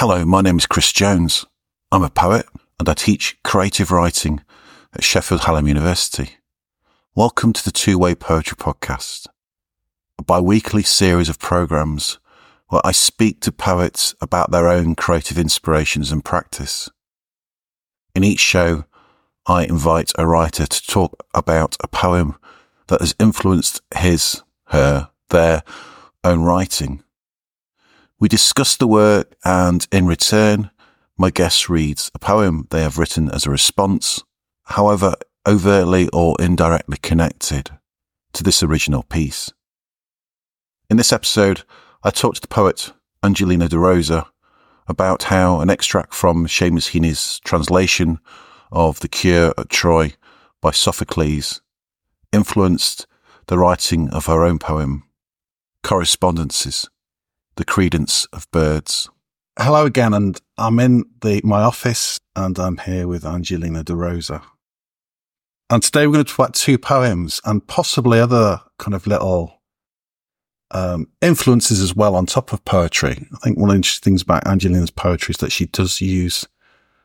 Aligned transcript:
Hello, 0.00 0.24
my 0.24 0.42
name 0.42 0.58
is 0.58 0.66
Chris 0.66 0.92
Jones. 0.92 1.44
I'm 1.90 2.04
a 2.04 2.08
poet 2.08 2.46
and 2.78 2.88
I 2.88 2.94
teach 2.94 3.36
creative 3.42 3.90
writing 3.90 4.42
at 4.94 5.02
Sheffield 5.02 5.40
Hallam 5.40 5.66
University. 5.66 6.36
Welcome 7.16 7.52
to 7.54 7.64
the 7.64 7.72
Two 7.72 7.98
Way 7.98 8.14
Poetry 8.14 8.56
Podcast, 8.56 9.26
a 10.16 10.22
bi 10.22 10.38
weekly 10.38 10.84
series 10.84 11.28
of 11.28 11.40
programs 11.40 12.20
where 12.68 12.80
I 12.84 12.92
speak 12.92 13.40
to 13.40 13.50
poets 13.50 14.14
about 14.20 14.52
their 14.52 14.68
own 14.68 14.94
creative 14.94 15.36
inspirations 15.36 16.12
and 16.12 16.24
practice. 16.24 16.88
In 18.14 18.22
each 18.22 18.38
show, 18.38 18.84
I 19.46 19.64
invite 19.64 20.12
a 20.16 20.28
writer 20.28 20.68
to 20.68 20.86
talk 20.86 21.26
about 21.34 21.76
a 21.82 21.88
poem 21.88 22.36
that 22.86 23.00
has 23.00 23.16
influenced 23.18 23.80
his, 23.96 24.44
her, 24.66 25.10
their 25.30 25.64
own 26.22 26.42
writing. 26.42 27.02
We 28.20 28.28
discuss 28.28 28.76
the 28.76 28.88
work 28.88 29.36
and 29.44 29.86
in 29.92 30.06
return, 30.06 30.70
my 31.16 31.30
guest 31.30 31.68
reads 31.68 32.10
a 32.14 32.18
poem 32.18 32.66
they 32.70 32.82
have 32.82 32.98
written 32.98 33.30
as 33.30 33.46
a 33.46 33.50
response, 33.50 34.24
however 34.64 35.14
overtly 35.46 36.08
or 36.12 36.34
indirectly 36.40 36.98
connected 37.00 37.70
to 38.32 38.42
this 38.42 38.60
original 38.60 39.04
piece. 39.04 39.52
In 40.90 40.96
this 40.96 41.12
episode, 41.12 41.62
I 42.02 42.10
talked 42.10 42.36
to 42.36 42.40
the 42.40 42.48
poet 42.48 42.92
Angelina 43.22 43.68
D'Roza 43.68 44.26
about 44.88 45.24
how 45.24 45.60
an 45.60 45.70
extract 45.70 46.12
from 46.12 46.46
Seamus 46.46 46.90
Heaney's 46.90 47.38
translation 47.44 48.18
of 48.72 48.98
The 48.98 49.08
Cure 49.08 49.54
at 49.56 49.68
Troy 49.68 50.14
by 50.60 50.72
Sophocles 50.72 51.62
influenced 52.32 53.06
the 53.46 53.58
writing 53.58 54.08
of 54.10 54.26
her 54.26 54.44
own 54.44 54.58
poem, 54.58 55.04
Correspondences, 55.84 56.88
The 57.58 57.64
Credence 57.64 58.24
of 58.26 58.48
Birds. 58.52 59.10
Hello 59.58 59.84
again, 59.84 60.14
and 60.14 60.40
I'm 60.58 60.78
in 60.78 61.04
the 61.22 61.40
my 61.42 61.62
office, 61.62 62.20
and 62.36 62.56
I'm 62.56 62.78
here 62.78 63.08
with 63.08 63.26
Angelina 63.26 63.82
D'Roza. 63.82 64.42
And 65.68 65.82
today 65.82 66.06
we're 66.06 66.12
going 66.12 66.24
to 66.24 66.30
talk 66.30 66.38
about 66.38 66.54
two 66.54 66.78
poems 66.78 67.40
and 67.44 67.66
possibly 67.66 68.20
other 68.20 68.60
kind 68.78 68.94
of 68.94 69.08
little 69.08 69.60
um, 70.70 71.08
influences 71.20 71.82
as 71.82 71.96
well 71.96 72.14
on 72.14 72.26
top 72.26 72.52
of 72.52 72.64
poetry. 72.64 73.26
I 73.34 73.38
think 73.38 73.58
one 73.58 73.70
of 73.70 73.72
the 73.72 73.78
interesting 73.78 74.12
things 74.12 74.22
about 74.22 74.46
Angelina's 74.46 74.92
poetry 74.92 75.32
is 75.32 75.38
that 75.38 75.50
she 75.50 75.66
does 75.66 76.00
use 76.00 76.46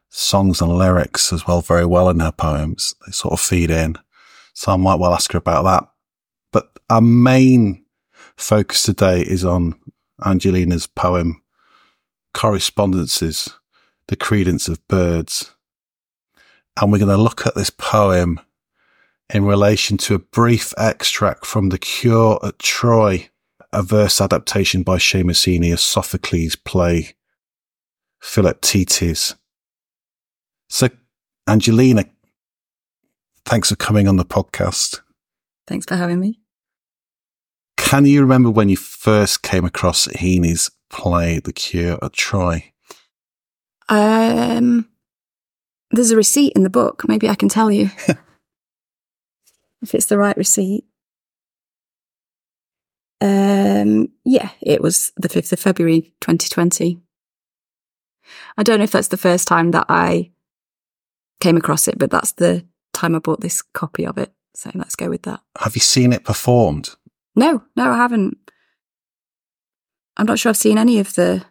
songs 0.10 0.62
and 0.62 0.72
lyrics 0.78 1.34
as 1.34 1.48
well 1.48 1.62
very 1.62 1.88
well 1.88 2.10
in 2.10 2.20
her 2.20 2.32
poems. 2.32 2.94
They 3.08 3.12
sort 3.12 3.34
of 3.34 3.42
feed 3.42 3.72
in. 3.72 3.96
So 4.54 4.72
I 4.72 4.76
might 4.76 5.00
well 5.00 5.16
ask 5.16 5.32
her 5.32 5.40
about 5.40 5.64
that. 5.64 5.90
But 6.52 6.78
our 6.92 7.02
main 7.02 7.86
focus 8.38 8.84
today 8.84 9.22
is 9.22 9.44
on 9.44 9.80
Angelina's 10.26 10.88
poem, 10.88 11.42
Correspondences, 12.34 13.50
The 14.08 14.16
Credence 14.16 14.68
of 14.68 14.86
Birds. 14.88 15.54
And 16.80 16.92
we're 16.92 17.00
going 17.00 17.16
to 17.16 17.22
look 17.22 17.46
at 17.46 17.56
this 17.56 17.70
poem 17.70 18.40
in 19.34 19.46
relation 19.46 19.98
to 19.98 20.16
a 20.16 20.20
brief 20.20 20.74
extract 20.78 21.46
from 21.46 21.70
The 21.70 21.78
Cure 21.78 22.40
at 22.44 22.60
Troy, 22.60 23.30
a 23.72 23.84
verse 23.84 24.20
adaptation 24.22 24.84
by 24.84 24.98
Seamus 24.98 25.46
Heaney 25.48 25.72
of 25.72 25.80
Sophocles' 25.80 26.56
play 26.56 27.16
Philoctetes. 28.22 29.36
So, 30.70 30.90
Angelina, 31.48 32.06
thanks 33.46 33.70
for 33.70 33.76
coming 33.76 34.08
on 34.08 34.18
the 34.18 34.26
podcast. 34.26 35.02
Thanks 35.68 35.86
for 35.86 35.96
having 35.96 36.20
me. 36.20 36.43
Can 37.94 38.08
you 38.08 38.22
remember 38.22 38.50
when 38.50 38.70
you 38.70 38.76
first 38.76 39.44
came 39.44 39.66
across 39.66 40.08
Heaney's 40.08 40.72
play 40.90 41.38
The 41.38 41.54
Cure 41.54 42.00
at 42.02 42.14
Troy? 42.14 42.74
Um, 43.88 44.90
there's 45.92 46.10
a 46.10 46.16
receipt 46.16 46.54
in 46.56 46.64
the 46.64 46.72
book. 46.72 47.08
Maybe 47.08 47.30
I 47.30 47.36
can 47.36 47.50
tell 47.50 47.70
you 47.70 47.92
if 49.84 49.94
it's 49.94 50.08
the 50.08 50.18
right 50.18 50.36
receipt. 50.36 50.86
Um, 53.22 54.10
yeah, 54.26 54.50
it 54.60 54.82
was 54.82 55.12
the 55.16 55.30
5th 55.30 55.54
of 55.54 55.60
February 55.60 56.16
2020. 56.20 57.00
I 58.58 58.64
don't 58.64 58.80
know 58.80 58.86
if 58.86 58.92
that's 58.92 59.10
the 59.10 59.18
first 59.18 59.48
time 59.48 59.70
that 59.70 59.86
I 59.88 60.32
came 61.40 61.58
across 61.58 61.88
it, 61.88 62.00
but 62.00 62.10
that's 62.10 62.32
the 62.32 62.66
time 62.92 63.14
I 63.14 63.20
bought 63.20 63.42
this 63.42 63.62
copy 63.62 64.04
of 64.08 64.18
it. 64.18 64.34
So 64.56 64.72
let's 64.74 64.96
go 64.96 65.10
with 65.10 65.22
that. 65.24 65.42
Have 65.60 65.76
you 65.76 65.82
seen 65.82 66.12
it 66.12 66.24
performed? 66.24 66.96
No, 67.36 67.64
no, 67.76 67.92
I 67.92 67.98
haven't. 67.98 68.38
I'm 70.18 70.26
not 70.28 70.40
sure 70.40 70.50
I've 70.50 70.58
seen 70.58 70.78
any 70.78 71.00
of 71.00 71.16
the 71.16 71.44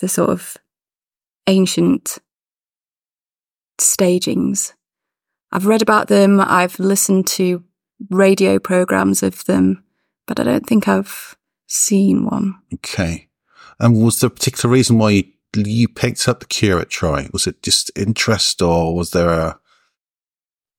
the 0.00 0.08
sort 0.08 0.30
of 0.30 0.56
ancient 1.46 2.18
stagings. 3.78 4.74
I've 5.52 5.66
read 5.66 5.82
about 5.82 6.08
them, 6.08 6.40
I've 6.40 6.78
listened 6.78 7.26
to 7.28 7.62
radio 8.08 8.58
programs 8.58 9.22
of 9.22 9.44
them, 9.44 9.84
but 10.26 10.40
I 10.40 10.44
don't 10.44 10.66
think 10.66 10.88
I've 10.88 11.36
seen 11.66 12.24
one. 12.24 12.56
Okay. 12.74 13.28
And 13.78 14.02
was 14.02 14.20
there 14.20 14.28
a 14.28 14.30
particular 14.30 14.72
reason 14.72 14.98
why 14.98 15.10
you, 15.10 15.24
you 15.54 15.88
picked 15.88 16.28
up 16.28 16.40
the 16.40 16.46
cure 16.46 16.80
at 16.80 16.90
Troy? 16.90 17.28
Was 17.32 17.46
it 17.46 17.62
just 17.62 17.90
interest 17.96 18.62
or 18.62 18.94
was 18.94 19.10
there 19.10 19.30
a, 19.30 19.58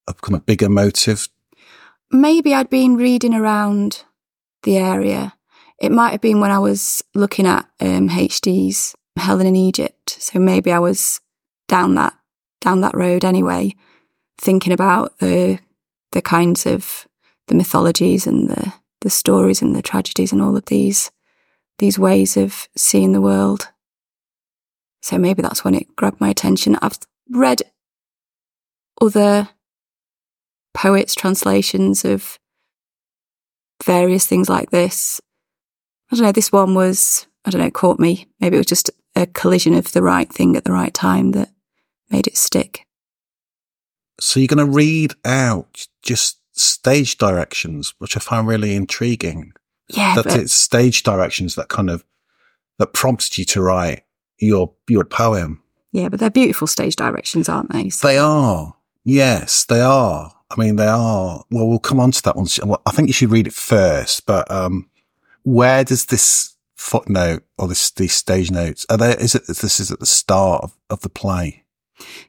a 0.07 0.13
kind 0.13 0.35
of 0.35 0.45
bigger 0.45 0.69
motive? 0.69 1.27
Maybe 2.11 2.53
I'd 2.53 2.69
been 2.69 2.97
reading 2.97 3.33
around 3.33 4.03
the 4.63 4.77
area. 4.77 5.33
It 5.79 5.91
might 5.91 6.11
have 6.11 6.21
been 6.21 6.41
when 6.41 6.51
I 6.51 6.59
was 6.59 7.03
looking 7.15 7.47
at 7.47 7.67
um, 7.79 8.09
HD's 8.09 8.93
Helen 9.17 9.47
in 9.47 9.55
Egypt. 9.55 10.17
So 10.19 10.39
maybe 10.39 10.71
I 10.71 10.79
was 10.79 11.21
down 11.67 11.95
that 11.95 12.13
down 12.59 12.81
that 12.81 12.95
road 12.95 13.25
anyway, 13.25 13.73
thinking 14.37 14.73
about 14.73 15.17
the 15.19 15.59
the 16.11 16.21
kinds 16.21 16.65
of 16.65 17.07
the 17.47 17.55
mythologies 17.55 18.27
and 18.27 18.49
the 18.49 18.73
the 19.01 19.09
stories 19.09 19.61
and 19.61 19.75
the 19.75 19.81
tragedies 19.81 20.31
and 20.31 20.41
all 20.41 20.55
of 20.57 20.65
these 20.65 21.11
these 21.79 21.97
ways 21.97 22.37
of 22.37 22.67
seeing 22.75 23.13
the 23.13 23.21
world. 23.21 23.69
So 25.01 25.17
maybe 25.17 25.41
that's 25.41 25.63
when 25.63 25.73
it 25.73 25.95
grabbed 25.95 26.21
my 26.21 26.29
attention. 26.29 26.77
I've 26.81 26.99
read 27.29 27.63
other 29.01 29.49
poets' 30.73 31.15
translations 31.15 32.05
of 32.05 32.39
various 33.83 34.27
things 34.27 34.49
like 34.49 34.69
this. 34.71 35.19
I 36.11 36.15
don't 36.15 36.25
know, 36.25 36.31
this 36.31 36.51
one 36.51 36.75
was, 36.75 37.27
I 37.45 37.49
don't 37.49 37.61
know, 37.61 37.71
caught 37.71 37.99
me. 37.99 38.27
Maybe 38.39 38.55
it 38.57 38.59
was 38.59 38.65
just 38.67 38.89
a 39.15 39.25
collision 39.25 39.73
of 39.73 39.91
the 39.91 40.01
right 40.03 40.31
thing 40.31 40.55
at 40.55 40.65
the 40.65 40.71
right 40.73 40.93
time 40.93 41.31
that 41.31 41.49
made 42.09 42.27
it 42.27 42.37
stick. 42.37 42.85
So 44.19 44.39
you're 44.39 44.47
going 44.47 44.65
to 44.65 44.71
read 44.71 45.13
out 45.25 45.87
just 46.03 46.39
stage 46.53 47.17
directions, 47.17 47.93
which 47.97 48.15
I 48.15 48.19
find 48.19 48.47
really 48.47 48.75
intriguing. 48.75 49.53
Yeah. 49.87 50.15
That 50.15 50.35
it's 50.35 50.53
stage 50.53 51.03
directions 51.03 51.55
that 51.55 51.69
kind 51.69 51.89
of, 51.89 52.03
that 52.77 52.93
prompted 52.93 53.37
you 53.37 53.45
to 53.45 53.61
write 53.61 54.03
your, 54.37 54.73
your 54.87 55.03
poem. 55.05 55.61
yeah, 55.91 56.09
but 56.09 56.19
they're 56.19 56.29
beautiful 56.29 56.67
stage 56.67 56.95
directions, 56.95 57.49
aren't 57.49 57.71
they? 57.71 57.89
So- 57.89 58.07
They 58.07 58.17
are. 58.17 58.75
Yes, 59.03 59.65
they 59.65 59.81
are. 59.81 60.31
I 60.51 60.59
mean, 60.59 60.75
they 60.75 60.87
are. 60.87 61.43
Well, 61.49 61.67
we'll 61.67 61.79
come 61.79 61.99
on 61.99 62.11
to 62.11 62.21
that 62.23 62.35
one. 62.35 62.47
I 62.85 62.91
think 62.91 63.07
you 63.07 63.13
should 63.13 63.31
read 63.31 63.47
it 63.47 63.53
first, 63.53 64.25
but, 64.25 64.49
um, 64.51 64.89
where 65.43 65.83
does 65.83 66.05
this 66.05 66.55
footnote 66.75 67.43
or 67.57 67.67
this, 67.67 67.91
these 67.91 68.13
stage 68.13 68.51
notes, 68.51 68.85
are 68.89 68.97
there, 68.97 69.19
is 69.19 69.35
it, 69.35 69.47
this 69.47 69.79
is 69.79 69.91
at 69.91 69.99
the 69.99 70.05
start 70.05 70.63
of, 70.63 70.77
of 70.89 71.01
the 71.01 71.09
play? 71.09 71.63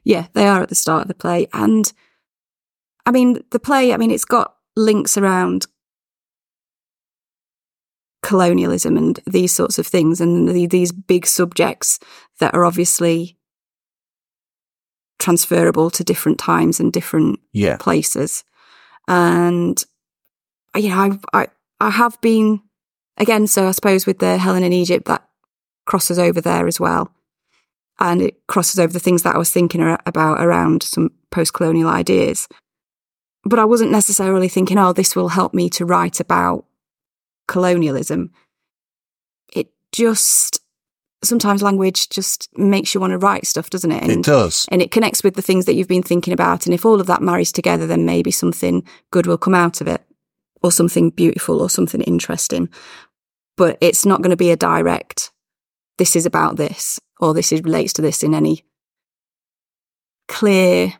Yeah, 0.03 0.27
they 0.33 0.47
are 0.47 0.61
at 0.61 0.69
the 0.69 0.75
start 0.75 1.03
of 1.03 1.07
the 1.07 1.15
play. 1.15 1.47
And 1.53 1.91
I 3.05 3.11
mean, 3.11 3.43
the 3.51 3.59
play, 3.59 3.93
I 3.93 3.97
mean, 3.97 4.11
it's 4.11 4.25
got 4.25 4.55
links 4.75 5.17
around 5.17 5.67
colonialism 8.21 8.95
and 8.95 9.19
these 9.27 9.51
sorts 9.51 9.77
of 9.77 9.85
things 9.85 10.21
and 10.21 10.47
the, 10.47 10.65
these 10.65 10.91
big 10.91 11.25
subjects 11.25 11.99
that 12.39 12.53
are 12.53 12.63
obviously 12.63 13.37
transferable 15.23 15.89
to 15.89 16.03
different 16.03 16.37
times 16.37 16.79
and 16.79 16.91
different 16.93 17.39
Yeah. 17.53 17.77
places. 17.77 18.43
And, 19.07 19.83
uh, 20.75 20.79
you 20.79 20.89
know, 20.89 21.17
I, 21.33 21.41
I, 21.41 21.47
I 21.79 21.89
have 21.89 22.19
been, 22.21 22.61
again, 23.17 23.47
so 23.47 23.67
I 23.67 23.71
suppose 23.71 24.05
with 24.05 24.19
the 24.19 24.37
Helen 24.37 24.63
in 24.63 24.73
Egypt, 24.73 25.05
that 25.05 25.27
crosses 25.85 26.19
over 26.19 26.41
there 26.41 26.67
as 26.67 26.79
well. 26.79 27.11
And 27.99 28.21
it 28.21 28.35
crosses 28.47 28.79
over 28.79 28.91
the 28.91 28.99
things 28.99 29.23
that 29.23 29.35
I 29.35 29.37
was 29.37 29.51
thinking 29.51 29.81
about 30.05 30.41
around 30.41 30.83
some 30.83 31.11
post 31.31 31.53
colonial 31.53 31.89
ideas. 31.89 32.47
But 33.45 33.59
I 33.59 33.65
wasn't 33.65 33.91
necessarily 33.91 34.49
thinking, 34.49 34.77
oh, 34.77 34.93
this 34.93 35.15
will 35.15 35.29
help 35.29 35.53
me 35.53 35.69
to 35.71 35.85
write 35.85 36.19
about 36.19 36.65
colonialism. 37.47 38.31
It 39.53 39.67
just, 39.91 40.59
sometimes 41.25 41.61
language 41.61 42.09
just 42.09 42.49
makes 42.57 42.93
you 42.93 43.01
want 43.01 43.11
to 43.11 43.17
write 43.17 43.45
stuff, 43.45 43.69
doesn't 43.69 43.91
it? 43.91 44.09
It 44.09 44.23
does. 44.23 44.65
and 44.71 44.81
it 44.81 44.91
connects 44.91 45.23
with 45.23 45.35
the 45.35 45.41
things 45.41 45.65
that 45.65 45.75
you've 45.75 45.87
been 45.87 46.03
thinking 46.03 46.33
about. 46.33 46.65
And 46.65 46.73
if 46.73 46.85
all 46.85 47.01
of 47.01 47.07
that 47.07 47.21
marries 47.21 47.51
together, 47.51 47.87
then 47.87 48.05
maybe 48.05 48.31
something 48.31 48.83
good 49.11 49.27
will 49.27 49.37
come 49.37 49.55
out 49.55 49.81
of 49.81 49.87
it, 49.87 50.01
or 50.61 50.71
something 50.71 51.09
beautiful, 51.09 51.61
or 51.61 51.69
something 51.69 52.01
interesting. 52.01 52.69
But 53.55 53.77
it's 53.81 54.05
not 54.05 54.21
going 54.21 54.31
to 54.31 54.37
be 54.37 54.51
a 54.51 54.57
direct 54.57 55.31
this 55.97 56.15
is 56.15 56.25
about 56.25 56.55
this 56.57 56.99
or 57.19 57.33
this 57.33 57.51
is 57.51 57.63
relates 57.63 57.93
to 57.93 58.01
this 58.01 58.23
in 58.23 58.33
any 58.33 58.65
clear 60.27 60.93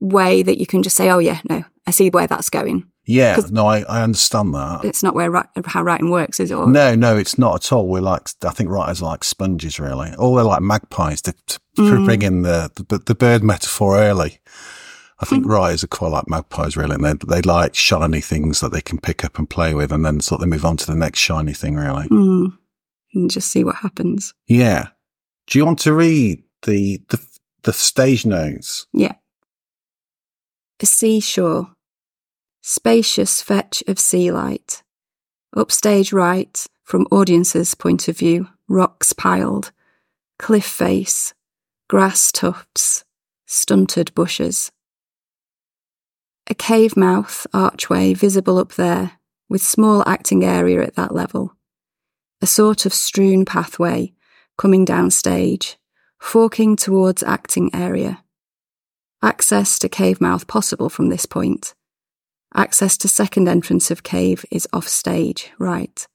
way 0.00 0.42
that 0.42 0.58
you 0.58 0.66
can 0.66 0.82
just 0.82 0.96
say, 0.96 1.10
oh 1.10 1.18
yeah, 1.18 1.40
no, 1.48 1.64
I 1.86 1.90
see 1.90 2.10
where 2.10 2.26
that's 2.26 2.50
going. 2.50 2.90
Yeah, 3.04 3.36
no, 3.50 3.66
I, 3.66 3.80
I 3.82 4.02
understand 4.02 4.54
that. 4.54 4.84
It's 4.84 5.02
not 5.02 5.14
where 5.14 5.28
ri- 5.30 5.42
how 5.66 5.82
writing 5.82 6.10
works, 6.10 6.38
is 6.38 6.52
it? 6.52 6.54
Or, 6.54 6.68
No, 6.68 6.94
no, 6.94 7.16
it's 7.16 7.36
not 7.36 7.56
at 7.64 7.72
all. 7.72 7.88
We're 7.88 8.00
like, 8.00 8.28
I 8.44 8.50
think 8.50 8.70
writers 8.70 9.02
are 9.02 9.06
like 9.06 9.24
sponges, 9.24 9.80
really. 9.80 10.14
Or 10.18 10.36
they're 10.36 10.44
like 10.44 10.62
magpies 10.62 11.20
to, 11.22 11.32
to 11.48 11.58
Mm. 11.78 12.04
bring 12.04 12.20
in 12.22 12.42
the, 12.42 12.70
the 12.88 12.98
the 12.98 13.14
bird 13.14 13.42
metaphor 13.42 13.96
early. 13.98 14.40
I 15.20 15.24
think 15.24 15.46
writers 15.46 15.82
are 15.82 15.86
quite 15.88 16.10
like 16.12 16.28
magpies, 16.28 16.76
really, 16.76 16.94
and 16.96 17.02
they 17.04 17.14
they 17.26 17.40
like 17.40 17.74
shiny 17.74 18.20
things 18.20 18.60
that 18.60 18.72
they 18.72 18.82
can 18.82 18.98
pick 19.00 19.24
up 19.24 19.38
and 19.38 19.48
play 19.48 19.72
with, 19.72 19.90
and 19.90 20.04
then 20.04 20.20
sort 20.20 20.42
of 20.42 20.48
move 20.48 20.66
on 20.66 20.76
to 20.76 20.86
the 20.86 20.94
next 20.94 21.20
shiny 21.20 21.54
thing, 21.54 21.76
really. 21.76 22.08
Mm. 22.08 22.58
and 23.14 23.30
just 23.30 23.48
see 23.50 23.64
what 23.64 23.76
happens. 23.76 24.34
Yeah. 24.46 24.88
Do 25.46 25.58
you 25.58 25.64
want 25.64 25.78
to 25.80 25.94
read 25.94 26.42
the 26.66 27.00
the 27.08 27.18
the 27.62 27.72
stage 27.72 28.26
notes? 28.26 28.86
Yeah. 28.92 29.14
A 30.80 30.86
seashore. 30.86 31.70
Spacious 32.64 33.42
fetch 33.42 33.82
of 33.88 33.98
sea 33.98 34.30
light. 34.30 34.84
Upstage 35.56 36.12
right, 36.12 36.64
from 36.84 37.08
audience's 37.10 37.74
point 37.74 38.06
of 38.06 38.16
view, 38.16 38.50
rocks 38.68 39.12
piled. 39.12 39.72
Cliff 40.38 40.64
face. 40.64 41.34
Grass 41.90 42.30
tufts. 42.30 43.04
Stunted 43.46 44.14
bushes. 44.14 44.70
A 46.48 46.54
cave 46.54 46.96
mouth 46.96 47.48
archway 47.52 48.14
visible 48.14 48.58
up 48.58 48.74
there, 48.74 49.18
with 49.48 49.60
small 49.60 50.08
acting 50.08 50.44
area 50.44 50.84
at 50.84 50.94
that 50.94 51.12
level. 51.12 51.56
A 52.40 52.46
sort 52.46 52.86
of 52.86 52.94
strewn 52.94 53.44
pathway 53.44 54.12
coming 54.56 54.84
down 54.84 55.10
stage, 55.10 55.78
forking 56.20 56.76
towards 56.76 57.24
acting 57.24 57.74
area. 57.74 58.22
Access 59.20 59.80
to 59.80 59.88
cave 59.88 60.20
mouth 60.20 60.46
possible 60.46 60.88
from 60.88 61.08
this 61.08 61.26
point. 61.26 61.74
Access 62.54 62.98
to 62.98 63.08
second 63.08 63.48
entrance 63.48 63.90
of 63.90 64.02
cave 64.02 64.44
is 64.50 64.68
off 64.72 64.86
stage, 64.86 65.50
right. 65.58 66.06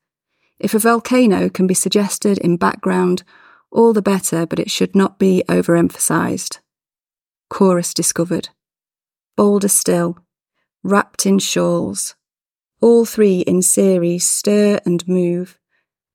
If 0.59 0.73
a 0.73 0.79
volcano 0.79 1.49
can 1.49 1.67
be 1.67 1.73
suggested 1.73 2.37
in 2.37 2.57
background, 2.57 3.23
all 3.71 3.93
the 3.93 4.01
better, 4.01 4.45
but 4.45 4.59
it 4.59 4.71
should 4.71 4.95
not 4.95 5.19
be 5.19 5.43
overemphasized. 5.49 6.59
Chorus 7.49 7.93
discovered. 7.93 8.49
Boulder 9.35 9.67
still. 9.67 10.17
Wrapped 10.83 11.25
in 11.25 11.39
shawls. 11.39 12.15
All 12.81 13.05
three 13.05 13.41
in 13.41 13.61
series 13.61 14.25
stir 14.25 14.79
and 14.85 15.07
move, 15.07 15.57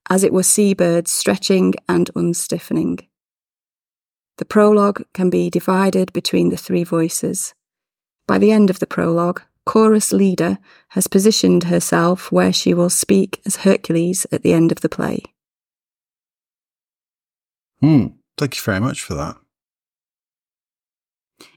as 0.08 0.22
it 0.22 0.32
were 0.32 0.42
seabirds 0.42 1.10
stretching 1.10 1.74
and 1.88 2.10
unstiffening. 2.14 3.06
The 4.38 4.44
prologue 4.44 5.02
can 5.12 5.30
be 5.30 5.50
divided 5.50 6.12
between 6.12 6.48
the 6.48 6.56
three 6.56 6.84
voices. 6.84 7.54
By 8.26 8.38
the 8.38 8.52
end 8.52 8.70
of 8.70 8.78
the 8.78 8.86
prologue, 8.86 9.42
chorus 9.64 10.12
leader 10.12 10.58
has 10.90 11.06
positioned 11.06 11.64
herself 11.64 12.32
where 12.32 12.52
she 12.52 12.74
will 12.74 12.90
speak 12.90 13.40
as 13.46 13.56
Hercules 13.56 14.26
at 14.32 14.42
the 14.42 14.52
end 14.52 14.72
of 14.72 14.80
the 14.80 14.88
play. 14.88 15.22
Hmm. 17.80 18.06
Thank 18.38 18.56
you 18.56 18.62
very 18.62 18.80
much 18.80 19.02
for 19.02 19.14
that. 19.14 19.36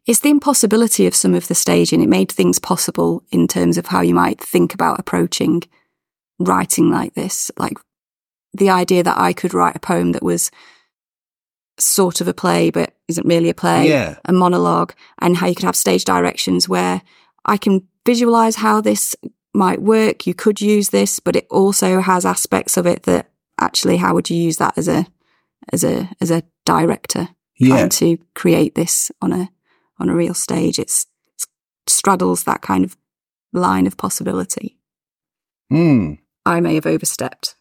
It's 0.06 0.19
the 0.19 0.30
impossibility 0.30 1.07
of 1.07 1.16
some 1.16 1.34
of 1.34 1.48
the 1.48 1.56
staging. 1.56 2.02
It 2.02 2.10
made 2.10 2.31
things 2.31 2.60
possible 2.60 3.24
in 3.31 3.48
terms 3.48 3.78
of 3.78 3.88
how 3.88 4.02
you 4.02 4.13
might 4.13 4.40
think 4.40 4.74
about 4.74 5.00
approaching 5.00 5.63
writing 6.40 6.92
like 6.92 7.13
this. 7.13 7.50
Like 7.58 7.78
the 8.54 8.69
idea 8.69 9.04
that 9.04 9.18
I 9.18 9.34
could 9.34 9.54
write 9.54 9.75
a 9.75 9.80
poem 9.80 10.12
that 10.12 10.24
was 10.24 10.51
sort 11.78 12.22
of 12.22 12.28
a 12.28 12.34
play, 12.34 12.69
but 12.69 12.96
isn't 13.08 13.28
really 13.28 13.50
a 13.50 13.54
play, 13.54 13.90
Yeah. 13.90 14.18
a 14.25 14.34
monologue, 14.34 14.94
and 15.19 15.38
how 15.38 15.48
you 15.48 15.56
could 15.56 15.66
have 15.66 15.75
stage 15.75 16.06
directions 16.06 16.69
where 16.69 17.01
I 17.46 17.58
can 17.58 17.88
visualize 18.06 18.57
how 18.57 18.81
this 18.81 19.16
might 19.54 19.81
work. 19.81 20.28
You 20.28 20.34
could 20.34 20.62
use 20.62 20.90
this, 20.90 21.19
but 21.19 21.36
it 21.36 21.48
also 21.50 22.02
has 22.02 22.25
aspects 22.25 22.78
of 22.78 22.86
it 22.86 23.04
that 23.04 23.31
actually, 23.60 23.98
how 23.98 24.13
would 24.13 24.30
you 24.30 24.38
use 24.38 24.57
that 24.57 24.78
as 24.78 24.88
a 24.88 25.07
as 25.72 25.84
a 25.84 26.10
as 26.22 26.31
a 26.31 26.44
director? 26.66 27.30
Yeah. 27.57 27.69
trying 27.69 27.90
to 27.90 28.18
create 28.34 28.75
this 28.75 29.12
on 29.22 29.31
a 29.31 29.50
on 29.98 30.10
a 30.10 30.16
real 30.16 30.34
stage. 30.34 30.78
It's, 30.78 31.07
it 31.40 31.48
straddles 31.88 32.44
that 32.44 32.62
kind 32.62 32.84
of 32.84 32.98
line 33.54 33.88
of 33.88 33.96
possibility. 33.96 34.78
Hmm. 35.69 36.16
I 36.46 36.60
may 36.60 36.75
have 36.75 36.86
overstepped 36.86 37.56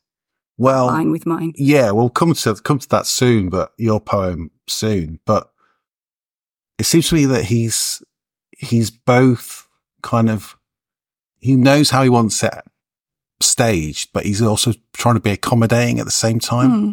Well, 0.58 0.86
line 0.86 1.10
with 1.12 1.26
mine. 1.26 1.52
Yeah, 1.56 1.92
we'll 1.92 2.10
come 2.10 2.34
to 2.34 2.54
come 2.56 2.78
to 2.80 2.88
that 2.88 3.06
soon, 3.06 3.48
but 3.48 3.72
your 3.78 4.00
poem 4.00 4.50
soon. 4.68 5.20
But 5.24 5.50
it 6.78 6.84
seems 6.86 7.08
to 7.08 7.14
me 7.14 7.26
that 7.26 7.44
he's 7.44 8.02
he's 8.58 8.90
both 8.90 9.63
kind 10.04 10.30
of 10.30 10.56
he 11.40 11.56
knows 11.56 11.90
how 11.90 12.02
he 12.04 12.08
wants 12.08 12.42
it 12.42 12.54
staged, 13.40 14.10
but 14.12 14.24
he's 14.24 14.40
also 14.40 14.72
trying 14.92 15.16
to 15.16 15.20
be 15.20 15.30
accommodating 15.30 15.98
at 15.98 16.06
the 16.06 16.12
same 16.12 16.38
time. 16.38 16.70
Hmm. 16.70 16.90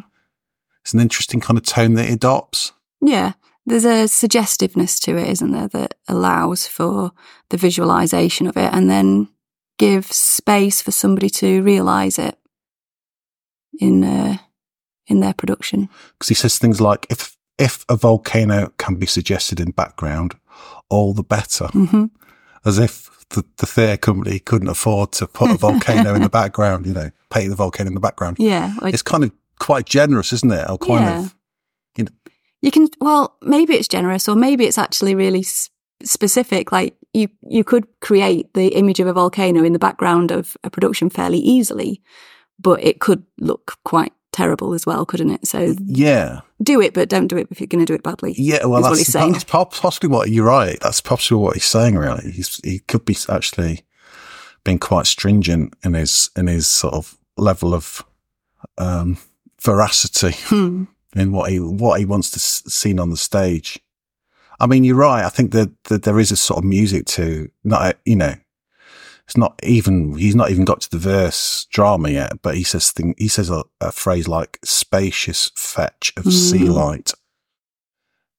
It's 0.82 0.94
an 0.94 1.00
interesting 1.00 1.40
kind 1.40 1.58
of 1.58 1.66
tone 1.66 1.94
that 1.94 2.08
he 2.08 2.14
adopts. 2.14 2.72
Yeah, 3.02 3.34
there's 3.66 3.86
a 3.86 4.08
suggestiveness 4.08 5.00
to 5.02 5.16
it, 5.18 5.28
isn't 5.30 5.52
there, 5.52 5.68
that 5.68 5.96
allows 6.08 6.68
for 6.68 7.12
the 7.50 7.58
visualization 7.58 8.48
of 8.48 8.58
it, 8.58 8.74
and 8.74 8.90
then 8.90 9.30
gives 9.78 10.16
space 10.16 10.82
for 10.82 10.92
somebody 10.92 11.30
to 11.30 11.62
realize 11.62 12.18
it 12.18 12.38
in 13.80 14.04
uh, 14.04 14.38
in 15.08 15.20
their 15.20 15.34
production. 15.34 15.90
Because 16.14 16.30
he 16.30 16.36
says 16.36 16.58
things 16.58 16.82
like 16.82 17.06
if 17.10 17.38
if 17.58 17.86
a 17.88 17.96
volcano 17.96 18.74
can 18.78 18.96
be 18.96 19.06
suggested 19.06 19.60
in 19.60 19.72
background, 19.72 20.36
all 20.90 21.14
the 21.14 21.24
better. 21.24 21.68
hmm 21.68 22.06
As 22.66 22.78
if 22.78 23.10
the, 23.30 23.44
the 23.58 23.66
theatre 23.66 23.98
company 23.98 24.40
couldn't 24.40 24.68
afford 24.68 25.12
to 25.14 25.28
put 25.28 25.50
a 25.52 25.58
volcano 25.58 26.14
in 26.16 26.22
the 26.22 26.30
background, 26.42 26.86
you 26.86 26.94
know, 26.94 27.10
paint 27.30 27.50
the 27.50 27.56
volcano 27.56 27.88
in 27.88 27.94
the 27.96 28.00
background. 28.00 28.38
Yeah, 28.40 28.74
like 28.82 28.94
it's 28.94 29.02
kind 29.04 29.24
of 29.24 29.32
quite 29.60 29.86
generous, 29.86 30.32
isn't 30.34 30.52
it? 30.52 30.70
Or 30.70 30.78
kind 30.78 31.00
Yeah. 31.06 31.20
of, 31.26 31.36
you 31.98 32.04
know, 32.06 32.12
you 32.62 32.72
can 32.72 32.88
well 33.00 33.38
maybe 33.42 33.74
it's 33.74 33.88
generous 33.88 34.28
or 34.30 34.36
maybe 34.36 34.66
it's 34.66 34.78
actually 34.78 35.16
really 35.16 35.40
s- 35.40 35.70
specific 36.04 36.72
like 36.72 36.96
you 37.14 37.28
you 37.50 37.64
could 37.64 37.88
create 38.02 38.54
the 38.54 38.68
image 38.70 39.00
of 39.00 39.08
a 39.08 39.14
volcano 39.14 39.64
in 39.64 39.74
the 39.74 39.80
background 39.80 40.30
of 40.32 40.56
a 40.64 40.70
production 40.70 41.10
fairly 41.10 41.40
easily 41.40 42.02
but 42.60 42.84
it 42.84 43.00
could 43.00 43.24
look 43.40 43.78
quite 43.84 44.14
terrible 44.32 44.74
as 44.74 44.86
well 44.86 45.06
couldn't 45.06 45.30
it 45.32 45.46
so 45.46 45.76
yeah, 45.86 46.40
do 46.64 46.80
it 46.82 46.94
but 46.94 47.10
don't 47.10 47.28
do 47.28 47.38
it 47.38 47.48
if 47.52 47.60
you're 47.60 47.68
going 47.68 47.86
to 47.86 47.86
do 47.86 47.94
it 47.96 48.04
badly 48.04 48.34
yeah. 48.38 48.66
Well, 48.66 48.82
that's, 48.82 48.90
what 48.92 48.98
he's 48.98 49.08
saying. 49.08 49.34
that's 49.34 49.44
possibly 49.44 50.10
what 50.10 50.30
you're 50.30 50.46
right. 50.46 50.80
That's 50.82 51.02
possibly 51.02 51.38
what 51.44 51.56
he's 51.56 51.66
saying. 51.66 51.98
Really, 51.98 52.32
he's 52.32 52.60
he 52.64 52.80
could 52.80 53.04
be 53.06 53.18
actually 53.30 53.82
being 54.64 54.80
quite 54.80 55.06
stringent 55.08 55.74
in 55.84 55.94
his 55.96 56.30
in 56.36 56.48
his 56.48 56.68
sort 56.68 56.94
of 56.94 57.18
level 57.38 57.74
of 57.74 58.04
um, 58.78 59.18
veracity 59.62 60.32
Hmm. 60.46 60.86
in 61.16 61.32
what 61.32 61.52
he 61.52 61.60
what 61.60 62.00
he 62.00 62.06
wants 62.06 62.32
to 62.32 62.38
s- 62.38 62.64
seen 62.68 63.00
on 63.00 63.10
the 63.10 63.18
stage. 63.18 63.80
I 64.60 64.68
mean, 64.68 64.84
you're 64.84 64.96
right. 64.96 65.26
I 65.26 65.30
think 65.30 65.52
that, 65.54 65.72
that 65.86 66.04
there 66.04 66.20
is 66.20 66.32
a 66.32 66.36
sort 66.38 66.60
of 66.60 66.64
music 66.64 67.06
to 67.08 67.50
not, 67.64 67.98
you 68.06 68.16
know, 68.16 68.36
it's 69.32 69.38
not 69.38 69.58
even 69.64 70.18
he's 70.18 70.36
not 70.36 70.52
even 70.52 70.66
got 70.66 70.82
to 70.82 70.90
the 70.90 70.98
verse 70.98 71.66
drama 71.72 72.10
yet, 72.10 72.42
but 72.42 72.56
he 72.58 72.64
says 72.66 72.92
thing 72.92 73.16
he 73.18 73.30
says 73.30 73.50
a, 73.50 73.64
a 73.80 73.90
phrase 73.94 74.28
like 74.28 74.60
"spacious 74.62 75.52
fetch 75.56 76.12
of 76.18 76.26
sea 76.34 76.60
Mm. 76.66 76.74
light," 76.74 77.14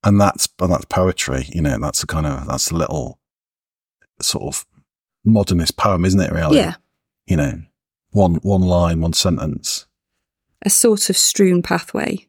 and 0.04 0.20
that's 0.20 0.46
and 0.60 0.70
that's 0.70 0.84
poetry. 0.84 1.46
You 1.48 1.62
know, 1.62 1.78
that's 1.80 2.02
a 2.02 2.06
kind 2.06 2.26
of 2.26 2.46
that's 2.46 2.70
a 2.70 2.74
little 2.74 3.18
sort 4.20 4.44
of 4.54 4.66
modernist 5.24 5.78
poem, 5.78 6.04
isn't 6.04 6.20
it? 6.20 6.30
Really, 6.30 6.58
yeah 6.58 6.74
You 7.26 7.38
know, 7.38 7.62
one 8.10 8.34
one 8.42 8.60
line, 8.60 9.00
one 9.00 9.14
sentence. 9.14 9.86
a 10.62 10.68
sort 10.68 11.08
of 11.08 11.16
strewn 11.16 11.62
pathway 11.62 12.28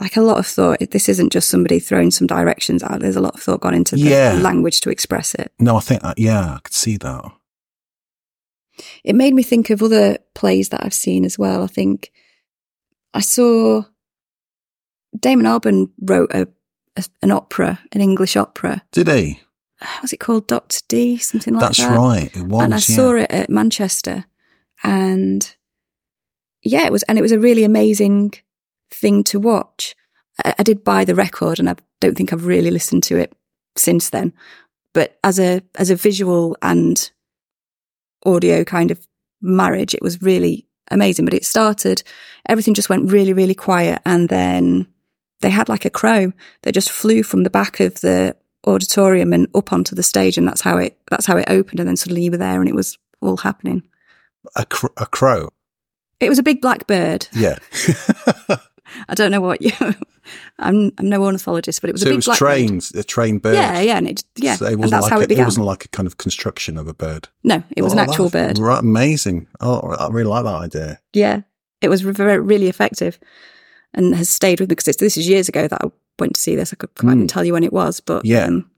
like 0.00 0.16
a 0.16 0.20
lot 0.20 0.38
of 0.38 0.46
thought 0.46 0.78
this 0.90 1.08
isn't 1.08 1.32
just 1.32 1.48
somebody 1.48 1.78
throwing 1.78 2.10
some 2.10 2.26
directions 2.26 2.82
out 2.82 3.00
there's 3.00 3.16
a 3.16 3.20
lot 3.20 3.34
of 3.34 3.40
thought 3.42 3.60
gone 3.60 3.74
into 3.74 3.94
the 3.96 4.02
Yeah. 4.02 4.32
language 4.34 4.80
to 4.82 4.90
express 4.90 5.34
it 5.34 5.52
No, 5.58 5.76
I 5.76 5.80
think 5.80 6.02
that, 6.02 6.18
yeah, 6.18 6.54
I 6.54 6.58
could 6.62 6.74
see 6.74 6.96
that. 6.98 7.24
it 9.04 9.14
made 9.14 9.34
me 9.34 9.42
think 9.42 9.70
of 9.70 9.82
other 9.82 10.18
plays 10.34 10.68
that 10.70 10.84
I've 10.84 10.94
seen 10.94 11.24
as 11.24 11.38
well. 11.38 11.62
I 11.62 11.68
think 11.68 12.10
I 13.12 13.20
saw 13.20 13.84
Damon 15.18 15.46
Albarn 15.46 15.90
wrote 16.02 16.32
a, 16.34 16.48
a 16.96 17.04
an 17.22 17.30
opera, 17.30 17.78
an 17.92 18.00
English 18.00 18.36
opera. 18.36 18.82
Did 18.90 19.06
he? 19.08 19.40
Was 20.02 20.12
it 20.12 20.18
called 20.18 20.48
Doctor 20.48 20.80
Dee? 20.88 21.18
Something 21.18 21.54
like 21.54 21.60
That's 21.60 21.78
that. 21.78 21.96
right. 21.96 22.36
It 22.36 22.42
was. 22.46 22.64
and 22.64 22.74
I 22.74 22.78
yeah. 22.78 22.80
saw 22.80 23.12
it 23.14 23.30
at 23.30 23.48
Manchester, 23.50 24.24
and 24.82 25.54
yeah, 26.62 26.84
it 26.86 26.90
was, 26.92 27.04
and 27.04 27.16
it 27.18 27.22
was 27.22 27.30
a 27.32 27.38
really 27.38 27.62
amazing 27.62 28.32
thing 29.00 29.24
to 29.24 29.40
watch. 29.40 29.94
I, 30.44 30.54
I 30.58 30.62
did 30.62 30.84
buy 30.84 31.04
the 31.04 31.14
record, 31.14 31.58
and 31.58 31.68
I 31.68 31.76
don't 32.00 32.16
think 32.16 32.32
I've 32.32 32.46
really 32.46 32.70
listened 32.70 33.02
to 33.04 33.16
it 33.16 33.32
since 33.76 34.10
then. 34.10 34.32
But 34.92 35.18
as 35.24 35.38
a 35.38 35.62
as 35.76 35.90
a 35.90 35.96
visual 35.96 36.56
and 36.62 37.10
audio 38.24 38.64
kind 38.64 38.90
of 38.90 39.06
marriage, 39.40 39.94
it 39.94 40.02
was 40.02 40.22
really 40.22 40.66
amazing. 40.90 41.24
But 41.24 41.34
it 41.34 41.44
started, 41.44 42.02
everything 42.48 42.74
just 42.74 42.88
went 42.88 43.10
really, 43.10 43.32
really 43.32 43.54
quiet. 43.54 44.00
And 44.04 44.28
then 44.28 44.86
they 45.40 45.50
had 45.50 45.68
like 45.68 45.84
a 45.84 45.90
crow 45.90 46.32
that 46.62 46.72
just 46.72 46.90
flew 46.90 47.22
from 47.22 47.42
the 47.42 47.50
back 47.50 47.80
of 47.80 48.00
the 48.00 48.36
auditorium 48.66 49.32
and 49.32 49.48
up 49.54 49.72
onto 49.72 49.94
the 49.94 50.02
stage. 50.02 50.38
And 50.38 50.48
that's 50.48 50.62
how 50.62 50.78
it, 50.78 50.98
that's 51.10 51.26
how 51.26 51.36
it 51.36 51.48
opened. 51.48 51.80
And 51.80 51.88
then 51.88 51.96
suddenly 51.96 52.24
you 52.24 52.30
were 52.30 52.36
there 52.36 52.60
and 52.60 52.68
it 52.68 52.74
was 52.74 52.98
all 53.20 53.38
happening. 53.38 53.82
A, 54.56 54.66
cr- 54.66 54.86
a 54.96 55.06
crow. 55.06 55.50
It 56.20 56.28
was 56.28 56.38
a 56.38 56.44
big 56.44 56.60
black 56.60 56.86
bird. 56.86 57.28
Yeah. 57.32 57.58
I 59.08 59.14
don't 59.14 59.30
know 59.30 59.40
what 59.40 59.60
you, 59.62 59.72
I'm, 60.58 60.92
I'm 60.98 61.08
no 61.08 61.22
ornithologist, 61.24 61.80
but 61.80 61.90
it 61.90 61.92
was 61.92 62.02
so 62.02 62.08
a 62.08 62.10
it 62.10 62.12
big 62.12 62.16
was 62.18 62.24
black 62.26 62.38
bird. 62.38 62.44
trained, 62.46 62.90
a 62.94 63.02
trained 63.04 63.42
bird. 63.42 63.54
Yeah, 63.54 63.80
yeah, 63.80 63.96
and 63.98 64.08
it, 64.08 64.24
yeah, 64.36 64.56
So 64.56 64.66
it 64.66 64.72
and 64.72 64.80
wasn't 64.80 64.90
that's 64.92 65.02
like 65.04 65.10
how 65.12 65.20
a, 65.20 65.22
it 65.22 65.28
began. 65.28 65.44
wasn't 65.44 65.66
like 65.66 65.84
a 65.84 65.88
kind 65.88 66.06
of 66.06 66.18
construction 66.18 66.76
of 66.78 66.88
a 66.88 66.94
bird. 66.94 67.28
no, 67.42 67.62
it 67.76 67.82
was 67.82 67.92
an 67.92 67.98
Oh, 67.98 68.02
actual 68.02 68.30
bird. 68.30 68.58
Right, 68.58 68.78
amazing. 68.80 69.46
Oh, 69.60 69.80
I 69.94 70.08
really 70.08 70.28
like 70.28 70.44
that 70.44 70.54
idea. 70.54 71.00
Yeah, 71.12 71.42
it 71.80 71.88
was 71.88 72.04
re- 72.04 72.38
really 72.38 72.68
effective, 72.68 73.18
and 73.92 74.14
has 74.14 74.28
stayed 74.28 74.60
with 74.60 74.68
me 74.68 74.74
because 74.76 74.96
this 74.96 75.16
is 75.16 75.28
years 75.28 75.48
ago 75.48 75.68
that 75.68 75.82
I 75.82 75.90
went 76.18 76.34
to 76.34 76.40
see 76.40 76.56
this. 76.56 76.72
I 76.72 76.76
could 76.76 76.90
even 77.02 77.24
Mm. 77.24 77.28
tell 77.28 77.44
you 77.44 77.52
when 77.52 77.64
it 77.64 77.72
was, 77.72 78.00
but 78.00 78.24
Yeah. 78.24 78.44
um, 78.46 78.70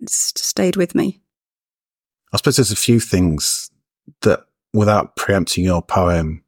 it's 0.00 0.32
stayed 0.40 0.76
with 0.76 0.94
me. 0.94 1.20
I 2.32 2.36
suppose 2.36 2.56
there's 2.56 2.70
a 2.70 2.76
few 2.76 3.00
things 3.00 3.70
that, 4.22 4.44
without 4.74 5.16
preempting 5.16 5.64
your 5.64 5.82
poem 5.82 6.44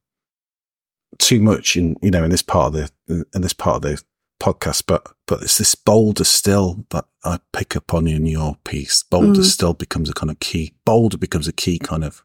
too 1.21 1.41
much 1.41 1.77
in 1.77 1.97
you 2.03 2.11
know 2.11 2.25
in 2.25 2.31
this 2.31 2.43
part 2.43 2.75
of 2.75 2.91
the 3.07 3.25
in 3.35 3.43
this 3.43 3.53
part 3.53 3.77
of 3.77 3.83
the 3.83 4.03
podcast, 4.43 4.85
but 4.87 5.07
but 5.27 5.43
it's 5.43 5.59
this 5.59 5.75
boulder 5.75 6.25
still 6.25 6.85
that 6.91 7.05
I 7.25 7.39
pick 7.53 7.77
up 7.77 7.93
on 7.95 8.07
in 8.09 8.27
your 8.27 8.57
piece. 8.65 9.03
Boulder 9.05 9.41
Mm. 9.43 9.45
still 9.45 9.75
becomes 9.75 10.09
a 10.09 10.15
kind 10.15 10.31
of 10.31 10.41
key. 10.41 10.73
Boulder 10.85 11.19
becomes 11.19 11.47
a 11.47 11.53
key 11.53 11.79
kind 11.79 12.03
of 12.05 12.25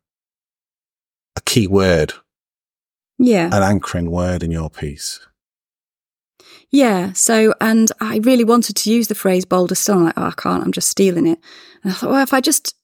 a 1.35 1.41
key 1.41 1.67
word, 1.67 2.13
Yeah, 3.19 3.47
an 3.47 3.61
anchoring 3.63 4.09
word 4.09 4.41
in 4.43 4.51
your 4.51 4.69
piece. 4.69 5.19
yeah. 6.71 7.11
So, 7.13 7.53
and 7.61 7.91
I 7.99 8.17
really 8.23 8.43
wanted 8.43 8.75
to 8.77 8.91
use 8.91 9.07
the 9.07 9.15
phrase 9.15 9.45
"boulder 9.45 9.75
still." 9.75 9.95
I'm 9.97 10.03
like, 10.05 10.17
oh, 10.17 10.23
I 10.27 10.31
can't. 10.37 10.63
I'm 10.63 10.71
just 10.71 10.89
stealing 10.89 11.27
it. 11.27 11.39
And 11.83 11.91
I 11.91 11.95
thought, 11.95 12.11
well, 12.11 12.23
if 12.23 12.33
I 12.33 12.41
just 12.41 12.75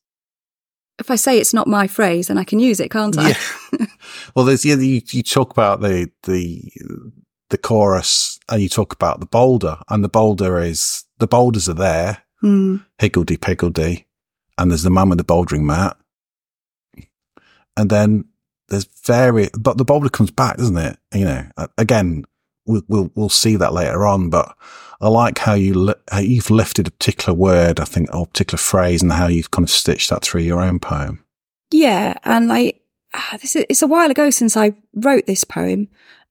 if 1.02 1.12
I 1.12 1.16
say 1.18 1.38
it's 1.38 1.54
not 1.54 1.68
my 1.68 1.88
phrase, 1.88 2.28
then 2.28 2.38
I 2.38 2.46
can 2.46 2.60
use 2.60 2.80
it, 2.80 2.90
can't 2.92 3.18
I? 3.18 3.30
Yeah. 3.30 3.86
well, 4.36 4.46
there's 4.46 4.64
yeah, 4.64 4.76
you, 4.76 5.02
you 5.12 5.24
talk 5.24 5.52
about 5.52 5.82
the 5.82 6.10
the 6.24 6.72
the 7.50 7.58
chorus, 7.58 8.40
and 8.50 8.62
you 8.62 8.70
talk 8.70 8.94
about 8.94 9.20
the 9.20 9.26
boulder, 9.26 9.78
and 9.90 10.04
the 10.04 10.10
boulder 10.10 10.60
is 10.60 11.04
the 11.20 11.28
boulders 11.28 11.68
are 11.68 11.74
there, 11.74 12.24
Hmm. 12.40 12.78
higgledy 12.98 13.36
piggledy, 13.38 14.08
and 14.58 14.72
there's 14.72 14.84
the 14.84 14.90
man 14.90 15.10
with 15.10 15.18
the 15.18 15.26
bouldering 15.26 15.64
mat, 15.64 15.98
and 17.76 17.90
then 17.90 18.26
there's 18.70 18.86
very, 19.06 19.50
but 19.60 19.78
the 19.78 19.86
boulder 19.86 20.10
comes 20.10 20.32
back, 20.32 20.58
doesn't 20.58 20.78
it? 20.78 20.98
You 21.14 21.26
know, 21.26 21.46
again, 21.78 22.24
we'll 22.66 22.84
we'll, 22.88 23.12
we'll 23.16 23.30
see 23.30 23.56
that 23.56 23.74
later 23.74 24.06
on, 24.06 24.30
but. 24.30 24.56
I 25.04 25.08
like 25.08 25.40
how 25.40 25.56
you 25.56 25.74
li- 25.74 25.94
how 26.12 26.20
you've 26.20 26.52
lifted 26.52 26.88
a 26.88 26.92
particular 26.92 27.36
word, 27.36 27.80
I 27.80 27.86
think, 27.86 28.14
or 28.14 28.22
a 28.22 28.28
particular 28.28 28.60
phrase, 28.60 29.02
and 29.02 29.12
how 29.12 29.26
you've 29.26 29.50
kind 29.50 29.66
of 29.66 29.72
stitched 29.72 30.12
that 30.12 30.22
through 30.22 30.42
your 30.42 30.62
own 30.62 30.78
poem. 30.78 31.26
Yeah, 31.72 32.14
and 32.24 32.48
like 32.48 32.82
ah, 33.14 33.38
this 33.42 33.56
is 33.56 33.66
it's 33.68 33.82
a 33.82 33.88
while 33.88 34.12
ago 34.12 34.30
since 34.30 34.56
I 34.56 34.74
wrote 34.94 35.26
this 35.26 35.44
poem, 35.44 35.88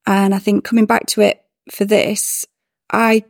and 0.07 0.35
I 0.35 0.39
think 0.39 0.65
coming 0.65 0.87
back 0.87 1.07
to 1.09 1.21
it 1.21 1.43
for 1.71 1.85
this, 1.85 2.47
I 2.93 3.25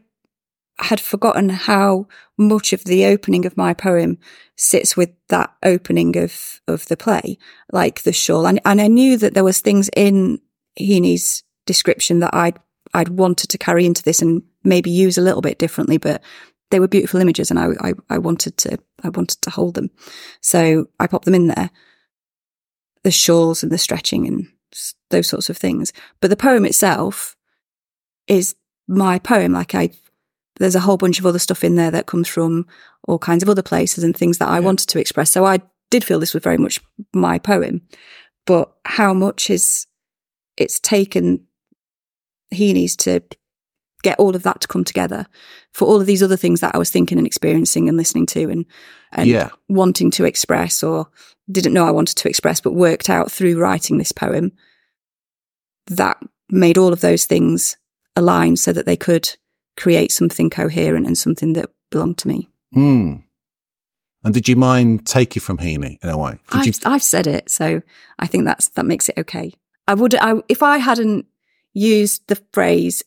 had 0.79 1.01
forgotten 1.01 1.51
how 1.51 2.07
much 2.37 2.73
of 2.73 2.85
the 2.85 3.05
opening 3.05 3.45
of 3.45 3.57
my 3.57 3.75
poem 3.75 4.19
sits 4.57 4.97
with 4.97 5.11
that 5.29 5.53
opening 5.63 6.17
of 6.17 6.61
of 6.67 6.87
the 6.89 6.97
play, 6.97 7.39
like 7.73 8.03
the 8.03 8.13
shawl, 8.13 8.47
and 8.47 8.61
and 8.65 8.81
I 8.81 8.89
knew 8.89 9.17
that 9.17 9.35
there 9.35 9.45
was 9.45 9.61
things 9.61 9.89
in 9.97 10.41
Heaney's 10.79 11.45
description 11.67 12.21
that 12.21 12.35
I'd 12.35 12.59
I'd 12.95 13.09
wanted 13.11 13.49
to 13.51 13.59
carry 13.59 13.87
into 13.87 14.03
this 14.03 14.21
and 14.23 14.43
maybe 14.65 14.91
use 14.91 15.17
a 15.19 15.23
little 15.23 15.43
bit 15.43 15.59
differently, 15.59 15.99
but 15.99 16.23
they 16.71 16.81
were 16.81 16.89
beautiful 16.89 17.21
images, 17.21 17.51
and 17.51 17.59
I 17.59 17.69
I, 17.81 17.93
I 18.09 18.19
wanted 18.19 18.57
to 18.59 18.79
I 19.03 19.09
wanted 19.09 19.41
to 19.43 19.51
hold 19.51 19.75
them, 19.75 19.91
so 20.41 20.87
I 20.99 21.07
popped 21.07 21.25
them 21.25 21.35
in 21.35 21.49
there 21.49 21.71
the 23.03 23.11
shawls 23.11 23.63
and 23.63 23.73
the 23.73 23.79
stretching 23.79 24.27
and 24.27 24.47
those 25.11 25.29
sorts 25.29 25.51
of 25.51 25.57
things. 25.57 25.93
But 26.21 26.31
the 26.31 26.37
poem 26.37 26.65
itself 26.65 27.37
is 28.27 28.55
my 28.87 29.19
poem. 29.19 29.53
Like 29.53 29.75
I, 29.75 29.91
there's 30.57 30.75
a 30.75 30.81
whole 30.81 30.97
bunch 30.97 31.19
of 31.19 31.27
other 31.27 31.39
stuff 31.39 31.65
in 31.65 31.77
there 31.77 31.91
that 31.91 32.07
comes 32.07 32.29
from 32.29 32.67
all 33.09 33.19
kinds 33.19 33.43
of 33.43 33.49
other 33.49 33.63
places 33.63 34.05
and 34.05 34.17
things 34.17 34.39
that 34.39 34.49
I 34.49 34.59
Yeah. 34.59 34.67
wanted 34.67 34.89
to 34.89 35.01
express. 35.01 35.31
So 35.31 35.45
I 35.45 35.61
did 35.91 36.05
feel 36.05 36.21
this 36.21 36.35
was 36.35 36.43
very 36.43 36.59
much 36.59 36.81
my 37.15 37.39
poem, 37.39 37.83
but 38.47 38.73
how 38.85 39.15
much 39.15 39.51
is 39.51 39.87
it's 40.57 40.79
taken 40.79 41.47
Heaney's 42.55 42.97
to 42.97 43.23
get 44.03 44.19
all 44.19 44.35
of 44.35 44.43
that 44.45 44.61
to 44.63 44.69
come 44.69 44.83
together 44.85 45.27
for 45.73 45.87
all 45.87 46.01
of 46.01 46.07
these 46.07 46.23
other 46.23 46.37
things 46.37 46.61
that 46.61 46.75
I 46.75 46.79
was 46.79 46.91
thinking 46.91 47.19
and 47.19 47.27
experiencing 47.27 47.89
and 47.89 47.99
listening 47.99 48.27
to 48.27 48.49
and, 48.49 48.65
and 49.13 49.29
Yeah. 49.29 49.51
wanting 49.69 50.11
to 50.13 50.25
express 50.25 50.83
or 50.83 51.09
didn't 51.51 51.75
know 51.75 51.87
I 51.87 51.91
wanted 51.91 52.17
to 52.17 52.29
express, 52.29 52.61
but 52.61 52.73
worked 52.73 53.11
out 53.11 53.31
through 53.31 53.59
writing 53.59 53.99
this 53.99 54.13
poem 54.13 54.53
that 55.87 56.19
made 56.49 56.79
all 56.79 56.93
of 56.93 57.01
those 57.01 57.27
things 57.27 57.77
align 58.17 58.57
so 58.57 58.73
that 58.73 58.87
they 58.87 58.97
could 58.97 59.37
create 59.77 60.13
something 60.13 60.51
coherent 60.51 61.07
and 61.07 61.17
something 61.19 61.53
that 61.55 61.71
belonged 61.91 62.19
to 62.19 62.29
me. 62.29 62.49
Hmm. 62.73 63.17
And 64.23 64.35
did 64.35 64.49
you 64.49 64.57
mind 64.57 65.07
take 65.07 65.37
it 65.37 65.41
from 65.41 65.59
Heaney 65.59 65.99
in 66.03 66.09
a 66.09 66.19
way? 66.19 66.39
I've, 66.51 66.67
you? 66.67 66.73
I've 66.85 67.03
said 67.03 67.27
it, 67.27 67.51
so 67.51 67.83
I 68.19 68.27
think 68.27 68.45
that's 68.45 68.69
that 68.71 68.85
makes 68.85 69.09
it 69.09 69.17
okay. 69.19 69.53
I 69.89 69.95
would, 69.95 70.15
I, 70.15 70.35
if 70.49 70.63
I 70.63 70.77
hadn't 70.79 71.27
used 71.73 72.23
the 72.27 72.43
phrase, 72.53 73.03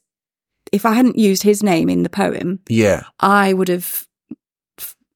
if 0.72 0.86
I 0.86 0.93
hadn't 0.93 1.17
used 1.17 1.43
his 1.43 1.63
name 1.63 1.89
in 1.89 2.03
the 2.03 2.10
poem, 2.10 2.60
Yeah. 2.70 3.03
I 3.20 3.53
would 3.53 3.67
have, 3.67 4.08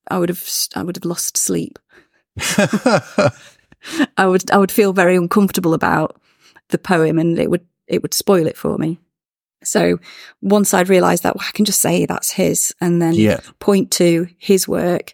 I 0.10 0.20
would 0.20 0.30
have, 0.30 0.48
I 0.75 0.84
would 0.84 0.96
have 0.96 1.06
lost 1.06 1.38
sleep. 1.38 1.80
I 4.18 4.25
would, 4.25 4.50
I 4.51 4.58
would 4.58 4.72
feel 4.72 4.94
very 4.94 5.16
uncomfortable 5.16 5.74
about 5.74 6.20
the 6.70 6.77
poem, 6.77 7.18
and 7.18 7.39
it 7.39 7.50
would, 7.50 7.66
it 7.88 8.01
would 8.01 8.13
spoil 8.13 8.48
it 8.48 8.58
for 8.58 8.77
me. 8.77 9.00
So 9.63 10.00
once 10.42 10.74
I'd 10.74 10.89
realised 10.89 11.24
that, 11.24 11.36
well, 11.36 11.46
I 11.48 11.51
can 11.51 11.66
just 11.66 11.82
say 11.82 12.06
that's 12.06 12.32
his, 12.32 12.74
and 12.82 13.01
then 13.01 13.16
yeah. 13.16 13.39
point 13.60 13.92
to 13.92 14.27
his 14.38 14.68
work, 14.68 15.13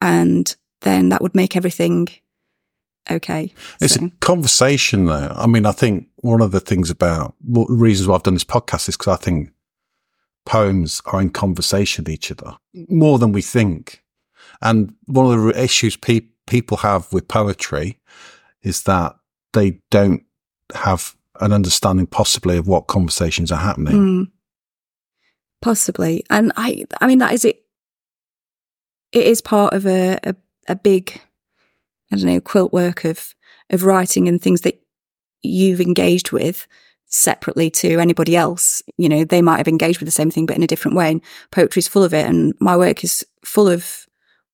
and 0.00 0.54
then 0.80 1.10
that 1.10 1.22
would 1.22 1.34
make 1.34 1.56
everything 1.56 2.08
okay. 3.10 3.52
It's 3.80 3.94
So- 3.94 4.06
a 4.06 4.10
conversation, 4.20 5.06
though. 5.06 5.32
I 5.36 5.46
mean, 5.46 5.66
I 5.66 5.72
think 5.72 6.08
one 6.16 6.40
of 6.40 6.52
the 6.52 6.60
things 6.60 6.90
about 6.90 7.34
what 7.40 7.68
the 7.68 7.74
reasons 7.74 8.08
why 8.08 8.14
I've 8.16 8.22
done 8.22 8.34
this 8.34 8.44
podcast 8.44 8.88
is 8.88 8.96
because 8.96 9.12
I 9.18 9.22
think 9.22 9.50
poems 10.46 11.00
are 11.06 11.20
in 11.20 11.30
conversation 11.30 12.04
with 12.04 12.12
each 12.12 12.30
other 12.30 12.56
more 12.88 13.18
than 13.18 13.32
we 13.32 13.42
think. 13.42 14.02
And 14.60 14.94
one 15.06 15.26
of 15.26 15.42
the 15.42 15.62
issues 15.62 15.96
pe- 15.96 16.28
people 16.46 16.78
have 16.78 17.12
with 17.12 17.28
poetry 17.28 17.98
is 18.62 18.82
that 18.84 19.16
they 19.52 19.80
don't 19.90 20.22
have 20.74 21.14
an 21.40 21.52
understanding, 21.52 22.06
possibly, 22.06 22.56
of 22.58 22.66
what 22.68 22.86
conversations 22.86 23.50
are 23.52 23.58
happening. 23.58 23.94
Mm. 23.94 24.30
Possibly. 25.62 26.24
And 26.30 26.52
I 26.56 26.84
I 27.00 27.06
mean 27.06 27.18
that 27.18 27.32
is 27.32 27.44
it 27.44 27.64
it 29.12 29.26
is 29.26 29.40
part 29.40 29.72
of 29.72 29.86
a, 29.86 30.18
a 30.22 30.34
a 30.68 30.76
big 30.76 31.20
I 32.14 32.16
don't 32.16 32.26
know, 32.26 32.40
quilt 32.40 32.72
work 32.72 33.04
of 33.04 33.34
of 33.70 33.84
writing 33.84 34.28
and 34.28 34.40
things 34.40 34.60
that 34.62 34.80
you've 35.42 35.80
engaged 35.80 36.32
with 36.32 36.66
separately 37.06 37.70
to 37.70 37.98
anybody 37.98 38.36
else. 38.36 38.82
You 38.96 39.08
know, 39.08 39.24
they 39.24 39.42
might 39.42 39.58
have 39.58 39.68
engaged 39.68 40.00
with 40.00 40.06
the 40.06 40.12
same 40.12 40.30
thing 40.30 40.46
but 40.46 40.56
in 40.56 40.62
a 40.62 40.66
different 40.66 40.96
way. 40.96 41.10
And 41.10 41.76
is 41.76 41.88
full 41.88 42.04
of 42.04 42.14
it 42.14 42.26
and 42.26 42.54
my 42.60 42.76
work 42.76 43.04
is 43.04 43.24
full 43.44 43.68
of 43.68 44.06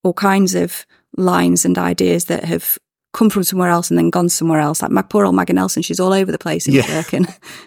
all 0.02 0.12
kinds 0.12 0.54
of 0.54 0.86
lines 1.16 1.64
and 1.64 1.76
ideas 1.78 2.26
that 2.26 2.44
have 2.44 2.78
come 3.12 3.30
from 3.30 3.42
somewhere 3.42 3.70
else 3.70 3.90
and 3.90 3.98
then 3.98 4.10
gone 4.10 4.28
somewhere 4.28 4.60
else. 4.60 4.82
Like 4.82 4.90
my 4.90 5.02
poor 5.02 5.24
old 5.24 5.34
Maggie 5.34 5.52
Nelson, 5.52 5.82
she's 5.82 6.00
all 6.00 6.12
over 6.12 6.30
the 6.30 6.38
place 6.38 6.68
in 6.68 6.74
Yeah. 6.74 6.96
work 6.96 7.12
and 7.12 7.26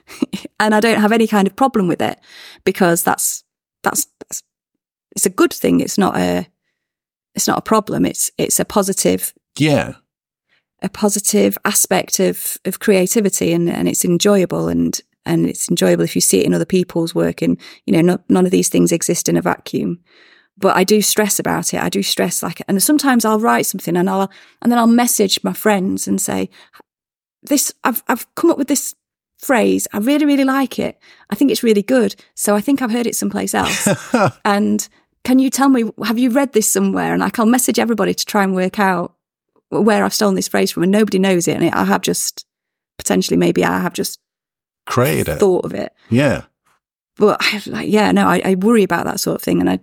and 0.59 0.73
I 0.73 0.79
don't 0.79 1.01
have 1.01 1.11
any 1.11 1.27
kind 1.27 1.47
of 1.47 1.55
problem 1.55 1.87
with 1.87 2.01
it 2.01 2.19
because 2.63 3.03
that's 3.03 3.43
that's, 3.83 4.07
that's 4.19 4.43
it's 5.15 5.25
a 5.25 5.29
good 5.29 5.53
thing. 5.53 5.81
It's 5.81 5.97
not 5.97 6.17
a 6.17 6.47
it's 7.35 7.47
not 7.47 7.57
a 7.57 7.61
problem. 7.63 8.05
It's 8.05 8.31
it's 8.37 8.59
a 8.59 8.65
positive 8.65 9.33
Yeah. 9.57 9.93
a 10.81 10.89
positive 10.89 11.57
aspect 11.63 12.19
of 12.19 12.57
of 12.65 12.79
creativity 12.79 13.53
and 13.53 13.69
and 13.69 13.87
it's 13.87 14.03
enjoyable 14.05 14.67
and 14.67 14.99
and 15.25 15.45
it's 15.45 15.69
enjoyable 15.69 16.03
if 16.03 16.15
you 16.15 16.21
see 16.21 16.41
it 16.41 16.45
in 16.45 16.53
other 16.53 16.65
people's 16.65 17.15
work 17.15 17.41
and 17.41 17.57
you 17.85 17.93
know 17.93 18.01
not, 18.01 18.29
none 18.29 18.45
of 18.45 18.51
these 18.51 18.69
things 18.69 18.91
exist 18.91 19.29
in 19.29 19.37
a 19.37 19.41
vacuum. 19.41 19.99
But 20.57 20.75
I 20.75 20.83
do 20.83 21.01
stress 21.01 21.39
about 21.39 21.73
it. 21.73 21.81
I 21.81 21.89
do 21.89 22.03
stress 22.03 22.43
like 22.43 22.61
and 22.67 22.83
sometimes 22.83 23.25
I'll 23.25 23.39
write 23.39 23.65
something 23.65 23.95
and 23.97 24.09
I'll 24.09 24.29
and 24.61 24.71
then 24.71 24.77
I'll 24.79 24.87
message 24.87 25.43
my 25.43 25.53
friends 25.53 26.07
and 26.07 26.21
say 26.21 26.49
this 27.41 27.73
I've 27.83 28.03
I've 28.07 28.33
come 28.35 28.51
up 28.51 28.57
with 28.57 28.67
this 28.67 28.93
phrase. 29.39 29.87
I 29.93 29.97
really 29.99 30.25
really 30.25 30.45
like 30.45 30.79
it. 30.79 30.99
I 31.29 31.35
think 31.35 31.49
it's 31.51 31.63
really 31.63 31.81
good 31.83 32.15
so 32.35 32.55
I 32.55 32.61
think 32.61 32.81
I've 32.81 32.91
heard 32.91 33.07
it 33.07 33.15
someplace 33.15 33.53
else. 33.53 33.87
And 34.45 34.87
can 35.23 35.39
you 35.39 35.49
tell 35.49 35.69
me 35.69 35.89
have 36.03 36.19
you 36.19 36.29
read 36.29 36.51
this 36.51 36.69
somewhere? 36.69 37.13
And 37.13 37.21
like 37.21 37.39
I'll 37.39 37.45
message 37.45 37.79
everybody 37.79 38.13
to 38.13 38.25
try 38.25 38.43
and 38.43 38.53
work 38.53 38.77
out 38.79 39.12
where 39.81 40.03
I've 40.03 40.13
stolen 40.13 40.35
this 40.35 40.47
phrase 40.47 40.71
from 40.71 40.83
and 40.83 40.91
nobody 40.91 41.19
knows 41.19 41.47
it 41.47 41.57
and 41.59 41.73
I 41.73 41.83
have 41.83 42.01
just 42.01 42.45
potentially 42.97 43.37
maybe 43.37 43.63
I 43.63 43.79
have 43.79 43.93
just 43.93 44.19
Created 44.85 45.29
it. 45.29 45.39
thought 45.39 45.65
of 45.65 45.73
it. 45.73 45.93
Yeah. 46.09 46.43
But 47.15 47.37
I, 47.41 47.61
like, 47.67 47.89
yeah, 47.89 48.11
no, 48.11 48.27
I, 48.27 48.41
I 48.43 48.55
worry 48.55 48.83
about 48.83 49.05
that 49.05 49.19
sort 49.19 49.35
of 49.35 49.41
thing, 49.41 49.59
and 49.61 49.69
I, 49.69 49.79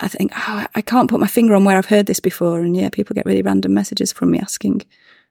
I 0.00 0.08
think 0.08 0.32
oh, 0.36 0.66
I 0.74 0.80
can't 0.80 1.10
put 1.10 1.20
my 1.20 1.26
finger 1.26 1.54
on 1.54 1.64
where 1.64 1.76
I've 1.76 1.86
heard 1.86 2.06
this 2.06 2.20
before, 2.20 2.60
and 2.60 2.76
yeah, 2.76 2.88
people 2.90 3.14
get 3.14 3.26
really 3.26 3.42
random 3.42 3.74
messages 3.74 4.12
from 4.12 4.30
me 4.30 4.38
asking. 4.38 4.82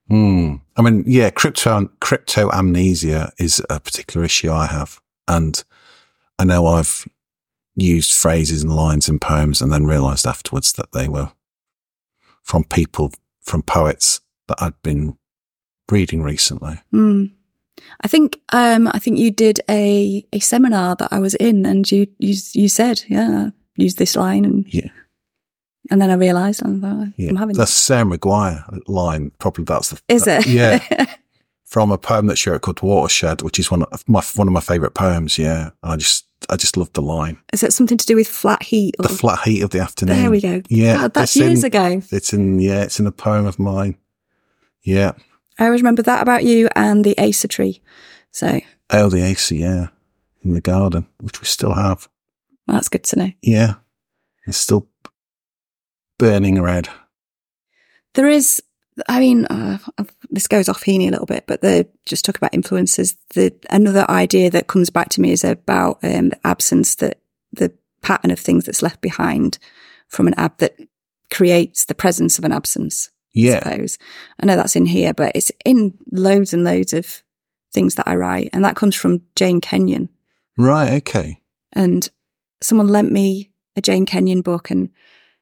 Hmm. 0.10 0.55
I 0.75 0.81
mean, 0.81 1.03
yeah, 1.08 1.29
crypto 1.29 1.89
crypto 2.01 2.51
amnesia 2.51 3.31
is 3.38 3.63
a 3.70 3.79
particular 3.79 4.25
issue 4.25 4.51
I 4.51 4.65
have, 4.67 5.00
and 5.27 5.63
I 6.38 6.43
know 6.43 6.67
I've 6.67 7.08
used 7.75 8.13
phrases 8.13 8.62
and 8.62 8.75
lines 8.75 9.08
in 9.08 9.17
poems, 9.17 9.62
and 9.62 9.72
then 9.72 9.86
realised 9.86 10.27
afterwards 10.27 10.74
that 10.74 10.91
they 10.91 11.08
were 11.08 11.31
from 12.43 12.65
people, 12.65 13.13
from 13.42 13.62
poets 13.64 14.22
that 14.48 14.62
I'd 14.62 14.82
been 14.84 15.18
reading 15.92 16.24
recently. 16.24 16.80
Hmm. 16.92 17.26
I 18.02 18.08
think 18.08 18.40
um, 18.54 18.88
I 18.90 19.00
think 19.00 19.18
you 19.18 19.32
did 19.32 19.60
a 19.70 20.26
a 20.34 20.40
seminar 20.40 20.96
that 20.98 21.12
I 21.12 21.20
was 21.20 21.36
in, 21.36 21.66
and 21.66 21.90
you 21.92 22.08
you 22.20 22.36
you 22.54 22.68
said, 22.70 23.04
yeah, 23.08 23.50
use 23.76 23.96
this 23.96 24.16
line, 24.16 24.46
and 24.46 24.66
Yeah. 24.74 24.90
and 25.90 26.02
then 26.02 26.10
I 26.12 26.14
realised 26.14 26.62
I'm, 26.64 26.84
uh, 26.84 27.06
I'm 27.28 27.36
having 27.36 27.56
that's 27.56 27.74
Sarah 27.74 28.06
Maguire 28.06 28.64
line. 28.88 29.32
Probably 29.40 29.64
that's 29.64 29.90
the 29.90 30.02
Is 30.08 30.26
that- 30.26 30.46
it? 30.46 30.48
Yeah, 30.48 31.06
from 31.66 31.92
a 31.92 31.98
poem 31.98 32.28
that 32.28 32.38
she 32.38 32.50
wrote 32.50 32.62
called 32.62 32.82
Watershed, 32.82 33.42
which 33.42 33.58
is 33.58 33.72
one 33.72 33.84
of 33.84 34.08
my 34.08 34.22
one 34.36 34.48
of 34.48 34.54
my 34.54 34.62
favourite 34.62 34.94
poems. 34.94 35.38
Yeah, 35.40 35.72
and 35.82 35.94
I 35.94 35.96
just 35.98 36.26
I 36.50 36.56
just 36.58 36.76
love 36.78 36.92
the 36.94 37.02
line. 37.02 37.38
Is 37.54 37.64
it 37.64 37.72
something 37.74 37.98
to 37.98 38.06
do 38.06 38.16
with 38.16 38.28
flat 38.28 38.64
heat? 38.64 38.96
Or, 39.00 39.04
The 39.04 39.10
flat 39.10 39.40
heat 39.48 39.62
of 39.62 39.70
the 39.70 39.80
afternoon. 39.80 40.18
there 40.18 40.32
we 40.32 40.42
go. 40.42 40.62
Yeah, 40.70 41.08
that's 41.08 41.36
it's 41.36 41.38
in- 41.38 41.48
years 41.50 41.64
ago. 41.64 42.02
It's 42.12 42.34
in 42.34 42.60
yeah, 42.60 42.82
it's 42.84 43.00
in 43.00 43.08
a 43.08 43.12
poem 43.12 43.46
of 43.46 43.60
mine. 43.60 43.98
Yeah, 44.84 45.12
I 45.60 45.66
always 45.66 45.82
remember 45.82 46.02
that 46.04 46.22
about 46.22 46.44
you 46.44 46.68
and 46.76 47.04
the 47.06 47.16
Acer 47.20 47.48
tree. 47.48 47.82
So 48.32 48.60
oh 48.90 49.10
the 49.10 49.22
Acer, 49.24 49.56
yeah, 49.56 49.88
in 50.44 50.54
the 50.54 50.62
garden, 50.62 51.08
which 51.20 51.40
we 51.42 51.46
still 51.46 51.74
have. 51.74 52.10
that's 52.68 52.90
good 52.90 53.04
to 53.06 53.20
know. 53.20 53.32
Yeah, 53.42 53.76
it's 54.48 54.58
still 54.58 54.88
burning 56.18 56.62
red. 56.62 56.90
There 58.14 58.28
is, 58.28 58.62
I 59.08 59.20
mean, 59.20 59.46
uh, 59.46 59.78
this 60.30 60.48
goes 60.48 60.68
off 60.68 60.84
Heaney 60.84 61.08
a 61.08 61.12
little 61.12 61.26
bit, 61.26 61.46
but 61.48 61.62
the 61.62 61.88
just 62.06 62.26
talk 62.26 62.38
about 62.38 62.54
influences. 62.54 63.16
The 63.34 63.54
another 63.70 64.06
idea 64.10 64.50
that 64.52 64.68
comes 64.68 64.90
back 64.90 65.10
to 65.10 65.22
me 65.22 65.32
is 65.32 65.44
about 65.44 66.00
um, 66.04 66.30
the 66.30 66.40
absence 66.48 66.96
that 66.96 67.20
the 67.54 67.72
pattern 68.02 68.32
of 68.32 68.40
things 68.40 68.66
that's 68.66 68.82
left 68.84 69.02
behind 69.02 69.58
from 70.08 70.28
an 70.28 70.34
ab 70.38 70.58
that 70.58 70.76
creates 71.30 71.86
the 71.86 71.96
presence 71.96 72.38
of 72.38 72.44
an 72.44 72.52
absence. 72.52 73.10
I 73.10 73.14
Yeah, 73.34 73.60
suppose 73.64 73.98
I 74.42 74.46
know 74.46 74.56
that's 74.58 74.76
in 74.76 74.88
here, 74.88 75.14
but 75.14 75.32
it's 75.36 75.52
in 75.64 75.98
loads 76.12 76.54
and 76.54 76.64
loads 76.66 76.92
of 76.94 77.24
things 77.74 77.96
that 77.96 78.08
I 78.08 78.16
write, 78.16 78.50
and 78.52 78.66
that 78.66 78.76
comes 78.76 78.96
from 78.96 79.22
Jane 79.36 79.62
Kenyon. 79.62 80.10
right. 80.58 80.94
Okay. 81.02 81.42
and 81.74 82.10
someone 82.62 82.90
lent 82.90 83.12
me 83.12 83.52
a 83.78 83.82
Jane 83.82 84.06
Kenyon 84.06 84.42
book 84.42 84.70
and 84.70 84.90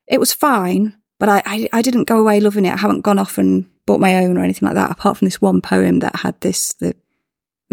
it 0.07 0.19
was 0.19 0.31
fine, 0.31 0.95
but 1.19 1.29
I, 1.29 1.43
I, 1.45 1.69
I 1.73 1.81
didn't 1.81 2.05
go 2.05 2.19
away 2.19 2.39
loving 2.39 2.65
it. 2.65 2.73
I 2.73 2.77
haven't 2.77 3.01
gone 3.01 3.19
off 3.19 3.37
and 3.37 3.65
bought 3.85 3.99
my 3.99 4.15
own 4.23 4.37
or 4.37 4.43
anything 4.43 4.65
like 4.67 4.75
that, 4.75 4.91
apart 4.91 5.17
from 5.17 5.25
this 5.27 5.41
one 5.41 5.61
poem 5.61 5.99
that 5.99 6.15
had 6.17 6.39
this, 6.41 6.73
the, 6.73 6.95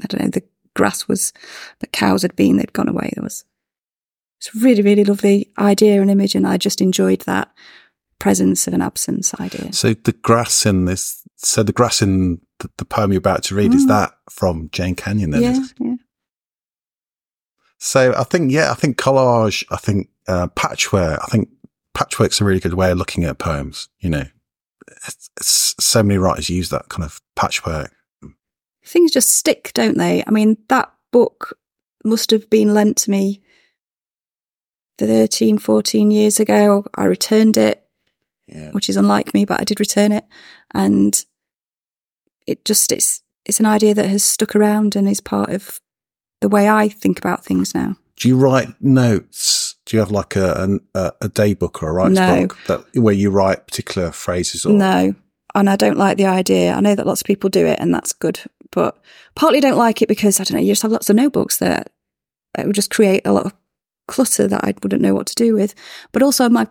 I 0.02 0.06
don't 0.08 0.22
know, 0.22 0.28
the 0.28 0.42
grass 0.74 1.08
was, 1.08 1.32
the 1.80 1.86
cows 1.86 2.22
had 2.22 2.36
been, 2.36 2.56
they'd 2.56 2.72
gone 2.72 2.88
away. 2.88 3.10
There 3.14 3.22
was, 3.24 3.44
it's 4.40 4.54
a 4.54 4.58
really, 4.58 4.82
really 4.82 5.04
lovely 5.04 5.50
idea 5.58 6.00
and 6.02 6.10
image. 6.10 6.34
And 6.34 6.46
I 6.46 6.56
just 6.58 6.80
enjoyed 6.80 7.20
that 7.22 7.50
presence 8.18 8.66
of 8.66 8.74
an 8.74 8.82
absence 8.82 9.34
idea. 9.40 9.72
So 9.72 9.94
the 9.94 10.12
grass 10.12 10.66
in 10.66 10.86
this, 10.86 11.22
so 11.36 11.62
the 11.62 11.72
grass 11.72 12.02
in 12.02 12.40
the, 12.60 12.70
the 12.78 12.84
poem 12.84 13.12
you're 13.12 13.18
about 13.18 13.42
to 13.44 13.54
read 13.54 13.74
is 13.74 13.84
Mm. 13.84 13.88
that 13.88 14.14
from 14.30 14.68
Jane 14.72 14.94
Kenyon? 14.94 15.30
Then, 15.30 15.42
Yeah, 15.42 15.60
yeah. 15.78 15.94
So 17.78 18.14
I 18.16 18.24
think, 18.24 18.50
yeah, 18.52 18.70
I 18.70 18.74
think 18.74 18.96
collage, 18.96 19.64
I 19.70 19.76
think 19.76 20.08
uh, 20.26 20.46
patchwork, 20.48 21.20
I 21.22 21.26
think 21.26 21.48
patchwork's 21.96 22.42
a 22.42 22.44
really 22.44 22.60
good 22.60 22.74
way 22.74 22.90
of 22.90 22.98
looking 22.98 23.24
at 23.24 23.38
poems. 23.38 23.88
You 24.00 24.10
know, 24.10 24.24
it's, 25.06 25.30
it's, 25.38 25.74
so 25.80 26.02
many 26.02 26.18
writers 26.18 26.50
use 26.50 26.68
that 26.68 26.90
kind 26.90 27.04
of 27.04 27.20
patchwork. 27.34 27.90
Things 28.84 29.10
just 29.10 29.32
stick, 29.32 29.72
don't 29.74 29.96
they? 29.96 30.22
I 30.26 30.30
mean, 30.30 30.58
that 30.68 30.92
book 31.10 31.58
must 32.04 32.30
have 32.30 32.48
been 32.50 32.74
lent 32.74 32.98
to 32.98 33.10
me 33.10 33.42
13, 34.98 35.58
14 35.58 36.10
years 36.10 36.38
ago. 36.38 36.84
I 36.94 37.04
returned 37.04 37.56
it. 37.56 37.82
Yeah. 38.48 38.70
which 38.70 38.88
is 38.88 38.96
unlike 38.96 39.34
me, 39.34 39.44
but 39.44 39.60
I 39.60 39.64
did 39.64 39.80
return 39.80 40.12
it. 40.12 40.24
And 40.72 41.20
it 42.46 42.64
just, 42.64 42.92
it's, 42.92 43.20
it's 43.44 43.58
an 43.58 43.66
idea 43.66 43.92
that 43.92 44.08
has 44.08 44.22
stuck 44.22 44.54
around 44.54 44.94
and 44.94 45.08
is 45.08 45.20
part 45.20 45.50
of 45.50 45.80
the 46.40 46.48
way 46.48 46.68
I 46.68 46.88
think 46.88 47.18
about 47.18 47.44
things 47.44 47.74
now. 47.74 47.96
Do 48.14 48.28
you 48.28 48.36
write 48.36 48.68
notes? 48.80 49.65
Do 49.86 49.96
you 49.96 50.00
have 50.00 50.10
like 50.10 50.36
a 50.36 50.78
a, 50.94 51.12
a 51.22 51.28
day 51.28 51.54
book 51.54 51.82
or 51.82 51.88
a 51.88 51.92
writer's 51.92 52.18
No. 52.18 52.40
book 52.46 52.58
that 52.66 52.84
where 53.00 53.14
you 53.14 53.30
write 53.30 53.66
particular 53.66 54.12
phrases? 54.12 54.66
Or 54.66 54.72
No. 54.72 55.14
And 55.54 55.70
I 55.70 55.76
don't 55.76 55.96
like 55.96 56.18
the 56.18 56.26
idea. 56.26 56.74
I 56.74 56.80
know 56.80 56.94
that 56.94 57.06
lots 57.06 57.22
of 57.22 57.26
people 57.26 57.48
do 57.48 57.64
it 57.64 57.78
and 57.80 57.94
that's 57.94 58.12
good, 58.12 58.40
but 58.72 58.98
partly 59.34 59.60
don't 59.60 59.78
like 59.78 60.02
it 60.02 60.08
because 60.08 60.38
I 60.38 60.44
don't 60.44 60.56
know, 60.58 60.62
you 60.62 60.72
just 60.72 60.82
have 60.82 60.92
lots 60.92 61.08
of 61.08 61.16
notebooks 61.16 61.56
that 61.58 61.90
it 62.58 62.66
would 62.66 62.74
just 62.74 62.90
create 62.90 63.22
a 63.24 63.32
lot 63.32 63.46
of 63.46 63.54
clutter 64.06 64.46
that 64.48 64.64
I 64.64 64.74
wouldn't 64.82 65.00
know 65.02 65.14
what 65.14 65.26
to 65.28 65.34
do 65.34 65.54
with. 65.54 65.74
But 66.12 66.22
also 66.22 66.48
my 66.50 66.66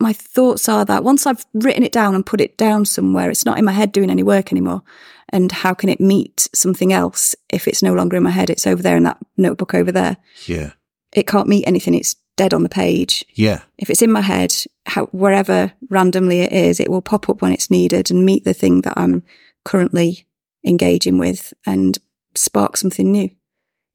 my 0.00 0.12
thoughts 0.12 0.68
are 0.68 0.84
that 0.84 1.02
once 1.04 1.26
I've 1.26 1.44
written 1.54 1.82
it 1.82 1.92
down 1.92 2.14
and 2.14 2.24
put 2.24 2.40
it 2.40 2.56
down 2.56 2.84
somewhere, 2.86 3.30
it's 3.30 3.44
not 3.44 3.58
in 3.58 3.64
my 3.64 3.72
head 3.72 3.90
doing 3.92 4.10
any 4.10 4.22
work 4.22 4.52
anymore. 4.52 4.82
And 5.30 5.50
how 5.52 5.74
can 5.74 5.88
it 5.88 6.00
meet 6.00 6.48
something 6.54 6.92
else 6.92 7.34
if 7.50 7.66
it's 7.68 7.82
no 7.82 7.92
longer 7.94 8.16
in 8.16 8.22
my 8.22 8.30
head? 8.30 8.48
It's 8.48 8.66
over 8.66 8.80
there 8.82 8.96
in 8.96 9.02
that 9.02 9.18
notebook 9.36 9.74
over 9.74 9.90
there. 9.92 10.16
yeah, 10.46 10.70
It 11.12 11.26
can't 11.26 11.48
meet 11.48 11.66
anything. 11.66 11.94
It's 11.94 12.14
dead 12.38 12.54
on 12.54 12.62
the 12.62 12.68
page. 12.68 13.24
yeah, 13.34 13.60
If 13.76 13.90
it's 13.90 14.00
in 14.02 14.10
my 14.12 14.22
head, 14.22 14.54
how, 14.86 15.06
wherever 15.06 15.72
randomly 15.90 16.40
it 16.40 16.52
is, 16.52 16.80
it 16.80 16.90
will 16.90 17.02
pop 17.02 17.28
up 17.28 17.42
when 17.42 17.52
it's 17.52 17.70
needed 17.70 18.10
and 18.10 18.24
meet 18.24 18.44
the 18.44 18.54
thing 18.54 18.80
that 18.82 18.94
I'm 18.96 19.22
currently 19.64 20.26
engaging 20.64 21.18
with 21.18 21.52
and 21.66 21.98
spark 22.34 22.76
something 22.76 23.12
new. 23.12 23.28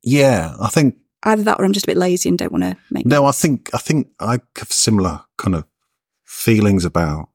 yeah. 0.03 0.55
I 0.61 0.69
think 0.69 0.95
Either 1.25 1.43
that 1.43 1.57
or 1.59 1.63
I'm 1.65 1.71
just 1.73 1.85
a 1.85 1.91
bit 1.91 1.97
lazy 1.97 2.27
and 2.29 2.37
don't 2.37 2.51
want 2.51 2.65
to 2.65 2.75
make 2.91 3.05
no. 3.05 3.25
I 3.25 3.31
think 3.31 3.69
I 3.73 3.77
think 3.77 4.09
I 4.19 4.39
have 4.57 4.71
similar 4.71 5.21
kind 5.37 5.55
of 5.55 5.63
feelings 6.25 6.83
about 6.83 7.29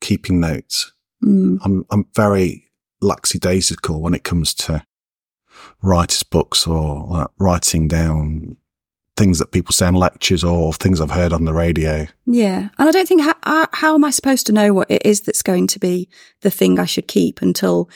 keeping 0.00 0.38
notes. 0.38 0.92
Mm, 1.24 1.58
I'm 1.64 1.84
I'm 1.90 2.06
very 2.14 2.70
lackadaisical 3.00 4.00
when 4.00 4.14
it 4.14 4.22
comes 4.22 4.54
to 4.54 4.84
writers' 5.82 6.22
books 6.22 6.68
or 6.68 7.04
like, 7.08 7.28
writing 7.40 7.88
down 7.88 8.56
things 9.16 9.38
that 9.38 9.52
people 9.52 9.72
say 9.72 9.88
in 9.88 9.94
lectures 9.94 10.44
or 10.44 10.72
things 10.72 11.00
I've 11.00 11.10
heard 11.10 11.32
on 11.32 11.44
the 11.44 11.54
radio. 11.54 12.06
yeah. 12.26 12.68
And 12.78 12.88
I 12.88 12.90
don't 12.90 13.08
think, 13.08 13.22
how, 13.22 13.34
how, 13.42 13.62
uh, 13.62 13.66
how 13.72 13.94
am 13.94 14.04
I 14.04 14.10
supposed 14.10 14.46
to 14.46 14.52
know 14.52 14.74
what 14.74 14.90
it 14.90 15.04
is 15.04 15.22
that's 15.22 15.42
going 15.42 15.66
to 15.68 15.78
be 15.78 16.08
the 16.42 16.50
thing 16.50 16.78
I 16.78 16.84
should 16.84 17.08
keep 17.08 17.40
until 17.40 17.88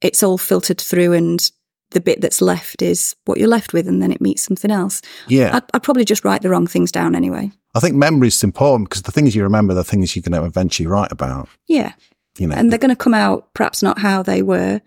it's 0.00 0.22
all 0.22 0.38
filtered 0.38 0.80
through 0.80 1.12
and 1.12 1.50
the 1.90 2.00
bit 2.00 2.20
that's 2.20 2.40
left 2.40 2.82
is 2.82 3.14
what 3.26 3.38
you're 3.38 3.48
left 3.48 3.72
with 3.72 3.86
and 3.86 4.02
then 4.02 4.10
it 4.10 4.20
meets 4.20 4.42
something 4.42 4.70
else. 4.70 5.02
Yeah, 5.28 5.56
I'd, 5.56 5.62
I'd 5.72 5.82
probably 5.82 6.04
just 6.04 6.24
write 6.24 6.42
the 6.42 6.50
wrong 6.50 6.66
things 6.66 6.90
down 6.90 7.14
anyway. 7.14 7.52
I 7.74 7.80
think 7.80 7.94
memory 7.94 8.28
is 8.28 8.42
important 8.42 8.88
because 8.88 9.02
the 9.02 9.12
things 9.12 9.36
you 9.36 9.42
remember, 9.42 9.72
are 9.72 9.76
the 9.76 9.84
things 9.84 10.16
you're 10.16 10.22
going 10.22 10.40
to 10.40 10.46
eventually 10.46 10.86
write 10.86 11.12
about. 11.12 11.48
Yeah. 11.68 11.92
You 12.38 12.48
know, 12.48 12.56
and 12.56 12.70
they're 12.70 12.78
going 12.78 12.90
to 12.90 12.96
come 12.96 13.14
out 13.14 13.52
perhaps 13.54 13.82
not 13.82 13.98
how 13.98 14.22
they 14.22 14.42
were, 14.42 14.80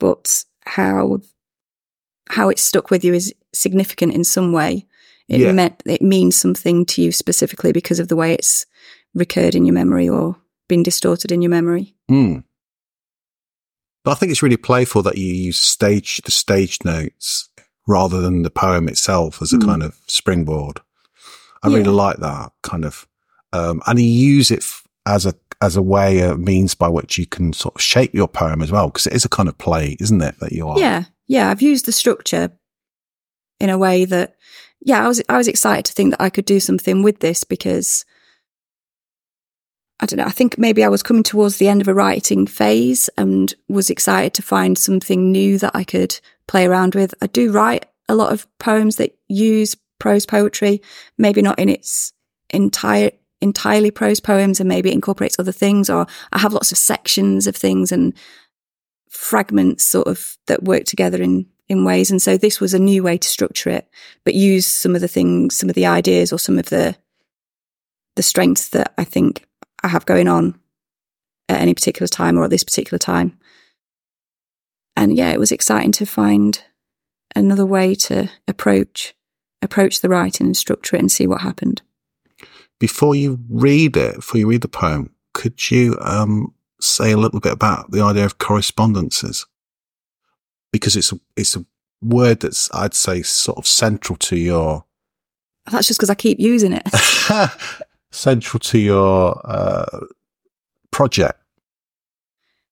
but 0.00 0.44
how 0.64 1.20
how 2.28 2.48
it 2.48 2.58
stuck 2.58 2.90
with 2.90 3.04
you 3.04 3.14
is 3.14 3.32
significant 3.52 4.14
in 4.14 4.24
some 4.24 4.52
way. 4.52 4.86
It 5.28 5.40
Yeah. 5.40 5.52
meant 5.52 5.82
it 5.86 6.02
means 6.02 6.36
something 6.36 6.86
to 6.86 7.02
you 7.02 7.10
specifically 7.12 7.72
because 7.72 7.98
of 7.98 8.08
the 8.08 8.16
way 8.16 8.32
it's 8.32 8.64
recurred 9.14 9.54
in 9.54 9.64
your 9.64 9.74
memory 9.74 10.08
or 10.08 10.36
been 10.68 10.82
distorted 10.82 11.32
in 11.32 11.42
your 11.42 11.50
memory. 11.50 11.94
Mm. 12.10 12.44
But 14.04 14.12
I 14.12 14.14
think 14.14 14.30
it's 14.30 14.42
really 14.42 14.56
playful 14.56 15.02
that 15.02 15.18
you 15.18 15.32
use 15.32 15.58
stage 15.58 16.20
the 16.24 16.30
stage 16.30 16.78
notes 16.84 17.48
rather 17.88 18.20
than 18.20 18.42
the 18.42 18.50
poem 18.50 18.88
itself 18.88 19.40
as 19.42 19.52
a 19.52 19.56
Mm. 19.58 19.64
kind 19.64 19.82
of 19.82 19.96
springboard. 20.06 20.80
I 21.62 21.68
really 21.68 21.84
like 21.90 22.18
that 22.18 22.52
kind 22.62 22.84
of, 22.84 23.08
um, 23.52 23.82
and 23.86 23.98
you 23.98 24.06
use 24.06 24.50
it 24.52 24.60
f- 24.60 24.84
as 25.06 25.26
a 25.26 25.34
as 25.62 25.74
a 25.74 25.80
way, 25.82 26.20
a 26.20 26.36
means 26.36 26.74
by 26.74 26.86
which 26.86 27.16
you 27.16 27.24
can 27.24 27.50
sort 27.54 27.74
of 27.74 27.80
shape 27.80 28.12
your 28.14 28.28
poem 28.28 28.60
as 28.60 28.70
well, 28.70 28.88
because 28.88 29.06
it 29.06 29.14
is 29.14 29.24
a 29.24 29.28
kind 29.28 29.48
of 29.48 29.56
play, 29.56 29.96
isn't 30.00 30.20
it? 30.20 30.38
That 30.38 30.52
you 30.52 30.68
are. 30.68 30.78
Yeah, 30.78 31.04
yeah. 31.26 31.48
I've 31.50 31.62
used 31.62 31.86
the 31.86 31.92
structure 31.92 32.52
in 33.58 33.70
a 33.70 33.78
way 33.78 34.04
that, 34.04 34.36
yeah, 34.86 35.04
I 35.04 35.08
was 35.08 35.20
I 35.28 35.36
was 35.36 35.48
excited 35.48 35.84
to 35.86 35.92
think 35.92 36.12
that 36.12 36.22
I 36.22 36.30
could 36.30 36.44
do 36.44 36.60
something 36.60 37.02
with 37.02 37.18
this 37.18 37.42
because 37.42 38.04
I 39.98 40.06
don't 40.06 40.18
know. 40.18 40.24
I 40.24 40.30
think 40.30 40.58
maybe 40.58 40.84
I 40.84 40.88
was 40.88 41.02
coming 41.02 41.24
towards 41.24 41.56
the 41.56 41.66
end 41.66 41.80
of 41.80 41.88
a 41.88 41.94
writing 41.94 42.46
phase 42.46 43.10
and 43.18 43.52
was 43.68 43.90
excited 43.90 44.32
to 44.34 44.42
find 44.42 44.78
something 44.78 45.32
new 45.32 45.58
that 45.58 45.74
I 45.74 45.82
could 45.82 46.20
play 46.46 46.66
around 46.66 46.94
with. 46.94 47.14
I 47.20 47.26
do 47.26 47.50
write 47.50 47.86
a 48.08 48.14
lot 48.14 48.32
of 48.32 48.46
poems 48.60 48.94
that 48.96 49.18
use 49.26 49.74
prose 49.98 50.24
poetry, 50.24 50.80
maybe 51.18 51.42
not 51.42 51.58
in 51.58 51.68
its 51.68 52.12
entire 52.50 53.10
entirely 53.40 53.90
prose 53.90 54.20
poems 54.20 54.60
and 54.60 54.68
maybe 54.68 54.90
it 54.90 54.94
incorporates 54.94 55.38
other 55.38 55.52
things 55.52 55.90
or 55.90 56.06
I 56.32 56.38
have 56.38 56.52
lots 56.52 56.70
of 56.70 56.78
sections 56.78 57.48
of 57.48 57.56
things 57.56 57.90
and 57.90 58.14
fragments 59.10 59.84
sort 59.84 60.06
of 60.06 60.38
that 60.46 60.62
work 60.62 60.84
together 60.84 61.20
in 61.20 61.46
in 61.68 61.84
ways. 61.84 62.10
And 62.10 62.22
so 62.22 62.36
this 62.36 62.60
was 62.60 62.74
a 62.74 62.78
new 62.78 63.02
way 63.02 63.18
to 63.18 63.28
structure 63.28 63.70
it, 63.70 63.88
but 64.24 64.34
use 64.34 64.66
some 64.66 64.94
of 64.94 65.00
the 65.00 65.08
things, 65.08 65.56
some 65.56 65.68
of 65.68 65.74
the 65.74 65.86
ideas 65.86 66.32
or 66.32 66.38
some 66.38 66.58
of 66.58 66.66
the 66.66 66.96
the 68.14 68.22
strengths 68.22 68.70
that 68.70 68.94
I 68.96 69.04
think 69.04 69.46
I 69.82 69.88
have 69.88 70.06
going 70.06 70.26
on 70.26 70.58
at 71.50 71.60
any 71.60 71.74
particular 71.74 72.08
time 72.08 72.38
or 72.38 72.44
at 72.44 72.50
this 72.50 72.64
particular 72.64 72.98
time. 72.98 73.38
And 74.96 75.14
yeah, 75.14 75.32
it 75.32 75.38
was 75.38 75.52
exciting 75.52 75.92
to 75.92 76.06
find 76.06 76.62
another 77.34 77.66
way 77.66 77.94
to 77.94 78.30
approach 78.48 79.14
approach 79.62 80.00
the 80.00 80.08
writing 80.08 80.46
and 80.46 80.56
structure 80.56 80.96
it 80.96 81.00
and 81.00 81.12
see 81.12 81.26
what 81.26 81.42
happened. 81.42 81.82
Before 82.78 83.14
you 83.14 83.38
read 83.48 83.96
it, 83.96 84.16
before 84.16 84.38
you 84.38 84.48
read 84.48 84.60
the 84.60 84.68
poem, 84.68 85.10
could 85.34 85.70
you 85.70 85.96
um, 86.00 86.54
say 86.80 87.12
a 87.12 87.16
little 87.16 87.40
bit 87.40 87.52
about 87.52 87.90
the 87.90 88.02
idea 88.02 88.24
of 88.24 88.38
correspondences? 88.38 89.46
Because 90.76 90.96
it's 90.96 91.12
a, 91.12 91.20
it's 91.36 91.56
a 91.56 91.64
word 92.02 92.40
that's, 92.40 92.72
I'd 92.74 92.94
say, 92.94 93.22
sort 93.22 93.58
of 93.58 93.66
central 93.66 94.16
to 94.18 94.36
your. 94.36 94.84
That's 95.70 95.88
just 95.88 95.98
because 95.98 96.10
I 96.10 96.14
keep 96.14 96.38
using 96.38 96.72
it. 96.72 96.86
central 98.10 98.60
to 98.60 98.78
your 98.78 99.40
uh, 99.44 100.06
project. 100.90 101.40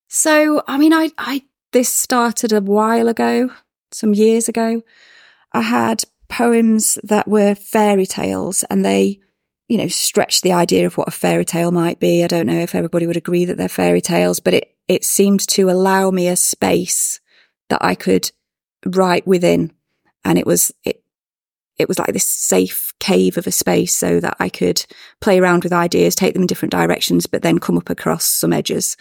So, 0.09 0.63
I 0.69 0.79
mean, 0.79 0.93
I, 0.93 1.11
I, 1.19 1.43
this 1.73 1.93
started 1.93 2.53
a 2.53 2.61
while 2.61 3.09
ago, 3.09 3.51
some 3.91 4.15
years 4.15 4.49
ago. 4.49 4.83
I 5.53 5.63
had 5.63 6.05
poems 6.29 6.99
that 7.03 7.29
were 7.29 7.55
fairy 7.55 8.07
tales 8.07 8.65
and 8.71 8.85
they, 8.85 9.21
you 9.69 9.77
know, 9.77 9.89
stretched 9.89 10.43
the 10.43 10.53
idea 10.53 10.87
of 10.87 10.97
what 10.97 11.09
a 11.09 11.13
fairy 11.13 11.45
tale 11.45 11.73
might 11.73 11.99
be. 11.99 12.23
I 12.23 12.29
don't 12.29 12.47
know 12.47 12.61
if 12.61 12.75
everybody 12.75 13.07
would 13.07 13.17
agree 13.17 13.45
that 13.45 13.57
they're 13.57 13.69
fairy 13.69 14.01
tales, 14.01 14.41
but 14.41 14.55
it, 14.55 14.77
it 14.87 15.05
seemed 15.05 15.41
to 15.49 15.71
allow 15.71 16.11
me 16.11 16.29
a 16.29 16.37
space 16.37 17.21
that 17.75 17.85
I 17.85 17.97
could 17.97 18.31
write 18.87 19.27
within. 19.27 19.73
And 20.25 20.39
it 20.39 20.47
was, 20.47 20.73
it, 20.85 21.03
it 21.77 21.89
was 21.89 21.99
like 21.99 22.13
this 22.13 22.25
safe 22.25 22.93
cave 23.01 23.37
of 23.37 23.49
a 23.49 23.53
space 23.53 23.97
so 23.97 24.21
that 24.21 24.37
I 24.39 24.49
could 24.49 24.87
play 25.21 25.41
around 25.41 25.65
with 25.65 25.73
ideas, 25.73 26.15
take 26.15 26.35
them 26.35 26.43
in 26.43 26.47
different 26.47 26.71
directions, 26.71 27.27
but 27.27 27.43
then 27.43 27.59
come 27.59 27.77
up 27.77 27.91
across 27.91 28.25
some 28.25 28.53
edges. 28.53 28.97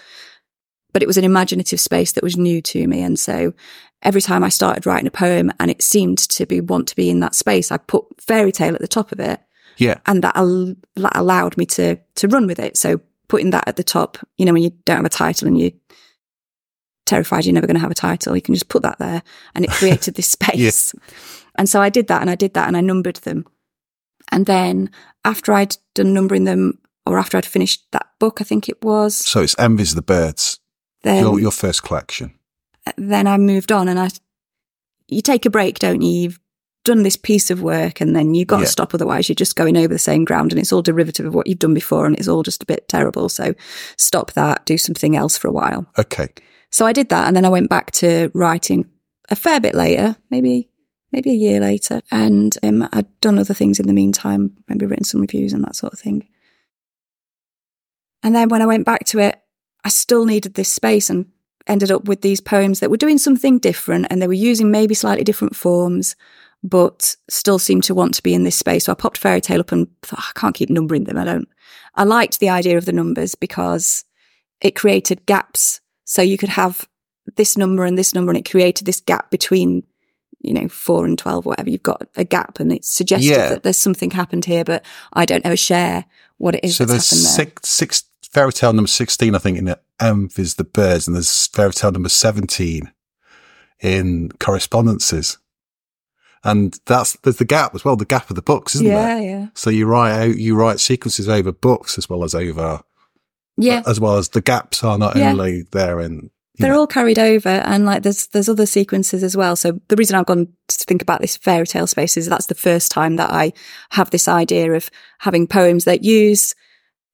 But 0.92 1.04
it 1.04 1.08
was 1.08 1.18
an 1.18 1.24
imaginative 1.24 1.80
space 1.80 2.14
that 2.14 2.24
was 2.24 2.36
new 2.36 2.64
to 2.64 2.88
me. 2.88 3.04
And 3.04 3.20
so 3.20 3.54
every 4.02 4.22
time 4.22 4.44
I 4.44 4.50
started 4.50 4.88
writing 4.88 5.06
a 5.06 5.12
poem 5.12 5.52
and 5.60 5.70
it 5.70 5.84
seemed 5.84 6.18
to 6.18 6.48
be 6.48 6.60
want 6.60 6.88
to 6.88 6.96
be 6.96 7.12
in 7.12 7.20
that 7.20 7.36
space, 7.36 7.72
I 7.72 7.78
put 7.78 8.06
fairy 8.20 8.52
tale 8.52 8.74
at 8.74 8.82
the 8.82 8.88
top 8.88 9.12
of 9.12 9.20
it. 9.20 9.40
Yeah. 9.78 10.00
And 10.08 10.24
that, 10.24 10.36
al- 10.36 10.76
that 10.96 11.16
allowed 11.16 11.58
me 11.58 11.68
to, 11.68 11.98
to 12.16 12.28
run 12.28 12.48
with 12.48 12.58
it. 12.58 12.76
So 12.76 13.02
putting 13.28 13.52
that 13.52 13.68
at 13.68 13.76
the 13.76 13.84
top, 13.84 14.18
you 14.38 14.46
know, 14.46 14.54
when 14.54 14.64
you 14.64 14.72
don't 14.86 14.98
have 14.98 15.06
a 15.06 15.10
title 15.10 15.48
and 15.48 15.60
you 15.60 15.74
terrified 17.06 17.46
you're 17.46 17.54
never 17.54 17.68
going 17.68 17.76
to 17.76 17.82
have 17.82 17.92
a 17.92 17.96
title, 17.96 18.36
you 18.36 18.42
can 18.42 18.54
just 18.54 18.70
put 18.70 18.84
that 18.84 19.00
there 19.00 19.24
and 19.56 19.66
it 19.66 19.72
created 19.80 20.16
this 20.16 20.28
space. 20.28 20.94
yeah. 20.94 21.02
And 21.56 21.70
so 21.70 21.82
I 21.82 21.90
did 21.90 22.08
that 22.08 22.22
and 22.22 22.30
I 22.30 22.36
did 22.36 22.54
that 22.56 22.68
and 22.68 22.76
I 22.76 22.82
numbered 22.82 23.18
them. 23.18 23.46
And 24.32 24.46
then 24.46 24.90
after 25.26 25.54
I'd 25.54 25.78
done 25.94 26.14
numbering 26.14 26.46
them 26.46 26.80
or 27.06 27.20
after 27.20 27.38
I'd 27.38 27.46
finished 27.46 27.86
that 27.92 28.08
book, 28.20 28.42
I 28.42 28.44
think 28.44 28.70
it 28.70 28.82
was. 28.82 29.16
So 29.16 29.42
it's 29.42 29.56
Envies 29.60 29.96
the 29.96 30.02
Birds, 30.02 30.60
then, 31.04 31.24
your, 31.24 31.40
your 31.40 31.52
first 31.52 31.84
collection 31.84 32.34
uh, 32.86 32.92
then 32.98 33.28
I 33.28 33.38
moved 33.38 33.72
on 33.72 33.88
and 33.88 34.00
I, 34.00 34.10
you 35.08 35.22
take 35.22 35.46
a 35.46 35.50
break, 35.50 35.80
don't 35.80 36.02
you? 36.02 36.10
You've 36.10 36.40
done 36.84 37.04
this 37.04 37.16
piece 37.16 37.50
of 37.50 37.62
work 37.62 38.02
and 38.02 38.16
then 38.16 38.36
you've 38.36 38.48
got 38.48 38.60
yeah. 38.60 38.66
to 38.66 38.72
stop. 38.72 38.94
Otherwise 38.94 39.30
you're 39.30 39.36
just 39.36 39.56
going 39.56 39.78
over 39.78 39.94
the 39.94 40.00
same 40.00 40.26
ground 40.26 40.52
and 40.52 40.60
it's 40.60 40.74
all 40.74 40.82
derivative 40.82 41.26
of 41.26 41.34
what 41.34 41.48
you've 41.48 41.60
done 41.60 41.74
before 41.74 42.06
and 42.06 42.18
it's 42.18 42.28
all 42.28 42.44
just 42.44 42.64
a 42.64 42.66
bit 42.66 42.88
terrible. 42.88 43.30
So 43.30 43.54
stop 43.98 44.34
that, 44.34 44.66
do 44.66 44.78
something 44.78 45.16
else 45.16 45.38
for 45.38 45.48
a 45.48 45.52
while. 45.52 45.86
Okay. 45.98 46.30
So 46.74 46.88
I 46.88 46.92
did 46.92 47.10
that 47.10 47.28
and 47.28 47.38
then 47.38 47.46
I 47.46 47.50
went 47.50 47.70
back 47.70 47.92
to 47.92 48.32
writing 48.34 48.90
a 49.30 49.36
fair 49.36 49.60
bit 49.60 49.76
later, 49.76 50.18
maybe 50.32 50.70
maybe 51.12 51.30
a 51.30 51.36
year 51.36 51.60
later. 51.60 52.02
And 52.10 52.58
um, 52.64 52.90
I'd 52.92 53.06
done 53.22 53.38
other 53.38 53.54
things 53.54 53.80
in 53.80 53.86
the 53.86 53.94
meantime, 53.94 54.58
maybe 54.68 54.88
written 54.88 55.06
some 55.06 55.22
reviews 55.22 55.54
and 55.54 55.64
that 55.64 55.76
sort 55.76 55.94
of 55.94 56.00
thing. 56.00 56.28
And 58.24 58.36
then 58.36 58.50
when 58.50 58.64
I 58.64 58.66
went 58.66 58.88
back 58.88 59.06
to 59.08 59.20
it, 59.20 59.40
I 59.86 59.90
still 59.90 60.26
needed 60.26 60.56
this 60.56 60.74
space 60.74 61.12
and 61.12 61.28
ended 61.68 61.92
up 61.92 62.06
with 62.06 62.22
these 62.22 62.42
poems 62.42 62.80
that 62.80 62.90
were 62.90 62.98
doing 62.98 63.20
something 63.20 63.60
different 63.60 64.08
and 64.10 64.20
they 64.20 64.28
were 64.28 64.34
using 64.34 64.72
maybe 64.72 64.96
slightly 64.96 65.24
different 65.24 65.56
forms, 65.56 66.16
but 66.64 67.16
still 67.30 67.60
seemed 67.60 67.84
to 67.84 67.94
want 67.94 68.16
to 68.16 68.24
be 68.24 68.34
in 68.34 68.46
this 68.46 68.56
space. 68.56 68.86
So 68.86 68.94
I 68.94 68.96
popped 68.96 69.20
fairy 69.20 69.42
tale 69.42 69.60
up 69.60 69.72
and 69.72 69.88
thought, 70.02 70.22
oh, 70.24 70.32
I 70.36 70.40
can't 70.40 70.56
keep 70.56 70.72
numbering 70.72 71.04
them. 71.04 71.18
I 71.18 71.26
don't. 71.26 71.48
I 71.94 72.04
liked 72.04 72.40
the 72.40 72.50
idea 72.50 72.80
of 72.80 72.86
the 72.86 72.94
numbers 72.94 73.36
because 73.36 74.06
it 74.60 74.76
created 74.76 75.28
gaps. 75.28 75.82
So 76.06 76.22
you 76.22 76.38
could 76.38 76.50
have 76.50 76.88
this 77.36 77.58
number 77.58 77.86
and 77.86 77.98
this 77.98 78.14
number, 78.14 78.32
and 78.32 78.38
it 78.38 78.50
created 78.50 78.86
this 78.86 79.00
gap 79.00 79.32
between, 79.32 79.84
you 80.40 80.54
know, 80.54 80.68
four 80.68 81.06
and 81.06 81.18
12, 81.18 81.46
whatever. 81.46 81.70
You've 81.70 81.84
got 81.84 82.08
a 82.16 82.24
gap 82.24 82.60
and 82.60 82.72
it 82.72 82.86
suggested 82.86 83.30
yeah. 83.30 83.50
that 83.50 83.64
there's 83.64 83.78
something 83.78 84.12
happened 84.12 84.46
here, 84.46 84.64
but 84.64 84.86
I 85.14 85.26
don't 85.26 85.46
ever 85.46 85.58
share 85.58 86.06
what 86.38 86.56
it 86.56 86.64
is. 86.64 86.76
So 86.76 86.86
there's 86.86 87.06
six, 87.06 87.70
six 87.70 88.04
fairy 88.34 88.52
tale 88.52 88.74
number 88.74 88.88
16, 88.88 89.36
I 89.36 89.38
think, 89.38 89.58
in 89.58 89.66
the 89.66 89.80
Amph 90.00 90.12
um, 90.12 90.30
is 90.38 90.56
the 90.56 90.64
Birds, 90.64 91.08
and 91.08 91.16
there's 91.16 91.48
fairy 91.48 91.72
tale 91.72 91.92
number 91.92 92.10
17 92.10 92.92
in 93.80 94.30
correspondences. 94.40 95.38
And 96.44 96.78
that's, 96.86 97.16
there's 97.18 97.38
the 97.38 97.46
gap 97.46 97.74
as 97.74 97.86
well, 97.86 97.96
the 97.96 98.06
gap 98.06 98.30
of 98.30 98.36
the 98.36 98.42
books, 98.42 98.76
isn't 98.76 98.88
yeah, 98.88 99.06
there? 99.06 99.22
Yeah, 99.22 99.40
yeah. 99.40 99.48
So 99.54 99.70
you 99.70 99.86
write 99.86 100.12
out, 100.12 100.36
you 100.36 100.56
write 100.56 100.80
sequences 100.80 101.30
over 101.30 101.52
books 101.52 101.98
as 101.98 102.10
well 102.10 102.24
as 102.24 102.36
over, 102.36 102.82
yeah, 103.58 103.82
as 103.86 104.00
well 104.00 104.18
as 104.18 104.30
the 104.30 104.42
gaps 104.42 104.84
are 104.84 104.98
not 104.98 105.16
yeah. 105.16 105.32
only 105.32 105.64
there 105.72 106.00
in, 106.00 106.30
they're 106.58 106.74
know. 106.74 106.82
all 106.82 106.88
carried 106.88 107.20
over 107.20 107.50
and 107.50 107.86
like 107.86 108.04
there's 108.04 108.28
there's 108.28 108.50
other 108.50 108.66
sequences 108.66 109.24
as 109.24 109.36
well. 109.36 109.56
So 109.56 109.80
the 109.88 109.96
reason 109.96 110.16
I've 110.16 110.26
gone 110.26 110.48
to 110.68 110.86
think 110.86 111.02
about 111.02 111.22
this 111.22 111.38
fairy 111.38 111.66
tale 111.66 111.88
space 111.88 112.18
is 112.18 112.28
that's 112.28 112.48
the 112.48 112.56
first 112.56 112.92
time 112.92 113.16
that 113.16 113.32
I 113.32 113.54
have 113.92 114.10
this 114.10 114.28
idea 114.28 114.74
of 114.74 114.90
having 115.20 115.48
poems 115.48 115.86
that 115.86 116.04
use 116.04 116.54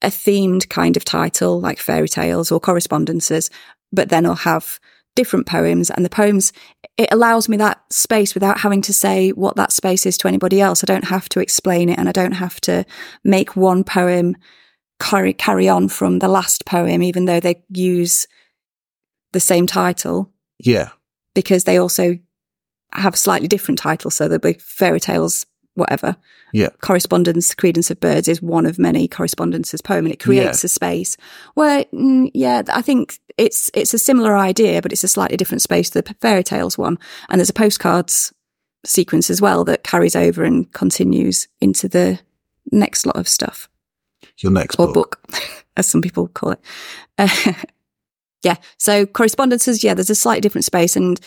a 0.02 0.08
themed 0.08 0.68
kind 0.68 0.96
of 0.96 1.04
title 1.04 1.60
like 1.60 1.78
fairy 1.78 2.08
tales 2.08 2.50
or 2.50 2.60
correspondences, 2.60 3.50
but 3.92 4.08
then 4.08 4.26
I'll 4.26 4.34
have 4.34 4.80
different 5.16 5.46
poems 5.46 5.90
and 5.90 6.04
the 6.04 6.10
poems, 6.10 6.52
it 6.96 7.08
allows 7.10 7.48
me 7.48 7.56
that 7.56 7.80
space 7.92 8.34
without 8.34 8.60
having 8.60 8.80
to 8.82 8.92
say 8.92 9.30
what 9.30 9.56
that 9.56 9.72
space 9.72 10.06
is 10.06 10.16
to 10.18 10.28
anybody 10.28 10.60
else. 10.60 10.82
I 10.82 10.86
don't 10.86 11.04
have 11.04 11.28
to 11.30 11.40
explain 11.40 11.88
it 11.88 11.98
and 11.98 12.08
I 12.08 12.12
don't 12.12 12.32
have 12.32 12.60
to 12.62 12.86
make 13.24 13.56
one 13.56 13.84
poem 13.84 14.36
carry, 15.00 15.32
carry 15.32 15.68
on 15.68 15.88
from 15.88 16.20
the 16.20 16.28
last 16.28 16.66
poem, 16.66 17.02
even 17.02 17.24
though 17.24 17.40
they 17.40 17.62
use 17.70 18.26
the 19.32 19.40
same 19.40 19.66
title. 19.66 20.30
Yeah. 20.58 20.90
Because 21.34 21.64
they 21.64 21.78
also 21.78 22.18
have 22.92 23.16
slightly 23.16 23.48
different 23.48 23.78
titles. 23.78 24.14
So 24.14 24.28
there'll 24.28 24.40
be 24.40 24.54
fairy 24.54 25.00
tales 25.00 25.46
whatever. 25.74 26.16
Yeah. 26.52 26.68
Correspondence, 26.80 27.54
Credence 27.54 27.90
of 27.90 28.00
Birds 28.00 28.28
is 28.28 28.42
one 28.42 28.66
of 28.66 28.78
many 28.78 29.08
correspondences 29.08 29.80
poem 29.80 30.04
and 30.04 30.12
it 30.12 30.20
creates 30.20 30.62
yeah. 30.62 30.66
a 30.66 30.68
space 30.68 31.16
where, 31.54 31.84
mm, 31.86 32.30
yeah, 32.34 32.62
I 32.72 32.82
think 32.82 33.18
it's, 33.38 33.70
it's 33.72 33.94
a 33.94 33.98
similar 33.98 34.36
idea, 34.36 34.82
but 34.82 34.92
it's 34.92 35.04
a 35.04 35.08
slightly 35.08 35.36
different 35.36 35.62
space 35.62 35.90
to 35.90 36.02
the 36.02 36.14
fairy 36.20 36.44
tales 36.44 36.76
one. 36.76 36.98
And 37.28 37.38
there's 37.38 37.50
a 37.50 37.54
postcards 37.54 38.34
sequence 38.84 39.30
as 39.30 39.40
well 39.40 39.64
that 39.64 39.84
carries 39.84 40.16
over 40.16 40.44
and 40.44 40.70
continues 40.72 41.48
into 41.60 41.88
the 41.88 42.18
next 42.72 43.06
lot 43.06 43.16
of 43.16 43.28
stuff. 43.28 43.68
Your 44.40 44.52
next 44.52 44.76
or 44.78 44.92
book, 44.92 45.20
book 45.28 45.64
as 45.76 45.86
some 45.86 46.02
people 46.02 46.28
call 46.28 46.52
it. 46.52 46.60
Uh, 47.18 47.52
yeah. 48.42 48.56
So 48.78 49.06
correspondences, 49.06 49.84
yeah, 49.84 49.94
there's 49.94 50.10
a 50.10 50.14
slightly 50.14 50.40
different 50.40 50.64
space 50.64 50.96
and 50.96 51.20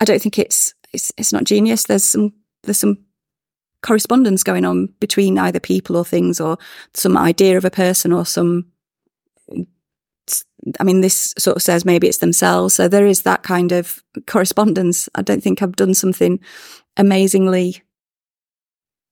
I 0.00 0.04
don't 0.04 0.20
think 0.20 0.38
it's, 0.38 0.74
it's, 0.92 1.12
it's 1.16 1.32
not 1.32 1.44
genius. 1.44 1.84
There's 1.84 2.04
some, 2.04 2.32
there's 2.64 2.78
some 2.78 2.98
correspondence 3.82 4.42
going 4.42 4.64
on 4.64 4.88
between 5.00 5.38
either 5.38 5.60
people 5.60 5.96
or 5.96 6.04
things 6.04 6.40
or 6.40 6.58
some 6.94 7.16
idea 7.16 7.56
of 7.56 7.64
a 7.64 7.70
person 7.70 8.12
or 8.12 8.26
some 8.26 8.66
I 10.80 10.84
mean, 10.84 11.00
this 11.00 11.32
sort 11.38 11.56
of 11.56 11.62
says 11.62 11.84
maybe 11.84 12.08
it's 12.08 12.18
themselves. 12.18 12.74
So 12.74 12.88
there 12.88 13.06
is 13.06 13.22
that 13.22 13.42
kind 13.42 13.72
of 13.72 14.02
correspondence. 14.26 15.08
I 15.14 15.22
don't 15.22 15.42
think 15.42 15.62
I've 15.62 15.76
done 15.76 15.94
something 15.94 16.40
amazingly, 16.96 17.82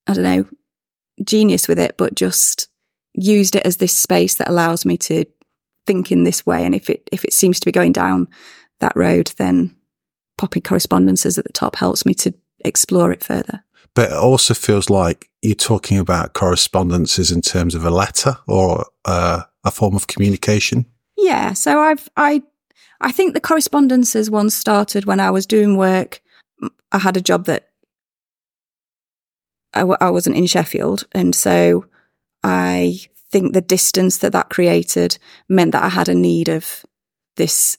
I 0.06 0.14
don't 0.14 0.24
know, 0.24 0.46
genius 1.22 1.68
with 1.68 1.78
it, 1.78 1.96
but 1.96 2.14
just 2.14 2.68
used 3.14 3.54
it 3.54 3.64
as 3.64 3.76
this 3.76 3.96
space 3.96 4.34
that 4.36 4.48
allows 4.48 4.84
me 4.84 4.96
to 4.98 5.24
think 5.86 6.10
in 6.10 6.24
this 6.24 6.44
way. 6.44 6.64
And 6.64 6.74
if 6.74 6.90
it, 6.90 7.08
if 7.12 7.24
it 7.24 7.32
seems 7.32 7.60
to 7.60 7.66
be 7.66 7.72
going 7.72 7.92
down 7.92 8.28
that 8.80 8.96
road, 8.96 9.32
then 9.36 9.76
popping 10.36 10.62
correspondences 10.62 11.38
at 11.38 11.44
the 11.44 11.52
top 11.52 11.76
helps 11.76 12.04
me 12.04 12.14
to 12.14 12.34
explore 12.64 13.12
it 13.12 13.22
further 13.22 13.62
but 13.94 14.10
it 14.10 14.16
also 14.16 14.54
feels 14.54 14.90
like 14.90 15.30
you're 15.40 15.54
talking 15.54 15.98
about 15.98 16.34
correspondences 16.34 17.30
in 17.30 17.40
terms 17.40 17.74
of 17.74 17.84
a 17.84 17.90
letter 17.90 18.36
or 18.46 18.86
uh, 19.04 19.42
a 19.64 19.70
form 19.70 19.94
of 19.94 20.08
communication. 20.08 20.86
Yeah. 21.16 21.52
So 21.52 21.80
I've, 21.80 22.08
I, 22.16 22.42
I 23.00 23.12
think 23.12 23.34
the 23.34 23.40
correspondences 23.40 24.30
one 24.30 24.50
started 24.50 25.04
when 25.04 25.20
I 25.20 25.30
was 25.30 25.46
doing 25.46 25.76
work. 25.76 26.20
I 26.90 26.98
had 26.98 27.16
a 27.16 27.20
job 27.20 27.46
that 27.46 27.68
I 29.74 29.80
w- 29.80 29.98
I 30.00 30.10
wasn't 30.10 30.36
in 30.36 30.46
Sheffield. 30.46 31.04
And 31.12 31.34
so 31.34 31.86
I 32.42 33.00
think 33.30 33.52
the 33.52 33.60
distance 33.60 34.18
that 34.18 34.32
that 34.32 34.50
created 34.50 35.18
meant 35.48 35.72
that 35.72 35.82
I 35.82 35.88
had 35.88 36.08
a 36.08 36.14
need 36.14 36.48
of 36.48 36.84
this 37.36 37.78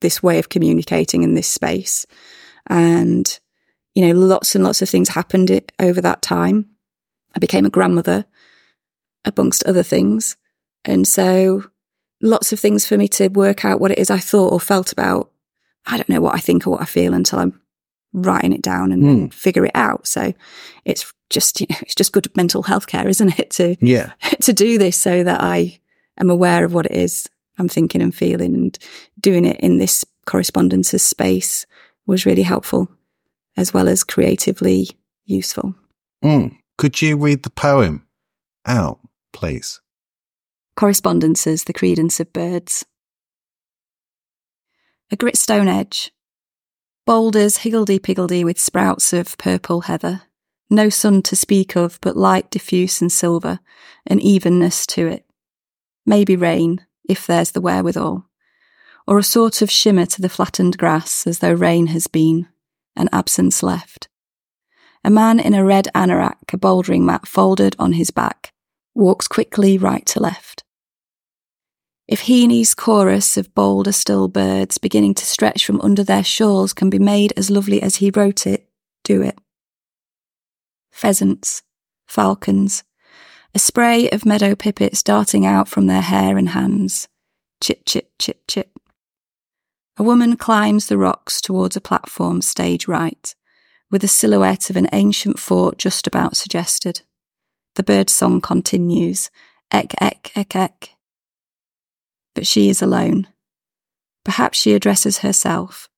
this 0.00 0.22
way 0.22 0.38
of 0.38 0.48
communicating 0.48 1.22
in 1.22 1.34
this 1.34 1.48
space. 1.48 2.06
And, 2.66 3.38
you 3.94 4.06
know, 4.06 4.18
lots 4.18 4.54
and 4.54 4.64
lots 4.64 4.80
of 4.80 4.88
things 4.88 5.10
happened 5.10 5.50
it, 5.50 5.72
over 5.78 6.00
that 6.00 6.22
time. 6.22 6.70
I 7.34 7.38
became 7.38 7.66
a 7.66 7.70
grandmother, 7.70 8.24
amongst 9.24 9.64
other 9.64 9.82
things. 9.82 10.36
And 10.84 11.06
so 11.06 11.64
lots 12.22 12.52
of 12.52 12.60
things 12.60 12.86
for 12.86 12.96
me 12.96 13.08
to 13.08 13.28
work 13.28 13.64
out 13.64 13.80
what 13.80 13.90
it 13.90 13.98
is 13.98 14.10
I 14.10 14.18
thought 14.18 14.52
or 14.52 14.60
felt 14.60 14.92
about. 14.92 15.30
I 15.86 15.96
don't 15.96 16.08
know 16.08 16.20
what 16.20 16.34
I 16.34 16.38
think 16.40 16.66
or 16.66 16.70
what 16.70 16.82
I 16.82 16.86
feel 16.86 17.14
until 17.14 17.38
I'm 17.38 17.60
writing 18.12 18.52
it 18.52 18.62
down 18.62 18.92
and 18.92 19.02
mm. 19.02 19.32
figure 19.32 19.64
it 19.64 19.72
out. 19.74 20.06
So 20.06 20.32
it's 20.84 21.12
just, 21.28 21.60
you 21.60 21.66
know, 21.70 21.76
it's 21.82 21.94
just 21.94 22.12
good 22.12 22.34
mental 22.36 22.62
health 22.62 22.86
care, 22.86 23.08
isn't 23.08 23.38
it? 23.38 23.50
To, 23.52 23.76
yeah. 23.80 24.12
to 24.40 24.52
do 24.52 24.78
this 24.78 24.96
so 24.96 25.22
that 25.22 25.42
I 25.42 25.78
am 26.18 26.30
aware 26.30 26.64
of 26.64 26.74
what 26.74 26.86
it 26.86 26.92
is 26.92 27.28
I'm 27.60 27.68
thinking 27.68 28.02
and 28.02 28.14
feeling 28.14 28.54
and 28.54 28.78
doing 29.20 29.44
it 29.44 29.60
in 29.60 29.78
this 29.78 30.04
correspondences 30.26 31.02
space 31.02 31.66
was 32.06 32.26
really 32.26 32.42
helpful 32.42 32.88
as 33.56 33.74
well 33.74 33.88
as 33.88 34.02
creatively 34.02 34.88
useful. 35.26 35.74
Mm. 36.24 36.56
Could 36.78 37.02
you 37.02 37.16
read 37.16 37.42
the 37.42 37.50
poem 37.50 38.06
out, 38.64 39.00
please? 39.32 39.80
Correspondences, 40.76 41.64
the 41.64 41.74
credence 41.74 42.20
of 42.20 42.32
birds. 42.32 42.86
A 45.10 45.16
grit 45.16 45.36
stone 45.36 45.68
edge. 45.68 46.12
Boulders 47.06 47.58
higgledy-piggledy 47.58 48.44
with 48.44 48.60
sprouts 48.60 49.12
of 49.12 49.36
purple 49.38 49.82
heather. 49.82 50.22
No 50.68 50.88
sun 50.88 51.22
to 51.22 51.34
speak 51.34 51.74
of, 51.76 51.98
but 52.00 52.16
light 52.16 52.50
diffuse 52.50 53.00
and 53.00 53.10
silver, 53.10 53.58
an 54.06 54.20
evenness 54.20 54.86
to 54.88 55.06
it. 55.06 55.26
Maybe 56.06 56.36
rain, 56.36 56.86
if 57.08 57.26
there's 57.26 57.50
the 57.50 57.60
wherewithal, 57.60 58.26
or 59.06 59.18
a 59.18 59.24
sort 59.24 59.62
of 59.62 59.70
shimmer 59.70 60.06
to 60.06 60.22
the 60.22 60.28
flattened 60.28 60.78
grass 60.78 61.26
as 61.26 61.40
though 61.40 61.52
rain 61.52 61.88
has 61.88 62.06
been, 62.06 62.46
and 62.94 63.08
absence 63.12 63.62
left. 63.62 64.08
A 65.02 65.10
man 65.10 65.40
in 65.40 65.54
a 65.54 65.64
red 65.64 65.88
anorak, 65.94 66.52
a 66.52 66.58
bouldering 66.58 67.02
mat 67.02 67.26
folded 67.26 67.74
on 67.78 67.94
his 67.94 68.10
back, 68.10 68.52
walks 68.94 69.26
quickly 69.26 69.78
right 69.78 70.04
to 70.06 70.20
left. 70.20 70.62
If 72.10 72.22
Heaney's 72.22 72.74
chorus 72.74 73.36
of 73.36 73.54
boulder 73.54 73.92
still 73.92 74.26
birds 74.26 74.78
beginning 74.78 75.14
to 75.14 75.24
stretch 75.24 75.64
from 75.64 75.80
under 75.80 76.02
their 76.02 76.24
shawls 76.24 76.72
can 76.72 76.90
be 76.90 76.98
made 76.98 77.32
as 77.36 77.50
lovely 77.50 77.80
as 77.80 77.96
he 77.96 78.10
wrote 78.10 78.48
it, 78.48 78.68
do 79.04 79.22
it. 79.22 79.38
Pheasants, 80.90 81.62
falcons, 82.08 82.82
a 83.54 83.60
spray 83.60 84.10
of 84.10 84.26
meadow 84.26 84.56
pipits 84.56 85.04
darting 85.04 85.46
out 85.46 85.68
from 85.68 85.86
their 85.86 86.00
hair 86.00 86.36
and 86.36 86.48
hands. 86.48 87.06
Chip, 87.60 87.82
chip, 87.86 88.10
chip, 88.18 88.42
chip. 88.48 88.76
A 89.96 90.02
woman 90.02 90.36
climbs 90.36 90.88
the 90.88 90.98
rocks 90.98 91.40
towards 91.40 91.76
a 91.76 91.80
platform 91.80 92.42
stage 92.42 92.88
right, 92.88 93.36
with 93.88 94.02
the 94.02 94.08
silhouette 94.08 94.68
of 94.68 94.76
an 94.76 94.88
ancient 94.92 95.38
fort 95.38 95.78
just 95.78 96.08
about 96.08 96.36
suggested. 96.36 97.02
The 97.76 97.84
bird 97.84 98.10
song 98.10 98.40
continues, 98.40 99.30
ek, 99.70 99.94
ek, 100.00 100.32
ek, 100.34 100.56
ek. 100.56 100.96
But 102.34 102.46
she 102.46 102.68
is 102.68 102.80
alone. 102.82 103.28
Perhaps 104.24 104.58
she 104.58 104.74
addresses 104.74 105.18
herself, 105.18 105.88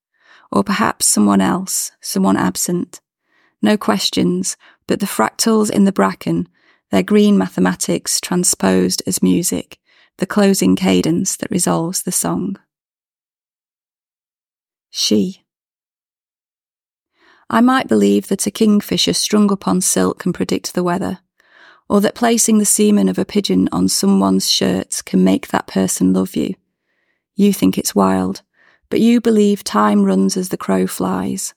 or 0.51 0.65
perhaps 0.65 1.07
someone 1.07 1.41
else, 1.41 1.93
someone 2.01 2.37
absent. 2.37 3.01
No 3.61 3.77
questions, 3.77 4.57
but 4.87 5.01
the 5.01 5.07
fractals 5.07 5.71
in 5.71 5.85
the 5.85 5.93
bracken 5.93 6.49
their 6.93 7.03
green 7.03 7.39
mathematics 7.39 8.21
transposed 8.21 9.03
as 9.07 9.23
music, 9.23 9.79
the 10.19 10.27
closing 10.27 10.77
cadence 10.77 11.37
that 11.37 11.51
resolves 11.51 12.03
the 12.03 12.13
song. 12.13 12.57
She. 14.91 15.43
I 17.49 17.63
might 17.63 17.89
believe 17.89 18.29
that 18.29 18.47
a 18.47 18.51
kingfisher 18.51 19.15
strung 19.15 19.51
upon 19.51 19.81
silk 19.81 20.19
can 20.19 20.35
predict 20.35 20.75
the 20.75 20.83
weather, 20.83 21.21
or 21.93 22.01
that 22.01 22.15
placing 22.15 22.57
the 22.57 22.65
semen 22.65 23.07
of 23.07 23.19
a 23.19 23.25
pigeon 23.27 23.69
on 23.71 23.87
someone's 23.87 24.49
shirt 24.51 25.03
can 25.05 25.23
make 25.23 25.49
that 25.49 25.67
person 25.67 26.15
love 26.15 26.35
you. 26.35 26.55
You 27.37 27.53
think 27.53 27.77
it's 27.77 27.95
wild, 27.95 28.41
but 28.89 29.01
you 29.01 29.21
believe 29.21 29.63
time 29.63 30.03
runs 30.03 30.35
as 30.39 30.49
the 30.49 30.57
crow 30.57 30.87
flies. 30.87 31.53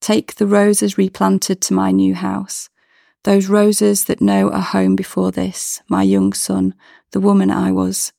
Take 0.00 0.36
the 0.36 0.46
roses 0.46 0.96
replanted 0.96 1.60
to 1.62 1.74
my 1.74 1.90
new 1.90 2.14
house. 2.14 2.70
Those 3.24 3.48
roses 3.48 4.04
that 4.04 4.20
know 4.20 4.46
a 4.46 4.60
home 4.60 4.94
before 4.94 5.32
this, 5.32 5.82
my 5.88 6.04
young 6.04 6.32
son, 6.32 6.76
the 7.10 7.18
woman 7.18 7.50
I 7.50 7.72
was. 7.72 8.12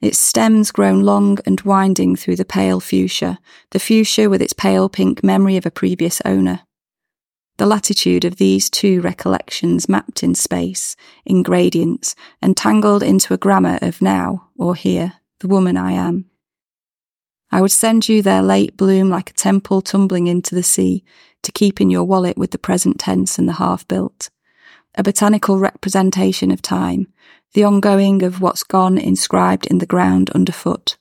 Its 0.00 0.20
stems 0.20 0.70
grown 0.70 1.00
long 1.00 1.38
and 1.44 1.60
winding 1.62 2.14
through 2.14 2.36
the 2.36 2.44
pale 2.44 2.78
fuchsia, 2.78 3.40
the 3.72 3.80
fuchsia 3.80 4.30
with 4.30 4.42
its 4.42 4.52
pale 4.52 4.88
pink 4.88 5.24
memory 5.24 5.56
of 5.56 5.66
a 5.66 5.72
previous 5.72 6.22
owner. 6.24 6.60
The 7.56 7.66
latitude 7.66 8.24
of 8.24 8.36
these 8.36 8.68
two 8.68 9.00
recollections 9.00 9.88
mapped 9.88 10.24
in 10.24 10.34
space, 10.34 10.96
in 11.24 11.44
gradients, 11.44 12.16
and 12.42 12.56
tangled 12.56 13.02
into 13.02 13.32
a 13.32 13.38
grammar 13.38 13.78
of 13.80 14.02
now 14.02 14.48
or 14.58 14.74
here, 14.74 15.14
the 15.38 15.46
woman 15.48 15.76
I 15.76 15.92
am. 15.92 16.26
I 17.52 17.60
would 17.60 17.70
send 17.70 18.08
you 18.08 18.22
their 18.22 18.42
late 18.42 18.76
bloom 18.76 19.08
like 19.08 19.30
a 19.30 19.34
temple 19.34 19.82
tumbling 19.82 20.26
into 20.26 20.56
the 20.56 20.64
sea, 20.64 21.04
to 21.42 21.52
keep 21.52 21.80
in 21.80 21.90
your 21.90 22.02
wallet 22.02 22.36
with 22.36 22.50
the 22.50 22.58
present 22.58 22.98
tense 22.98 23.38
and 23.38 23.48
the 23.48 23.54
half 23.54 23.86
built. 23.86 24.30
A 24.96 25.04
botanical 25.04 25.60
representation 25.60 26.50
of 26.50 26.60
time, 26.60 27.06
the 27.52 27.62
ongoing 27.62 28.24
of 28.24 28.40
what's 28.40 28.64
gone 28.64 28.98
inscribed 28.98 29.66
in 29.66 29.78
the 29.78 29.86
ground 29.86 30.30
underfoot. 30.30 30.96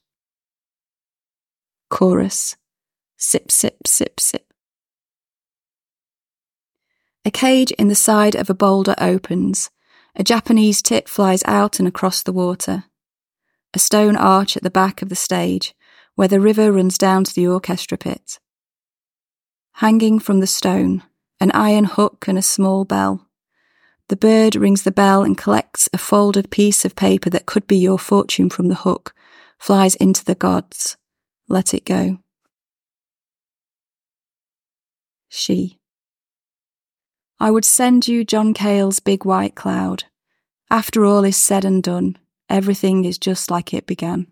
Chorus. 1.89 2.55
Sip, 3.17 3.49
sip, 3.51 3.87
sip, 3.87 4.19
sip. 4.19 4.52
A 7.25 7.31
cage 7.31 7.71
in 7.71 7.87
the 7.87 7.95
side 7.95 8.35
of 8.35 8.49
a 8.49 8.53
boulder 8.53 8.95
opens. 8.97 9.69
A 10.15 10.23
Japanese 10.23 10.81
tit 10.81 11.07
flies 11.07 11.43
out 11.45 11.79
and 11.79 11.87
across 11.87 12.21
the 12.21 12.33
water. 12.33 12.85
A 13.73 13.79
stone 13.79 14.15
arch 14.15 14.55
at 14.55 14.63
the 14.63 14.69
back 14.69 15.01
of 15.01 15.09
the 15.09 15.15
stage, 15.15 15.73
where 16.15 16.27
the 16.27 16.39
river 16.39 16.71
runs 16.71 16.97
down 16.97 17.23
to 17.23 17.33
the 17.33 17.47
orchestra 17.47 17.97
pit 17.97 18.39
hanging 19.77 20.19
from 20.19 20.39
the 20.39 20.47
stone, 20.47 21.03
an 21.39 21.51
iron 21.51 21.85
hook 21.85 22.27
and 22.27 22.37
a 22.37 22.43
small 22.43 22.85
bell. 22.85 23.27
The 24.09 24.15
bird 24.15 24.55
rings 24.55 24.83
the 24.83 24.91
bell 24.91 25.23
and 25.23 25.37
collects 25.37 25.89
a 25.93 25.97
folded 25.97 26.51
piece 26.51 26.85
of 26.85 26.95
paper 26.95 27.29
that 27.29 27.45
could 27.45 27.65
be 27.65 27.77
your 27.77 27.97
fortune 27.97 28.49
from 28.49 28.67
the 28.67 28.75
hook, 28.75 29.15
flies 29.57 29.95
into 29.95 30.23
the 30.23 30.35
gods. 30.35 30.97
Let 31.47 31.73
it 31.73 31.85
go. 31.85 32.19
She. 35.29 35.79
I 37.43 37.51
would 37.51 37.65
send 37.65 38.07
you 38.07 38.23
John 38.23 38.53
Cale's 38.53 39.01
big 39.01 39.25
white 39.25 39.53
cloud. 39.53 40.05
After 40.71 41.03
all 41.03 41.25
is 41.25 41.35
said 41.35 41.65
and 41.65 41.83
done, 41.83 42.17
everything 42.49 43.03
is 43.03 43.17
just 43.17 43.51
like 43.51 43.73
it 43.73 43.85
began. 43.85 44.27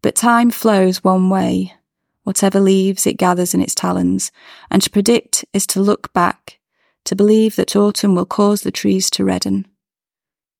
But 0.00 0.14
time 0.14 0.52
flows 0.52 1.02
one 1.02 1.28
way, 1.28 1.74
whatever 2.22 2.60
leaves 2.60 3.04
it 3.04 3.16
gathers 3.16 3.52
in 3.52 3.60
its 3.60 3.74
talons, 3.74 4.30
and 4.70 4.80
to 4.80 4.90
predict 4.90 5.44
is 5.52 5.66
to 5.66 5.80
look 5.80 6.12
back, 6.12 6.60
to 7.04 7.16
believe 7.16 7.56
that 7.56 7.74
autumn 7.74 8.14
will 8.14 8.26
cause 8.26 8.60
the 8.60 8.70
trees 8.70 9.10
to 9.10 9.24
redden. 9.24 9.66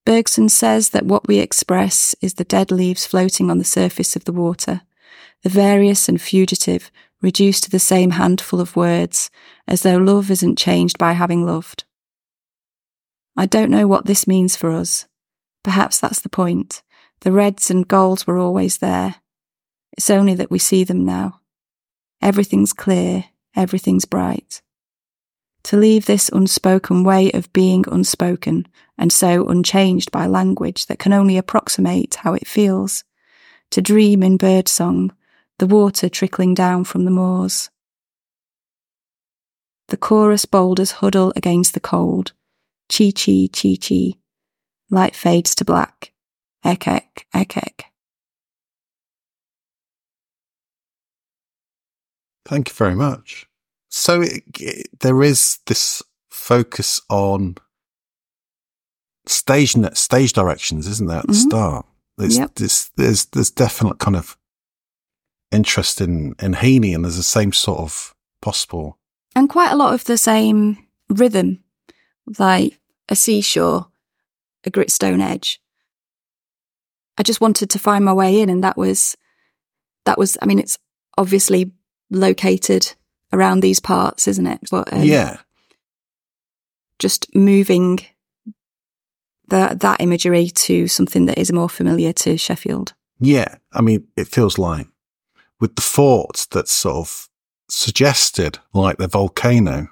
Bergson 0.05 0.48
says 0.48 0.90
that 0.90 1.07
what 1.07 1.29
we 1.29 1.38
express 1.38 2.16
is 2.20 2.35
the 2.35 2.42
dead 2.42 2.72
leaves 2.72 3.07
floating 3.07 3.48
on 3.48 3.59
the 3.59 3.64
surface 3.64 4.16
of 4.16 4.24
the 4.24 4.33
water, 4.33 4.81
the 5.44 5.51
various 5.51 6.09
and 6.09 6.20
fugitive 6.20 6.90
reduced 7.20 7.64
to 7.64 7.70
the 7.70 7.78
same 7.78 8.12
handful 8.12 8.61
of 8.61 8.76
words, 8.76 9.31
as 9.66 9.83
though 9.83 9.96
love 9.96 10.31
isn't 10.31 10.59
changed 10.59 10.98
by 10.98 11.12
having 11.12 11.44
loved. 11.44 11.85
I 13.37 13.46
don't 13.46 13.70
know 13.70 13.87
what 13.87 14.07
this 14.07 14.26
means 14.26 14.57
for 14.57 14.70
us. 14.70 15.07
Perhaps 15.62 16.00
that's 16.00 16.20
the 16.20 16.28
point. 16.28 16.83
The 17.20 17.33
reds 17.33 17.70
and 17.70 17.87
golds 17.87 18.26
were 18.26 18.38
always 18.38 18.78
there. 18.78 19.16
It's 19.92 20.11
only 20.11 20.35
that 20.35 20.50
we 20.50 20.59
see 20.59 20.85
them 20.85 21.04
now. 21.04 21.40
Everything's 22.22 22.72
clear, 22.72 23.24
everything's 23.54 24.04
bright. 24.04 24.62
To 25.64 25.76
leave 25.76 26.07
this 26.07 26.28
unspoken 26.28 27.04
way 27.04 27.31
of 27.33 27.52
being 27.52 27.85
unspoken 27.90 28.66
and 28.96 29.12
so 29.12 29.46
unchanged 29.46 30.11
by 30.11 30.26
language 30.26 30.87
that 30.87 30.98
can 30.98 31.12
only 31.12 31.37
approximate 31.37 32.16
how 32.16 32.35
it 32.35 32.46
feels. 32.46 33.04
To 33.72 33.83
dream 33.83 34.22
in 34.22 34.37
birdsong, 34.37 35.12
the 35.59 35.66
water 35.66 36.09
trickling 36.09 36.55
down 36.55 36.85
from 36.85 37.05
the 37.05 37.11
moors. 37.11 37.71
The 39.88 39.97
chorus 39.97 40.44
boulders 40.44 40.92
huddle 40.92 41.33
against 41.35 41.75
the 41.75 41.81
cold. 41.81 42.33
Chee 42.88 43.12
chee 43.12 43.49
chee 43.49 43.77
chee. 43.77 44.18
Light 44.90 45.14
fades 45.14 45.55
to 45.57 45.64
black. 45.64 46.12
Ek 46.64 46.87
ek 46.87 47.27
ek 47.35 47.57
ek. 47.57 47.85
Thank 52.47 52.68
you 52.68 52.75
very 52.75 52.94
much. 52.94 53.47
So 53.90 54.23
it, 54.23 54.42
it, 54.59 55.01
there 55.01 55.23
is 55.23 55.59
this 55.66 56.03
focus 56.31 57.01
on 57.11 57.57
stage 59.27 59.75
stage 59.94 60.33
directions, 60.33 60.87
isn't 60.87 61.09
there? 61.09 61.18
At 61.18 61.27
the 61.27 61.33
mm-hmm. 61.33 61.49
start, 61.49 61.87
there's, 62.16 62.38
yep. 62.38 62.55
this, 62.55 62.90
there's 62.97 63.27
there's 63.27 63.51
definite 63.51 63.99
kind 63.99 64.16
of 64.16 64.37
interest 65.50 66.00
in, 66.00 66.34
in 66.40 66.54
Heaney 66.54 66.94
and 66.94 67.04
there's 67.04 67.16
the 67.16 67.22
same 67.22 67.52
sort 67.52 67.80
of 67.80 68.14
possible. 68.40 68.98
And 69.34 69.48
quite 69.48 69.72
a 69.72 69.76
lot 69.76 69.94
of 69.94 70.04
the 70.04 70.18
same 70.18 70.87
rhythm, 71.08 71.62
like 72.38 72.78
a 73.08 73.16
seashore, 73.16 73.88
a 74.64 74.70
gritstone 74.70 75.22
edge. 75.22 75.61
I 77.16 77.22
just 77.22 77.40
wanted 77.40 77.70
to 77.70 77.78
find 77.78 78.04
my 78.04 78.12
way 78.12 78.40
in, 78.40 78.48
and 78.48 78.62
that 78.62 78.76
was, 78.76 79.16
that 80.04 80.18
was, 80.18 80.38
I 80.40 80.46
mean, 80.46 80.58
it's 80.58 80.78
obviously 81.16 81.72
located 82.11 82.94
around 83.32 83.61
these 83.61 83.80
parts, 83.80 84.28
isn't 84.28 84.46
it? 84.46 84.61
But 84.70 84.92
um, 84.92 85.02
yeah. 85.02 85.38
just 86.98 87.34
moving 87.34 88.00
that 89.48 89.80
that 89.80 90.00
imagery 90.00 90.48
to 90.48 90.87
something 90.88 91.26
that 91.26 91.38
is 91.38 91.52
more 91.52 91.68
familiar 91.68 92.12
to 92.12 92.37
Sheffield. 92.37 92.94
Yeah. 93.18 93.56
I 93.72 93.80
mean, 93.80 94.06
it 94.16 94.28
feels 94.28 94.58
like 94.58 94.87
with 95.61 95.75
the 95.77 95.83
fort 95.83 96.47
that's 96.51 96.73
sort 96.73 96.97
of 96.97 97.29
suggested 97.68 98.59
like 98.73 98.99
the 98.99 99.09
volcano. 99.09 99.88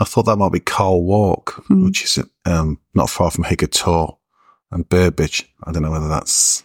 I 0.00 0.04
thought 0.04 0.24
that 0.26 0.36
might 0.36 0.52
be 0.52 0.60
Carl 0.60 1.02
Wark, 1.04 1.64
Hmm. 1.66 1.84
which 1.84 2.04
is 2.04 2.18
um, 2.44 2.78
not 2.94 3.10
far 3.10 3.30
from 3.30 3.44
Higger 3.44 3.70
Tor 3.70 4.18
and 4.70 4.88
Burbage. 4.88 5.48
I 5.64 5.72
don't 5.72 5.82
know 5.82 5.90
whether 5.90 6.08
that's 6.08 6.62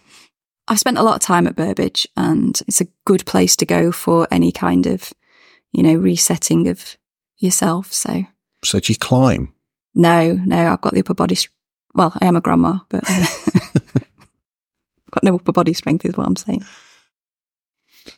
I've 0.68 0.78
spent 0.78 0.96
a 0.98 1.02
lot 1.02 1.16
of 1.16 1.20
time 1.20 1.46
at 1.46 1.56
Burbage, 1.56 2.06
and 2.16 2.58
it's 2.66 2.80
a 2.80 2.86
good 3.04 3.26
place 3.26 3.54
to 3.56 3.66
go 3.66 3.92
for 3.92 4.26
any 4.30 4.50
kind 4.50 4.86
of, 4.86 5.12
you 5.72 5.82
know, 5.82 5.94
resetting 5.94 6.68
of 6.68 6.96
yourself. 7.36 7.92
So 7.92 8.24
so. 8.64 8.80
Do 8.80 8.92
you 8.92 8.98
climb? 8.98 9.52
no, 9.94 10.32
no, 10.44 10.72
I've 10.72 10.80
got 10.80 10.94
the 10.94 11.00
upper 11.00 11.14
body. 11.14 11.34
s- 11.34 11.48
Well, 11.94 12.12
I 12.20 12.26
am 12.26 12.36
a 12.36 12.40
grandma, 12.40 12.78
but 12.88 13.04
uh, 13.08 13.26
got 15.10 15.22
no 15.22 15.34
upper 15.36 15.52
body 15.52 15.72
strength, 15.72 16.04
is 16.04 16.16
what 16.16 16.26
I'm 16.26 16.36
saying. 16.36 16.64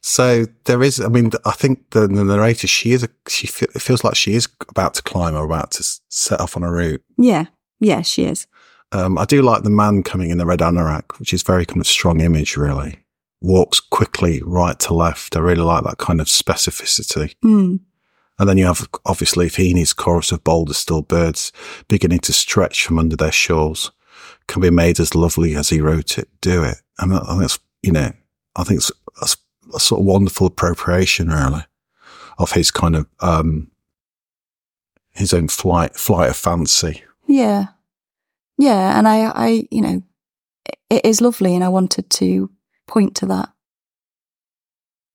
So 0.01 0.47
there 0.65 0.83
is. 0.83 1.01
I 1.01 1.09
mean, 1.09 1.31
I 1.45 1.53
think 1.53 1.91
the, 1.91 2.07
the 2.07 2.25
narrator 2.25 2.67
she 2.67 2.93
is. 2.93 3.03
A, 3.03 3.09
she 3.29 3.47
fe- 3.47 3.67
it 3.75 3.83
feels 3.83 4.05
like 4.05 4.17
she 4.17 4.35
is 4.35 4.49
about 4.69 4.95
to 4.95 5.03
climb 5.03 5.35
or 5.35 5.45
about 5.45 5.73
to 5.73 5.81
s- 5.81 6.01
set 6.09 6.41
off 6.41 6.57
on 6.57 6.63
a 6.63 6.71
route. 6.71 7.03
Yeah, 7.17 7.47
yeah, 7.81 8.03
she 8.03 8.25
is. 8.25 8.47
Um, 8.93 9.19
I 9.19 9.25
do 9.25 9.43
like 9.43 9.63
the 9.63 9.71
man 9.71 10.03
coming 10.03 10.31
in 10.31 10.39
the 10.39 10.47
red 10.47 10.61
anorak, 10.61 11.19
which 11.19 11.33
is 11.33 11.43
very 11.43 11.67
kind 11.67 11.81
of 11.81 11.87
strong 11.87 12.21
image. 12.21 12.57
Really 12.57 13.01
walks 13.41 13.81
quickly 13.81 14.43
right 14.45 14.79
to 14.81 14.95
left. 14.95 15.37
I 15.37 15.41
really 15.41 15.63
like 15.63 15.85
that 15.85 15.99
kind 15.99 16.21
of 16.21 16.27
specificity. 16.27 17.35
Hmm. 17.43 17.77
And 18.39 18.49
then 18.49 18.59
you 18.59 18.67
have 18.67 18.87
obviously 19.07 19.49
Heaney's 19.49 19.93
chorus 19.93 20.31
of 20.33 20.45
boulder 20.45 20.75
still 20.75 21.03
birds 21.03 21.53
beginning 21.89 22.19
to 22.21 22.33
stretch 22.33 22.85
from 22.85 22.99
under 22.99 23.17
their 23.17 23.33
shawls 23.33 23.93
can 24.47 24.61
be 24.63 24.71
made 24.71 25.01
as 25.01 25.15
lovely 25.15 25.55
as 25.57 25.71
he 25.71 25.81
wrote 25.81 26.19
it. 26.19 26.29
Do 26.41 26.63
it. 26.63 26.77
And 26.99 27.15
I 27.15 27.19
think 27.21 27.43
it's, 27.45 27.59
you 27.83 27.93
know, 27.93 28.13
I 28.55 28.65
think 28.65 28.79
it's 28.79 28.93
a, 29.23 29.27
a 29.75 29.81
sort 29.81 30.01
of 30.01 30.07
wonderful 30.07 30.47
appropriation 30.47 31.29
really 31.29 31.65
of 32.39 32.53
his 32.53 32.71
kind 32.71 32.97
of, 32.97 33.07
um, 33.21 33.71
his 35.13 35.33
own 35.33 35.49
flight, 35.49 35.97
flight 35.97 36.29
of 36.31 36.37
fancy. 36.37 37.03
Yeah, 37.27 37.67
yeah, 38.59 38.99
and 38.99 39.09
I, 39.09 39.27
I, 39.31 39.69
you 39.71 39.81
know, 39.81 40.03
it- 40.67 40.79
it 40.91 41.05
is 41.07 41.21
lovely, 41.21 41.55
and 41.55 41.65
I 41.65 41.69
wanted 41.69 42.09
to 42.11 42.51
point 42.87 43.15
to 43.17 43.27
that, 43.27 43.49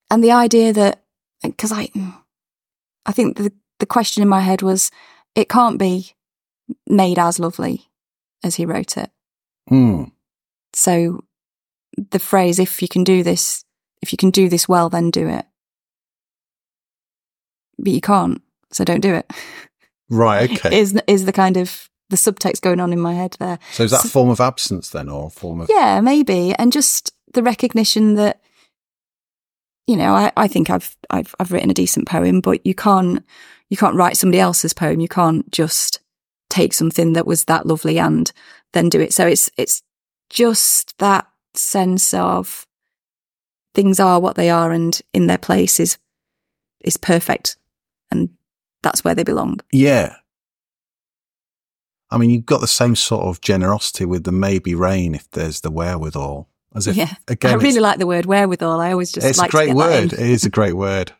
and 0.10 0.24
the 0.24 0.32
idea 0.32 0.74
that 0.74 1.04
because 1.42 1.72
I, 1.72 1.90
I 3.06 3.12
think 3.12 3.38
the 3.38 3.52
the 3.80 3.86
question 3.86 4.22
in 4.22 4.30
my 4.30 4.42
head 4.42 4.62
was, 4.62 4.92
it 5.34 5.50
can't 5.50 5.80
be 5.80 6.12
made 6.88 7.18
as 7.18 7.40
lovely 7.40 7.88
as 8.44 8.56
he 8.56 8.66
wrote 8.66 8.96
it. 8.98 9.10
Hmm. 9.70 10.04
So 10.74 11.24
the 12.12 12.20
phrase, 12.20 12.60
"If 12.60 12.82
you 12.82 12.88
can 12.88 13.04
do 13.04 13.24
this, 13.24 13.64
if 14.02 14.12
you 14.12 14.18
can 14.18 14.32
do 14.32 14.50
this 14.50 14.68
well, 14.68 14.90
then 14.90 15.12
do 15.12 15.28
it," 15.28 15.46
but 17.78 17.92
you 17.94 18.02
can't, 18.02 18.42
so 18.72 18.84
don't 18.84 19.02
do 19.02 19.14
it. 19.14 19.32
Right. 20.10 20.52
Okay. 20.66 20.80
Is 20.80 21.00
is 21.08 21.26
the 21.26 21.34
kind 21.34 21.58
of 21.58 21.90
the 22.12 22.18
subtext 22.18 22.62
going 22.62 22.80
on 22.80 22.94
in 22.94 23.00
my 23.00 23.16
head 23.16 23.36
there? 23.40 23.58
so 23.72 23.84
is 23.84 23.92
that 23.92 24.06
a 24.06 24.08
form 24.08 24.30
of 24.30 24.40
absence 24.40 24.90
then 24.92 25.10
or 25.10 25.28
a 25.28 25.30
form 25.30 25.62
of, 25.62 25.70
Yeah, 25.70 26.02
maybe. 26.02 26.54
And 26.54 26.72
just 26.72 27.14
the 27.34 27.42
recognition 27.42 28.16
that, 28.16 28.42
you 29.88 29.96
know, 29.96 30.14
I, 30.14 30.32
I 30.38 30.48
think 30.48 30.70
I've, 30.70 30.96
I've, 31.10 31.34
I've 31.40 31.52
written 31.52 31.72
a 31.72 31.74
decent 31.74 32.08
poem, 32.08 32.42
but 32.42 32.64
you 32.66 32.76
can't, 32.76 33.26
you 33.70 33.78
can't 33.78 33.96
write 33.96 34.18
somebody 34.18 34.40
else's 34.40 34.74
poem. 34.74 35.00
You 35.00 35.08
can't 35.08 35.50
just 35.52 36.02
take 36.50 36.74
something 36.74 37.14
that 37.14 37.26
was 37.26 37.46
that 37.46 37.66
lovely 37.66 37.98
and 37.98 38.32
then 38.74 38.90
do 38.90 39.00
it. 39.00 39.14
So 39.14 39.26
it's, 39.26 39.50
it's 39.58 39.82
just 40.30 40.98
that 41.00 41.28
sense 41.56 42.14
of 42.14 42.68
things 43.74 44.00
are 44.00 44.20
what 44.20 44.36
they 44.36 44.50
are 44.50 44.72
and 44.72 45.00
in 45.14 45.28
their 45.28 45.38
place 45.38 45.80
is, 45.80 45.98
is 46.82 46.98
perfect. 46.98 47.58
And 48.10 48.30
that's 48.84 49.04
where 49.04 49.16
they 49.16 49.24
belong. 49.24 49.60
Yeah. 49.72 50.16
I 52.10 52.18
mean, 52.18 52.30
you've 52.30 52.46
got 52.46 52.60
the 52.60 52.68
same 52.68 52.96
sort 52.96 53.24
of 53.24 53.40
generosity 53.40 54.06
with 54.06 54.26
the 54.26 54.34
maybe 54.34 54.76
rain 54.76 55.16
if 55.16 55.30
there's 55.32 55.62
the 55.62 55.72
wherewithal. 55.72 56.50
As 56.76 56.88
if, 56.88 56.96
yeah. 56.96 57.14
again, 57.28 57.52
I 57.52 57.56
really 57.56 57.80
like 57.80 58.00
the 58.00 58.08
word 58.08 58.26
wherewithal. 58.26 58.80
I 58.80 58.92
always 58.92 59.12
just 59.12 59.28
it's 59.28 59.38
like 59.38 59.50
a 59.50 59.52
great 59.52 59.68
to 59.68 59.74
get 59.74 59.78
that 59.78 60.02
word. 60.02 60.14
It 60.14 60.20
is 60.20 60.46
a 60.46 60.50
great 60.50 60.74
word 60.74 61.14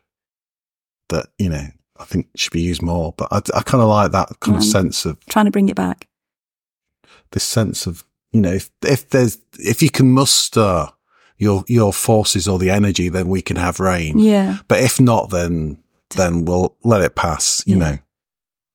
that, 1.08 1.26
you 1.38 1.48
know, 1.48 1.66
I 1.98 2.04
think 2.04 2.28
should 2.36 2.52
be 2.52 2.62
used 2.62 2.82
more. 2.82 3.14
But 3.16 3.28
I, 3.30 3.36
I 3.58 3.62
kind 3.62 3.82
of 3.82 3.88
like 3.88 4.12
that 4.12 4.40
kind 4.40 4.56
of 4.56 4.64
sense 4.64 5.06
of 5.06 5.18
Trying 5.26 5.44
to 5.46 5.50
bring 5.50 5.68
it 5.68 5.76
back. 5.76 6.08
this 7.32 7.44
sense 7.44 7.86
of, 7.86 8.04
you 8.32 8.40
know, 8.40 8.52
if, 8.52 8.70
if 8.82 9.10
there's, 9.10 9.38
if 9.58 9.82
you 9.82 9.90
can 9.90 10.12
muster 10.12 10.88
your, 11.42 11.64
your 11.68 11.92
forces 11.92 12.46
or 12.48 12.58
the 12.58 12.70
energy, 12.70 13.08
then 13.08 13.28
we 13.28 13.42
can 13.42 13.56
have 13.56 13.80
rain. 13.80 14.18
Yeah. 14.18 14.58
But 14.68 14.80
if 14.80 15.00
not, 15.00 15.30
then, 15.30 15.82
then 16.16 16.44
we'll 16.44 16.76
let 16.84 17.02
it 17.02 17.14
pass, 17.16 17.62
you 17.66 17.76
Yeah. 17.78 17.90
know. 17.90 17.98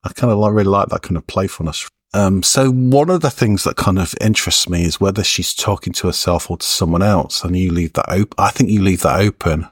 I 0.03 0.09
kind 0.13 0.31
of 0.31 0.37
like, 0.39 0.53
really 0.53 0.69
like 0.69 0.89
that 0.89 1.01
kind 1.01 1.17
of 1.17 1.25
playfulness. 1.27 1.89
Um, 2.13 2.41
so 2.43 2.69
one 2.71 3.09
of 3.09 3.21
the 3.21 3.29
things 3.29 3.63
that 3.65 3.75
kind 3.75 3.99
of 3.99 4.13
interests 4.21 4.69
me 4.69 4.85
is 4.85 4.99
whether 5.01 5.23
she's 5.23 5.53
talking 5.53 5.91
to 5.93 6.07
herself 6.07 6.49
or 6.49 6.57
to 6.57 6.65
someone 6.65 7.01
else. 7.03 7.43
And 7.43 7.57
you 7.57 7.71
leave 7.71 7.93
that 7.93 8.09
open. 8.09 8.33
I 8.37 8.51
think 8.51 8.69
you 8.69 8.81
leave 8.81 9.01
that 9.01 9.19
open 9.19 9.67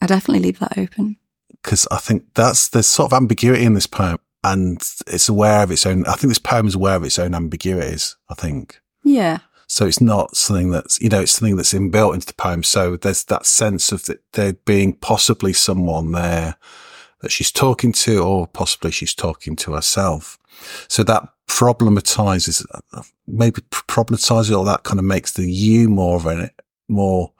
I 0.00 0.06
definitely 0.06 0.44
leave 0.46 0.60
that 0.60 0.78
open. 0.78 1.16
because 1.50 1.86
I 1.90 1.96
think 1.98 2.22
that's, 2.34 2.68
there's 2.68 2.86
sort 2.86 3.12
of 3.12 3.16
ambiguity 3.16 3.64
in 3.64 3.74
this 3.74 3.86
poem 3.88 4.18
and 4.44 4.80
it's 5.08 5.28
aware 5.28 5.62
of 5.64 5.70
its 5.72 5.84
own, 5.84 6.06
I 6.06 6.12
think 6.12 6.30
this 6.30 6.38
poem 6.38 6.66
is 6.68 6.76
aware 6.76 6.94
of 6.94 7.02
its 7.04 7.18
own 7.18 7.34
ambiguities, 7.34 8.16
I 8.30 8.34
think. 8.34 8.80
Yeah. 9.02 9.38
So 9.70 9.86
it's 9.86 10.00
not 10.00 10.34
something 10.34 10.70
that's, 10.70 10.98
you 11.00 11.10
know, 11.10 11.20
it's 11.20 11.32
something 11.32 11.56
that's 11.56 11.74
inbuilt 11.74 12.14
into 12.14 12.26
the 12.26 12.32
poem. 12.32 12.62
So 12.62 12.96
there's 12.96 13.24
that 13.24 13.44
sense 13.44 13.92
of 13.92 14.06
that 14.06 14.22
there 14.32 14.54
being 14.54 14.94
possibly 14.94 15.52
someone 15.52 16.12
there 16.12 16.56
that 17.20 17.30
she's 17.30 17.52
talking 17.52 17.92
to, 17.92 18.24
or 18.24 18.46
possibly 18.46 18.90
she's 18.90 19.14
talking 19.14 19.56
to 19.56 19.74
herself. 19.74 20.38
So 20.88 21.02
that 21.04 21.28
problematizes, 21.46 22.64
maybe 23.26 23.60
problematizes, 23.70 24.58
or 24.58 24.64
that 24.64 24.84
kind 24.84 24.98
of 24.98 25.04
makes 25.04 25.32
the 25.32 25.50
you 25.50 25.90
more 25.90 26.16
of 26.16 26.26
an, 26.26 26.50
more 26.88 27.32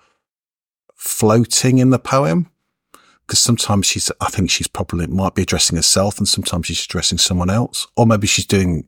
floating 0.95 1.79
in 1.79 1.91
the 1.91 1.99
poem. 1.99 2.51
Because 3.27 3.41
sometimes 3.41 3.87
she's, 3.87 4.11
I 4.21 4.29
think 4.29 4.51
she's 4.51 4.69
probably 4.69 5.07
might 5.07 5.35
be 5.35 5.43
addressing 5.43 5.77
herself 5.77 6.19
and 6.19 6.27
sometimes 6.27 6.67
she's 6.67 6.85
addressing 6.85 7.19
someone 7.19 7.51
else, 7.51 7.87
or 7.97 8.07
maybe 8.07 8.27
she's 8.27 8.47
doing 8.47 8.87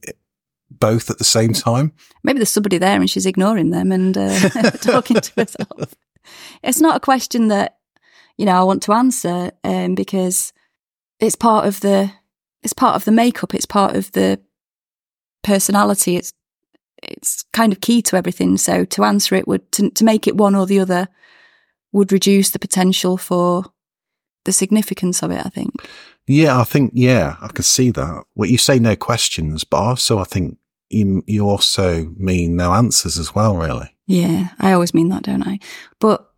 both 0.70 1.10
at 1.10 1.18
the 1.18 1.24
same 1.24 1.52
time. 1.52 1.92
Maybe 2.22 2.38
there's 2.38 2.50
somebody 2.50 2.78
there 2.78 3.00
and 3.00 3.10
she's 3.10 3.26
ignoring 3.26 3.70
them 3.70 3.92
and 3.92 4.16
uh, 4.16 4.48
talking 4.80 5.20
to 5.20 5.32
herself. 5.36 5.94
It's 6.62 6.80
not 6.80 6.96
a 6.96 7.00
question 7.00 7.48
that, 7.48 7.78
you 8.36 8.46
know, 8.46 8.58
I 8.58 8.64
want 8.64 8.82
to 8.84 8.92
answer 8.92 9.50
um, 9.64 9.94
because 9.94 10.52
it's 11.18 11.36
part 11.36 11.66
of 11.66 11.80
the, 11.80 12.12
it's 12.62 12.72
part 12.72 12.96
of 12.96 13.04
the 13.04 13.12
makeup. 13.12 13.54
It's 13.54 13.66
part 13.66 13.96
of 13.96 14.12
the 14.12 14.40
personality. 15.42 16.16
It's, 16.16 16.32
it's 17.02 17.44
kind 17.52 17.72
of 17.72 17.80
key 17.80 18.02
to 18.02 18.16
everything. 18.16 18.56
So 18.56 18.84
to 18.84 19.04
answer 19.04 19.34
it 19.34 19.48
would, 19.48 19.70
to, 19.72 19.90
to 19.90 20.04
make 20.04 20.26
it 20.26 20.36
one 20.36 20.54
or 20.54 20.66
the 20.66 20.80
other 20.80 21.08
would 21.92 22.12
reduce 22.12 22.50
the 22.50 22.58
potential 22.58 23.16
for 23.16 23.64
the 24.44 24.52
significance 24.52 25.22
of 25.22 25.30
it, 25.30 25.44
I 25.44 25.48
think. 25.48 25.74
Yeah, 26.26 26.60
I 26.60 26.64
think, 26.64 26.92
yeah, 26.94 27.36
I 27.40 27.48
can 27.48 27.64
see 27.64 27.90
that. 27.90 28.24
Well, 28.34 28.48
you 28.48 28.58
say 28.58 28.78
no 28.78 28.94
questions, 28.94 29.64
but 29.64 29.78
also 29.78 30.18
I 30.18 30.24
think 30.24 30.58
you, 30.90 31.22
you 31.26 31.48
also 31.48 32.04
mean 32.16 32.56
no 32.56 32.72
answers 32.74 33.18
as 33.18 33.34
well, 33.34 33.56
really. 33.56 33.94
Yeah, 34.06 34.48
I 34.58 34.72
always 34.72 34.92
mean 34.92 35.08
that, 35.10 35.22
don't 35.22 35.46
I? 35.46 35.58
But 36.00 36.28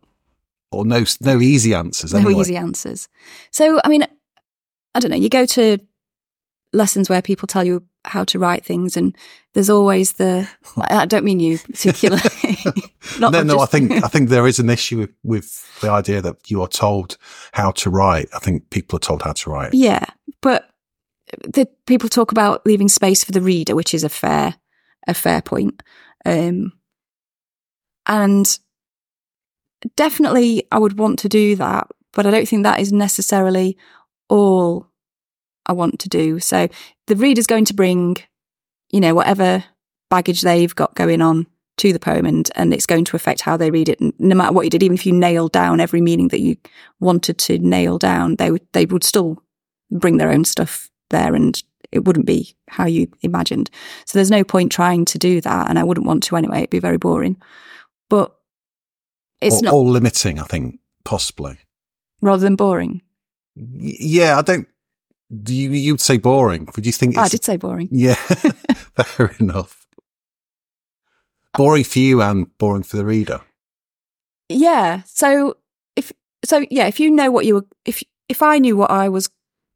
Or 0.71 0.85
no, 0.85 1.03
no 1.21 1.41
easy 1.41 1.73
answers. 1.73 2.13
no 2.13 2.19
Anyway. 2.19 2.39
easy 2.41 2.55
answers. 2.55 3.09
So, 3.51 3.81
I 3.83 3.89
mean, 3.89 4.05
I 4.95 4.99
don't 4.99 5.11
know. 5.11 5.17
You 5.17 5.29
go 5.29 5.45
to 5.47 5.79
lessons 6.71 7.09
where 7.09 7.21
people 7.21 7.47
tell 7.47 7.63
you 7.63 7.83
how 8.05 8.23
to 8.25 8.37
write 8.37 8.63
things, 8.65 8.95
and 8.97 9.15
there's 9.53 9.69
always 9.69 10.13
the. 10.13 10.47
I 10.77 11.05
don't 11.05 11.23
mean 11.25 11.39
you 11.39 11.57
particularly. 11.57 12.21
Not 13.19 13.31
no, 13.33 13.43
no, 13.43 13.59
I 13.59 13.65
think, 13.65 13.91
I 13.91 14.07
think 14.07 14.29
there 14.29 14.47
is 14.47 14.59
an 14.59 14.69
issue 14.69 14.97
with, 14.99 15.11
with 15.23 15.79
the 15.81 15.89
idea 15.89 16.21
that 16.21 16.49
you 16.51 16.61
are 16.61 16.67
told 16.67 17.17
how 17.53 17.71
to 17.71 17.89
write. 17.89 18.29
I 18.35 18.39
think 18.39 18.69
people 18.69 18.97
are 18.97 18.99
told 18.99 19.21
how 19.23 19.33
to 19.33 19.49
write. 19.49 19.73
yeah, 19.73 20.05
but 20.41 20.69
the 21.41 21.67
people 21.85 22.09
talk 22.09 22.31
about 22.31 22.65
leaving 22.65 22.89
space 22.89 23.23
for 23.23 23.31
the 23.31 23.41
reader, 23.41 23.75
which 23.75 23.93
is 23.93 24.03
a 24.03 24.09
fair, 24.09 24.55
a 25.07 25.13
fair 25.13 25.41
point. 25.41 25.81
Um, 26.25 26.73
and 28.05 28.57
definitely 29.95 30.67
I 30.71 30.79
would 30.79 30.97
want 30.97 31.19
to 31.19 31.29
do 31.29 31.55
that, 31.55 31.87
but 32.13 32.25
I 32.25 32.31
don't 32.31 32.47
think 32.47 32.63
that 32.63 32.79
is 32.79 32.91
necessarily 32.91 33.77
all 34.29 34.87
I 35.65 35.73
want 35.73 35.99
to 35.99 36.09
do. 36.09 36.39
So 36.39 36.67
the 37.07 37.15
reader's 37.15 37.47
going 37.47 37.65
to 37.65 37.73
bring, 37.73 38.17
you 38.91 38.99
know, 38.99 39.15
whatever 39.15 39.63
baggage 40.09 40.41
they've 40.41 40.73
got 40.75 40.95
going 40.95 41.21
on 41.21 41.47
to 41.77 41.91
the 41.91 41.99
poem 41.99 42.25
and, 42.25 42.49
and 42.55 42.73
it's 42.73 42.85
going 42.85 43.05
to 43.05 43.15
affect 43.15 43.41
how 43.41 43.57
they 43.57 43.71
read 43.71 43.89
it. 43.89 43.99
And 43.99 44.13
no 44.19 44.35
matter 44.35 44.53
what 44.53 44.63
you 44.63 44.69
did, 44.69 44.83
even 44.83 44.95
if 44.95 45.05
you 45.05 45.13
nailed 45.13 45.51
down 45.51 45.79
every 45.79 46.01
meaning 46.01 46.27
that 46.29 46.41
you 46.41 46.57
wanted 46.99 47.37
to 47.39 47.57
nail 47.57 47.97
down, 47.97 48.35
they 48.35 48.51
would, 48.51 48.65
they 48.73 48.85
would 48.85 49.03
still 49.03 49.41
bring 49.89 50.17
their 50.17 50.31
own 50.31 50.45
stuff 50.45 50.89
there 51.13 51.33
and 51.33 51.61
it 51.93 52.03
wouldn't 52.05 52.25
be 52.25 52.55
how 52.67 52.85
you 52.85 53.07
imagined. 53.21 53.69
So 54.05 54.17
there's 54.17 54.31
no 54.31 54.43
point 54.43 54.71
trying 54.71 55.05
to 55.05 55.17
do 55.17 55.39
that. 55.41 55.69
And 55.69 55.79
I 55.79 55.83
wouldn't 55.83 56.07
want 56.07 56.23
to 56.23 56.35
anyway. 56.35 56.57
It'd 56.57 56.69
be 56.69 56.79
very 56.79 56.97
boring. 56.97 57.37
But 58.09 58.35
it's 59.39 59.59
or, 59.59 59.63
not 59.63 59.73
or 59.73 59.83
limiting, 59.85 60.39
I 60.39 60.43
think, 60.43 60.79
possibly. 61.05 61.57
rather 62.21 62.41
than 62.41 62.55
boring. 62.55 63.01
Y- 63.55 63.95
Yeah, 63.99 64.37
I 64.37 64.41
don't. 64.41 64.67
Do 65.43 65.53
you 65.53 65.71
you'd 65.71 66.01
say 66.01 66.17
boring? 66.17 66.67
Would 66.75 66.85
you 66.85 66.91
think? 66.91 67.17
I 67.17 67.27
did 67.27 67.43
say 67.43 67.57
boring. 67.57 67.87
Yeah, 67.91 68.13
fair 69.03 69.35
enough. 69.39 69.87
Boring 71.57 71.83
for 71.83 71.99
you 71.99 72.21
and 72.21 72.55
boring 72.57 72.83
for 72.83 72.97
the 72.97 73.05
reader. 73.05 73.41
Yeah. 74.49 75.01
So 75.05 75.57
if 75.95 76.11
so, 76.43 76.65
yeah. 76.69 76.87
If 76.87 76.99
you 76.99 77.09
know 77.11 77.31
what 77.31 77.45
you 77.45 77.55
were, 77.55 77.65
if 77.85 78.03
if 78.29 78.41
I 78.41 78.59
knew 78.59 78.75
what 78.77 78.91
I 78.91 79.09
was 79.09 79.29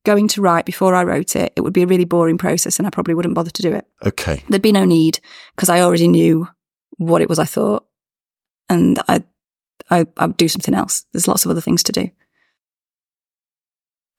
going 0.08 0.30
to 0.30 0.42
write 0.42 0.66
before 0.66 0.96
I 0.96 1.04
wrote 1.04 1.36
it, 1.36 1.52
it 1.58 1.62
would 1.62 1.74
be 1.74 1.84
a 1.84 1.88
really 1.88 2.06
boring 2.06 2.38
process, 2.38 2.80
and 2.80 2.88
I 2.88 2.90
probably 2.90 3.14
wouldn't 3.14 3.36
bother 3.36 3.52
to 3.52 3.62
do 3.62 3.74
it. 3.74 3.86
Okay. 4.06 4.42
There'd 4.48 4.62
be 4.62 4.72
no 4.72 4.86
need 4.86 5.20
because 5.56 5.70
I 5.70 5.82
already 5.82 6.08
knew 6.08 6.48
what 6.98 7.22
it 7.22 7.30
was 7.30 7.40
I 7.40 7.46
thought, 7.46 7.86
and 8.70 8.98
I, 9.10 9.24
I 9.92 10.08
I'd 10.16 10.38
do 10.38 10.48
something 10.48 10.74
else. 10.74 11.06
There's 11.12 11.28
lots 11.28 11.44
of 11.44 11.52
other 11.52 11.62
things 11.62 11.84
to 11.84 11.92
do. 11.92 12.10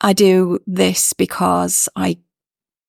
I 0.01 0.12
do 0.12 0.59
this 0.66 1.12
because 1.12 1.89
I 1.97 2.18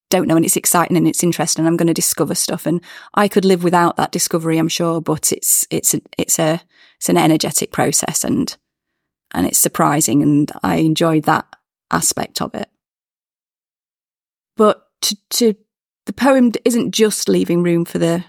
don't 0.09 0.27
know 0.27 0.35
and 0.35 0.45
it's 0.45 0.57
exciting 0.57 0.97
and 0.97 1.07
it's 1.07 1.23
interesting. 1.23 1.65
I'm 1.65 1.77
going 1.77 1.87
to 1.87 1.93
discover 1.93 2.35
stuff 2.35 2.65
and 2.65 2.81
I 3.13 3.27
could 3.27 3.45
live 3.45 3.63
without 3.63 3.95
that 3.97 4.11
discovery, 4.11 4.57
I'm 4.57 4.67
sure, 4.67 5.01
but 5.01 5.31
it's, 5.31 5.65
it's, 5.69 5.93
a, 5.93 6.01
it's 6.17 6.37
a, 6.39 6.61
it's 6.97 7.09
an 7.09 7.17
energetic 7.17 7.71
process 7.71 8.23
and, 8.23 8.55
and 9.33 9.47
it's 9.47 9.57
surprising 9.59 10.21
and 10.21 10.51
I 10.63 10.77
enjoyed 10.77 11.23
that 11.23 11.47
aspect 11.91 12.41
of 12.41 12.53
it. 12.53 12.69
To, 15.01 15.17
to, 15.31 15.55
the 16.05 16.13
poem 16.13 16.51
isn't 16.65 16.91
just 16.91 17.29
leaving 17.29 17.63
room 17.63 17.85
for 17.85 17.99
the 17.99 18.23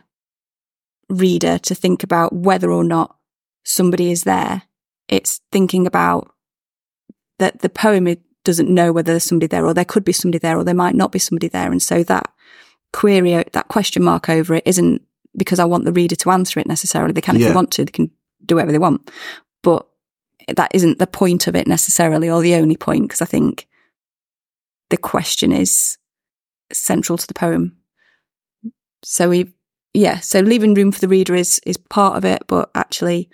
reader 1.08 1.58
to 1.58 1.74
think 1.74 2.02
about 2.02 2.32
whether 2.32 2.70
or 2.70 2.84
not 2.84 3.16
somebody 3.64 4.10
is 4.10 4.24
there. 4.24 4.62
It's 5.08 5.40
thinking 5.50 5.86
about 5.86 6.32
that 7.38 7.60
the 7.60 7.68
poem 7.68 8.14
doesn't 8.44 8.72
know 8.72 8.92
whether 8.92 9.12
there's 9.12 9.24
somebody 9.24 9.48
there 9.48 9.66
or 9.66 9.74
there 9.74 9.84
could 9.84 10.04
be 10.04 10.12
somebody 10.12 10.38
there 10.38 10.56
or 10.56 10.64
there 10.64 10.74
might 10.74 10.94
not 10.94 11.12
be 11.12 11.18
somebody 11.18 11.48
there. 11.48 11.70
And 11.70 11.82
so 11.82 12.02
that 12.04 12.32
query, 12.92 13.34
uh, 13.34 13.44
that 13.52 13.68
question 13.68 14.02
mark 14.02 14.28
over 14.28 14.54
it 14.54 14.62
isn't 14.66 15.02
because 15.36 15.58
I 15.58 15.64
want 15.64 15.84
the 15.84 15.92
reader 15.92 16.16
to 16.16 16.30
answer 16.30 16.60
it 16.60 16.66
necessarily. 16.66 17.12
They 17.12 17.20
can 17.20 17.36
if 17.36 17.42
Yeah. 17.42 17.48
they 17.48 17.54
want 17.54 17.70
to, 17.72 17.84
they 17.84 17.90
can 17.92 18.10
do 18.44 18.56
whatever 18.56 18.72
they 18.72 18.78
want. 18.78 19.10
But 19.62 19.86
that 20.48 20.70
isn't 20.74 20.98
the 20.98 21.06
point 21.06 21.46
of 21.46 21.54
it 21.54 21.66
necessarily 21.66 22.28
or 22.30 22.40
the 22.40 22.54
only 22.54 22.76
point 22.76 23.02
because 23.02 23.22
I 23.22 23.26
think 23.26 23.68
the 24.88 24.96
question 24.96 25.52
is 25.52 25.98
central 26.72 27.18
to 27.18 27.26
the 27.26 27.34
poem. 27.34 27.76
So 29.02 29.30
we, 29.30 29.52
yeah, 29.94 30.20
so 30.20 30.40
leaving 30.40 30.74
room 30.74 30.92
for 30.92 31.00
the 31.00 31.08
reader 31.08 31.34
is, 31.34 31.60
is 31.66 31.76
part 31.76 32.16
of 32.16 32.24
it, 32.24 32.42
but 32.46 32.70
actually 32.74 33.28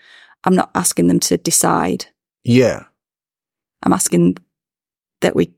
I'm 0.44 0.54
not 0.54 0.70
asking 0.74 1.08
them 1.08 1.20
to 1.20 1.36
decide. 1.36 2.06
Yeah. 2.44 2.84
I'm 3.82 3.92
asking 3.92 4.36
that 5.20 5.34
we 5.36 5.52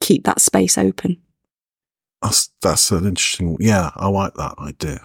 keep 0.00 0.24
that 0.24 0.40
space 0.40 0.76
open. 0.78 1.22
That's 2.22 2.50
that's 2.62 2.90
an 2.90 3.06
interesting. 3.06 3.56
Yeah, 3.60 3.90
I 3.94 4.08
like 4.08 4.34
that 4.34 4.54
idea. 4.58 5.00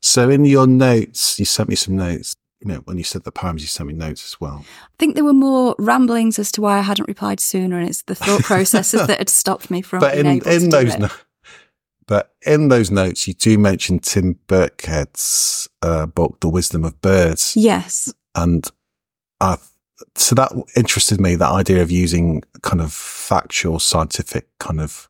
So 0.00 0.30
in 0.30 0.44
your 0.44 0.66
notes, 0.66 1.38
you 1.38 1.44
sent 1.44 1.68
me 1.68 1.74
some 1.74 1.96
notes. 1.96 2.34
You 2.60 2.68
know, 2.68 2.76
when 2.84 2.98
you 2.98 3.04
said 3.04 3.22
the 3.22 3.30
poems, 3.30 3.62
you 3.62 3.68
sent 3.68 3.88
me 3.88 3.94
notes 3.94 4.24
as 4.24 4.40
well. 4.40 4.64
I 4.82 4.96
think 4.98 5.14
there 5.14 5.24
were 5.24 5.32
more 5.32 5.76
ramblings 5.78 6.38
as 6.40 6.50
to 6.52 6.60
why 6.60 6.78
I 6.78 6.82
hadn't 6.82 7.06
replied 7.06 7.38
sooner, 7.38 7.78
and 7.78 7.88
it's 7.88 8.02
the 8.02 8.16
thought 8.16 8.42
processes 8.42 9.06
that 9.06 9.18
had 9.18 9.28
stopped 9.28 9.70
me 9.70 9.80
from 9.80 10.00
but 10.00 10.14
being 10.14 10.26
in 10.26 10.32
able 10.36 10.44
to 10.44 10.54
in 10.54 10.62
do 10.62 10.68
those 10.70 10.94
it. 10.94 11.00
no- 11.00 11.08
but 12.06 12.34
in 12.46 12.68
those 12.68 12.90
notes, 12.90 13.28
you 13.28 13.34
do 13.34 13.58
mention 13.58 13.98
Tim 13.98 14.38
Birkhead's 14.48 15.68
uh, 15.82 16.06
book, 16.06 16.40
The 16.40 16.48
Wisdom 16.48 16.84
of 16.84 17.00
Birds, 17.02 17.54
Yes, 17.54 18.12
and 18.34 18.66
I 19.40 19.58
so 20.16 20.34
that 20.34 20.52
interested 20.76 21.20
me. 21.20 21.34
That 21.34 21.50
idea 21.50 21.82
of 21.82 21.90
using 21.90 22.42
kind 22.62 22.80
of 22.80 22.92
factual, 22.92 23.78
scientific 23.78 24.48
kind 24.58 24.80
of, 24.80 25.08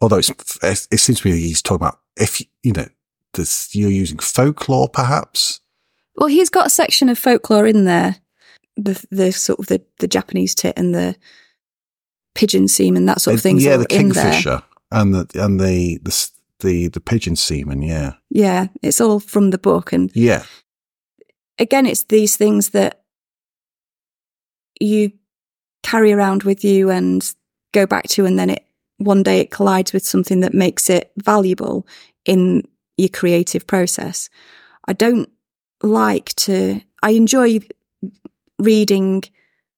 although 0.00 0.18
it's 0.18 0.30
it, 0.62 0.86
it 0.90 0.98
seems 0.98 1.20
to 1.20 1.28
me 1.30 1.38
he's 1.38 1.62
talking 1.62 1.86
about 1.86 2.00
if 2.16 2.40
you 2.62 2.72
know 2.72 2.86
this, 3.34 3.74
you're 3.74 3.90
using 3.90 4.18
folklore, 4.18 4.88
perhaps. 4.88 5.60
Well, 6.16 6.28
he's 6.28 6.50
got 6.50 6.66
a 6.66 6.70
section 6.70 7.08
of 7.08 7.18
folklore 7.18 7.66
in 7.66 7.84
there, 7.84 8.16
the 8.76 9.04
the 9.10 9.32
sort 9.32 9.58
of 9.58 9.66
the, 9.66 9.82
the 9.98 10.08
Japanese 10.08 10.54
tit 10.54 10.74
and 10.76 10.94
the 10.94 11.16
pigeon 12.34 12.68
seam 12.68 12.96
and 12.96 13.08
that 13.08 13.20
sort 13.20 13.34
of 13.34 13.40
Uh, 13.40 13.42
things. 13.42 13.64
yeah, 13.64 13.76
the 13.76 13.86
kingfisher 13.86 14.62
and 14.90 15.14
the 15.14 15.26
and 15.34 15.60
the 15.60 15.98
the 16.02 16.30
the, 16.60 16.88
the 16.88 17.00
pigeon 17.00 17.36
semen. 17.36 17.82
Yeah, 17.82 18.14
Yeah, 18.28 18.66
it's 18.82 19.00
all 19.00 19.20
from 19.20 19.50
the 19.50 19.58
book, 19.58 19.92
and 19.92 20.10
yeah, 20.14 20.44
again, 21.58 21.86
it's 21.86 22.04
these 22.04 22.36
things 22.36 22.70
that 22.70 23.02
you 24.80 25.12
carry 25.82 26.12
around 26.12 26.42
with 26.42 26.64
you 26.64 26.90
and 26.90 27.32
go 27.72 27.86
back 27.86 28.08
to, 28.08 28.26
and 28.26 28.38
then 28.38 28.50
it 28.50 28.64
one 28.98 29.22
day 29.22 29.40
it 29.40 29.50
collides 29.50 29.92
with 29.92 30.04
something 30.04 30.40
that 30.40 30.52
makes 30.52 30.90
it 30.90 31.10
valuable 31.16 31.86
in 32.26 32.62
your 32.98 33.08
creative 33.08 33.66
process. 33.66 34.28
I 34.86 34.92
don't 34.92 35.30
like 35.82 36.34
to, 36.36 36.80
I 37.02 37.10
enjoy 37.10 37.60
reading 38.58 39.22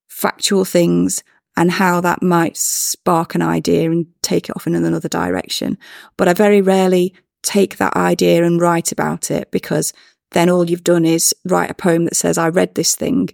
factual 0.09 0.65
things 0.65 1.23
and 1.57 1.71
how 1.71 2.01
that 2.01 2.23
might 2.23 2.57
spark 2.57 3.35
an 3.35 3.43
idea 3.43 3.91
and 3.91 4.07
take 4.23 4.49
it 4.49 4.57
off 4.57 4.67
in 4.67 4.75
another 4.75 5.09
direction. 5.09 5.79
But 6.17 6.29
I 6.29 6.33
very 6.33 6.61
rarely 6.61 7.15
take 7.43 7.77
that 7.77 7.97
idea 7.97 8.45
and 8.45 8.61
write 8.61 8.93
about 8.93 9.31
it 9.31 9.51
because 9.51 9.93
then 10.31 10.49
all 10.49 10.69
you've 10.69 10.85
done 10.85 11.05
is 11.05 11.35
write 11.45 11.71
a 11.71 11.75
poem 11.75 12.05
that 12.05 12.17
says, 12.17 12.39
I 12.39 12.49
read 12.49 12.75
this 12.75 12.95
thing 12.97 13.29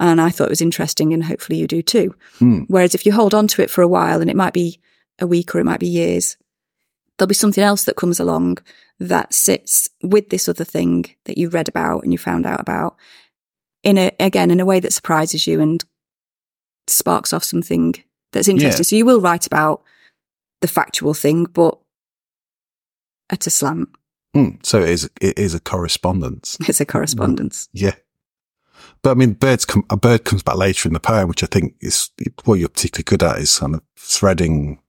and 0.00 0.20
I 0.20 0.30
thought 0.30 0.46
it 0.46 0.50
was 0.50 0.62
interesting 0.62 1.12
and 1.12 1.24
hopefully 1.24 1.58
you 1.58 1.66
do 1.66 1.82
too. 1.82 2.14
Hmm. 2.38 2.60
Whereas 2.68 2.94
if 2.94 3.04
you 3.04 3.12
hold 3.12 3.34
on 3.34 3.48
to 3.48 3.62
it 3.62 3.70
for 3.70 3.82
a 3.82 3.88
while 3.88 4.20
and 4.20 4.30
it 4.30 4.36
might 4.36 4.54
be 4.54 4.80
a 5.18 5.26
week 5.26 5.54
or 5.54 5.58
it 5.58 5.64
might 5.64 5.80
be 5.80 5.88
years, 5.88 6.36
there'll 7.16 7.28
be 7.28 7.34
something 7.34 7.64
else 7.64 7.84
that 7.84 7.96
comes 7.96 8.20
along 8.20 8.58
that 9.00 9.32
sits 9.32 9.88
with 10.02 10.30
this 10.30 10.48
other 10.48 10.64
thing 10.64 11.06
that 11.24 11.38
you 11.38 11.48
read 11.48 11.68
about 11.68 12.02
and 12.02 12.12
you 12.12 12.18
found 12.18 12.46
out 12.46 12.60
about 12.60 12.96
in 13.82 13.96
a, 13.96 14.10
again, 14.18 14.50
in 14.50 14.60
a 14.60 14.66
way 14.66 14.80
that 14.80 14.92
surprises 14.92 15.46
you 15.46 15.60
and 15.60 15.84
sparks 16.86 17.32
off 17.32 17.44
something 17.44 17.94
that's 18.32 18.48
interesting. 18.48 18.80
Yeah. 18.80 18.88
So 18.88 18.96
you 18.96 19.06
will 19.06 19.20
write 19.20 19.46
about 19.46 19.82
the 20.60 20.68
factual 20.68 21.14
thing, 21.14 21.44
but 21.44 21.78
at 23.30 23.46
a 23.46 23.50
slant. 23.50 23.88
Hmm. 24.34 24.56
So 24.62 24.80
it 24.80 24.90
is 24.90 25.10
it 25.20 25.38
is 25.38 25.54
a 25.54 25.60
correspondence. 25.60 26.58
It's 26.68 26.80
a 26.80 26.86
correspondence. 26.86 27.68
Yeah. 27.72 27.94
But 29.02 29.12
I 29.12 29.14
mean, 29.14 29.32
birds 29.34 29.64
come, 29.64 29.84
a 29.90 29.96
bird 29.96 30.24
comes 30.24 30.42
back 30.42 30.56
later 30.56 30.88
in 30.88 30.92
the 30.92 31.00
poem, 31.00 31.28
which 31.28 31.42
I 31.42 31.46
think 31.46 31.74
is 31.80 32.10
what 32.44 32.58
you're 32.58 32.68
particularly 32.68 33.04
good 33.04 33.22
at 33.22 33.38
is 33.38 33.58
kind 33.58 33.74
of 33.74 33.82
threading 33.96 34.80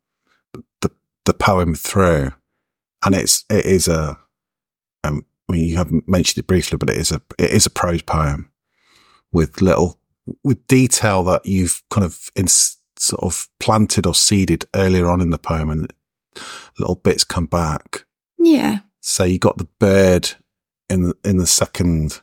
the, 0.81 0.91
the 1.25 1.33
poem 1.33 1.75
through. 1.75 2.31
And 3.05 3.15
it's, 3.15 3.45
it 3.49 3.65
is 3.65 3.87
a, 3.87 4.17
um, 5.03 5.25
I 5.49 5.53
mean, 5.53 5.65
you 5.65 5.77
haven't 5.77 6.07
mentioned 6.07 6.43
it 6.43 6.47
briefly, 6.47 6.77
but 6.77 6.89
it 6.89 6.97
is 6.97 7.11
a, 7.11 7.21
it 7.37 7.51
is 7.51 7.65
a 7.65 7.71
prose 7.71 8.01
poem 8.01 8.51
with 9.31 9.61
little, 9.61 9.99
with 10.43 10.65
detail 10.67 11.23
that 11.23 11.45
you've 11.45 11.81
kind 11.89 12.05
of 12.05 12.29
in, 12.35 12.47
sort 12.47 13.23
of 13.23 13.47
planted 13.59 14.05
or 14.05 14.13
seeded 14.13 14.65
earlier 14.75 15.09
on 15.09 15.21
in 15.21 15.29
the 15.29 15.37
poem 15.37 15.69
and 15.69 15.93
little 16.77 16.95
bits 16.95 17.23
come 17.23 17.45
back. 17.45 18.05
Yeah. 18.37 18.79
So 18.99 19.23
you 19.23 19.39
got 19.39 19.57
the 19.57 19.69
bird 19.79 20.31
in 20.89 21.03
the, 21.03 21.15
in 21.23 21.37
the 21.37 21.47
second 21.47 22.21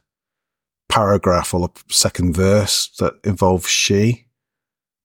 paragraph 0.88 1.54
or 1.54 1.68
the 1.68 1.82
second 1.88 2.34
verse 2.34 2.88
that 2.98 3.14
involves 3.24 3.68
she, 3.68 4.26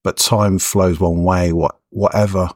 but 0.03 0.17
time 0.17 0.59
flows 0.59 0.99
one 0.99 1.23
way. 1.23 1.53
What, 1.53 1.79
whatever 1.89 2.49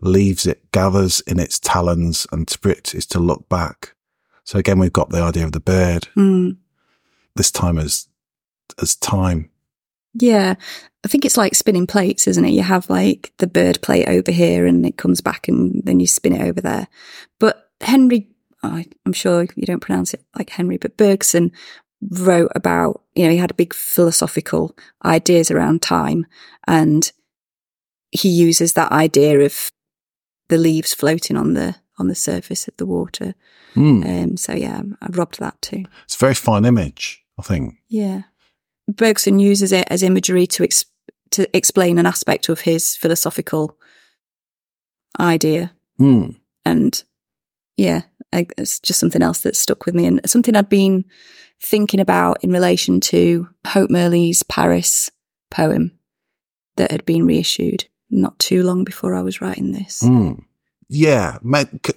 leaves 0.00 0.46
it 0.46 0.70
gathers 0.72 1.20
in 1.26 1.38
its 1.38 1.58
talons 1.58 2.26
and 2.32 2.48
spirit 2.50 2.94
is 2.94 3.06
to 3.06 3.18
look 3.18 3.48
back. 3.48 3.94
So 4.44 4.58
again, 4.58 4.78
we've 4.78 4.92
got 4.92 5.10
the 5.10 5.22
idea 5.22 5.44
of 5.44 5.52
the 5.52 5.60
bird 5.60 6.08
Mm. 6.16 6.56
this 7.34 7.50
time 7.50 7.78
as, 7.78 8.08
as 8.80 8.94
time. 8.96 9.50
Yeah. 10.14 10.54
I 11.04 11.08
think 11.08 11.24
it's 11.24 11.36
like 11.36 11.54
spinning 11.54 11.86
plates, 11.86 12.26
isn't 12.26 12.44
it? 12.44 12.52
You 12.52 12.62
have 12.62 12.88
like 12.90 13.32
the 13.38 13.46
bird 13.46 13.80
plate 13.82 14.08
over 14.08 14.30
here 14.32 14.66
and 14.66 14.84
it 14.86 14.96
comes 14.96 15.20
back 15.20 15.46
and 15.48 15.82
then 15.84 16.00
you 16.00 16.06
spin 16.06 16.32
it 16.34 16.42
over 16.46 16.60
there. 16.60 16.88
But 17.38 17.70
Henry, 17.80 18.28
I 18.62 18.86
I'm 19.04 19.12
sure 19.12 19.46
you 19.54 19.66
don't 19.66 19.80
pronounce 19.80 20.14
it 20.14 20.24
like 20.36 20.50
Henry, 20.50 20.78
but 20.78 20.96
Bergson 20.96 21.52
wrote 22.10 22.50
about, 22.54 23.02
you 23.14 23.24
know, 23.24 23.30
he 23.30 23.36
had 23.36 23.50
a 23.50 23.54
big 23.54 23.74
philosophical 23.74 24.76
ideas 25.04 25.50
around 25.50 25.82
time 25.82 26.26
and 26.66 27.10
he 28.10 28.28
uses 28.28 28.72
that 28.74 28.92
idea 28.92 29.40
of 29.40 29.70
the 30.48 30.58
leaves 30.58 30.94
floating 30.94 31.36
on 31.36 31.54
the 31.54 31.76
on 31.98 32.08
the 32.08 32.14
surface 32.14 32.68
of 32.68 32.76
the 32.76 32.86
water. 32.86 33.34
Mm. 33.74 34.24
Um, 34.24 34.36
so 34.36 34.52
yeah, 34.52 34.82
I've 35.02 35.16
robbed 35.16 35.38
that 35.40 35.60
too. 35.62 35.84
It's 36.04 36.14
a 36.16 36.18
very 36.18 36.34
fine 36.34 36.64
image, 36.64 37.22
I 37.38 37.42
think. 37.42 37.76
Yeah, 37.88 38.22
Bergson 38.88 39.38
uses 39.38 39.72
it 39.72 39.86
as 39.90 40.02
imagery 40.02 40.46
to 40.48 40.64
ex- 40.64 40.84
to 41.30 41.56
explain 41.56 41.98
an 41.98 42.06
aspect 42.06 42.48
of 42.48 42.60
his 42.60 42.96
philosophical 42.96 43.76
idea, 45.18 45.72
Mm. 45.98 46.36
and 46.64 47.02
yeah, 47.76 48.02
I, 48.32 48.46
it's 48.58 48.78
just 48.80 49.00
something 49.00 49.22
else 49.22 49.40
that 49.40 49.56
stuck 49.56 49.86
with 49.86 49.94
me 49.94 50.06
and 50.06 50.20
something 50.28 50.54
I'd 50.54 50.68
been 50.68 51.04
thinking 51.62 52.00
about 52.00 52.42
in 52.44 52.50
relation 52.50 53.00
to 53.00 53.48
Hope 53.66 53.90
Mirrlees' 53.90 54.46
Paris 54.46 55.10
poem 55.50 55.98
that 56.76 56.90
had 56.90 57.04
been 57.06 57.26
reissued 57.26 57.86
not 58.10 58.38
too 58.38 58.62
long 58.62 58.84
before 58.84 59.14
I 59.14 59.22
was 59.22 59.40
writing 59.40 59.72
this. 59.72 60.02
Mm. 60.02 60.44
Yeah, 60.88 61.38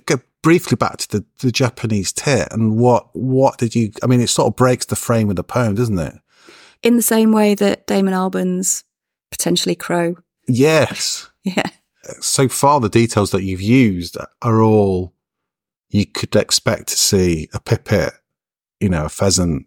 go 0.05 0.19
briefly 0.41 0.75
back 0.75 0.97
to 0.97 1.09
the, 1.09 1.25
the 1.39 1.51
Japanese 1.51 2.11
tit 2.11 2.47
and 2.51 2.77
what 2.77 3.07
what 3.13 3.57
did 3.57 3.75
you? 3.75 3.91
I 4.01 4.07
mean, 4.07 4.21
it 4.21 4.29
sort 4.29 4.47
of 4.47 4.55
breaks 4.55 4.85
the 4.85 4.95
frame 4.95 5.29
of 5.29 5.35
the 5.35 5.43
poem, 5.43 5.75
doesn't 5.75 5.99
it? 5.99 6.15
In 6.81 6.95
the 6.95 7.01
same 7.01 7.31
way 7.31 7.55
that 7.55 7.87
Damon 7.87 8.13
Albarn's 8.13 8.83
potentially 9.31 9.75
crow. 9.75 10.15
Yes. 10.47 11.27
Yeah. 11.45 11.69
So 12.19 12.49
far, 12.49 12.81
the 12.81 12.89
details 12.89 13.31
that 13.31 13.43
you've 13.43 13.61
used 13.61 14.17
are 14.41 14.61
all 14.61 15.13
you 15.89 16.05
could 16.05 16.35
expect 16.35 16.89
to 16.89 16.97
see 16.97 17.47
a 17.53 17.61
pipit, 17.61 18.13
you 18.81 18.89
know, 18.89 19.05
a 19.05 19.09
pheasant 19.09 19.65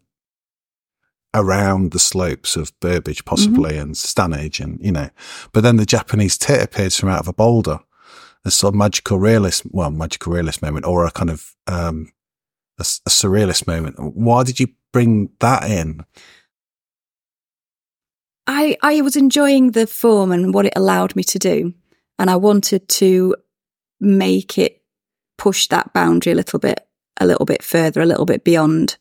around 1.34 1.92
the 1.92 1.98
slopes 1.98 2.56
of 2.56 2.78
Burbage, 2.80 3.24
possibly, 3.24 3.76
and 3.78 3.94
Stanage, 3.94 4.60
and 4.60 4.78
you 4.84 4.92
know, 4.92 5.10
but 5.52 5.62
then 5.62 5.76
the 5.76 5.86
Japanese 5.86 6.36
tit 6.38 6.62
appears 6.62 6.98
from 6.98 7.08
out 7.08 7.20
of 7.20 7.28
a 7.28 7.32
boulder. 7.32 7.80
A 8.44 8.50
sort 8.50 8.74
of 8.74 8.78
magical 8.78 9.20
realist, 9.20 9.62
well, 9.70 9.92
magical 9.92 10.32
realist 10.32 10.62
moment, 10.62 10.84
or 10.84 11.06
a 11.06 11.12
kind 11.12 11.30
of 11.30 11.54
um, 11.68 12.12
a, 12.78 12.82
a 12.82 13.10
surrealist 13.10 13.66
moment. 13.66 13.96
Why 13.98 14.42
did 14.42 14.58
you 14.58 14.68
bring 14.92 15.30
that 15.38 15.70
in? 15.70 16.04
I, 18.46 18.76
I 18.82 19.00
was 19.00 19.16
enjoying 19.16 19.70
the 19.70 19.86
form 19.86 20.32
and 20.32 20.52
what 20.52 20.66
it 20.66 20.72
allowed 20.76 21.14
me 21.14 21.22
to 21.24 21.38
do. 21.38 21.74
And 22.18 22.28
I 22.28 22.36
wanted 22.36 22.88
to 22.88 23.36
make 24.00 24.58
it 24.58 24.82
push 25.38 25.68
that 25.68 25.92
boundary 25.92 26.32
a 26.32 26.36
little 26.36 26.58
bit, 26.58 26.86
a 27.20 27.26
little 27.26 27.46
bit 27.46 27.62
further, 27.62 28.00
a 28.00 28.06
little 28.06 28.26
bit 28.26 28.44
beyond 28.44 28.98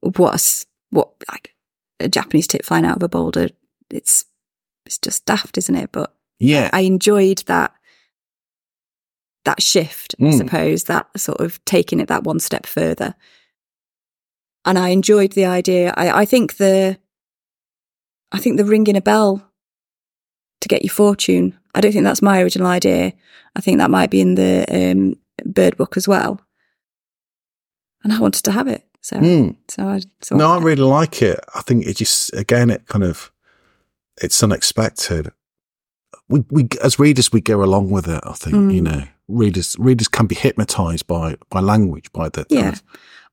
what's 0.00 0.66
what 0.90 1.10
like 1.30 1.54
a 2.00 2.08
Japanese 2.08 2.46
tit 2.46 2.64
flying 2.64 2.84
out 2.84 2.96
of 2.96 3.02
a 3.02 3.08
boulder. 3.08 3.48
It's 3.90 4.24
it's 4.84 4.98
just 4.98 5.24
daft, 5.26 5.58
isn't 5.58 5.74
it? 5.74 5.90
But 5.92 6.14
Yeah, 6.38 6.70
I 6.72 6.80
enjoyed 6.80 7.38
that 7.46 7.72
that 9.44 9.62
shift, 9.62 10.14
I 10.18 10.24
Mm. 10.24 10.38
suppose, 10.38 10.84
that 10.84 11.06
sort 11.18 11.40
of 11.40 11.64
taking 11.64 12.00
it 12.00 12.08
that 12.08 12.24
one 12.24 12.40
step 12.40 12.66
further. 12.66 13.14
And 14.64 14.76
I 14.78 14.88
enjoyed 14.88 15.32
the 15.32 15.44
idea. 15.46 15.94
I, 15.96 16.22
I 16.22 16.24
think 16.24 16.56
the 16.56 16.98
I 18.32 18.38
think 18.38 18.56
the 18.56 18.64
ringing 18.64 18.96
a 18.96 19.00
bell 19.00 19.48
to 20.60 20.68
get 20.68 20.82
your 20.82 20.92
fortune. 20.92 21.56
I 21.74 21.80
don't 21.80 21.92
think 21.92 22.04
that's 22.04 22.22
my 22.22 22.42
original 22.42 22.66
idea. 22.66 23.12
I 23.54 23.60
think 23.60 23.78
that 23.78 23.90
might 23.90 24.10
be 24.10 24.20
in 24.20 24.34
the 24.34 24.64
um, 24.68 25.16
bird 25.44 25.76
book 25.76 25.96
as 25.96 26.08
well. 26.08 26.40
And 28.02 28.12
I 28.12 28.18
wanted 28.20 28.42
to 28.44 28.52
have 28.52 28.66
it. 28.68 28.85
So 29.06 29.16
Mm. 29.18 29.54
so 29.68 29.82
I 29.88 30.00
No, 30.36 30.50
I 30.54 30.58
really 30.58 30.82
like 30.82 31.22
it. 31.22 31.38
I 31.54 31.60
think 31.62 31.86
it 31.86 31.96
just 31.96 32.32
again, 32.34 32.70
it 32.70 32.86
kind 32.88 33.04
of 33.04 33.30
it's 34.20 34.42
unexpected. 34.42 35.30
We 36.28 36.42
we 36.50 36.68
as 36.82 36.98
readers 36.98 37.30
we 37.32 37.40
go 37.40 37.62
along 37.62 37.90
with 37.90 38.08
it. 38.08 38.20
I 38.24 38.32
think 38.32 38.56
Mm. 38.56 38.74
you 38.74 38.82
know 38.82 39.02
readers 39.28 39.76
readers 39.78 40.08
can 40.08 40.26
be 40.26 40.34
hypnotized 40.34 41.06
by 41.06 41.36
by 41.50 41.60
language 41.60 42.10
by 42.12 42.28
the 42.30 42.44
kind 42.46 42.60
Yeah. 42.60 42.68
of- 42.70 42.82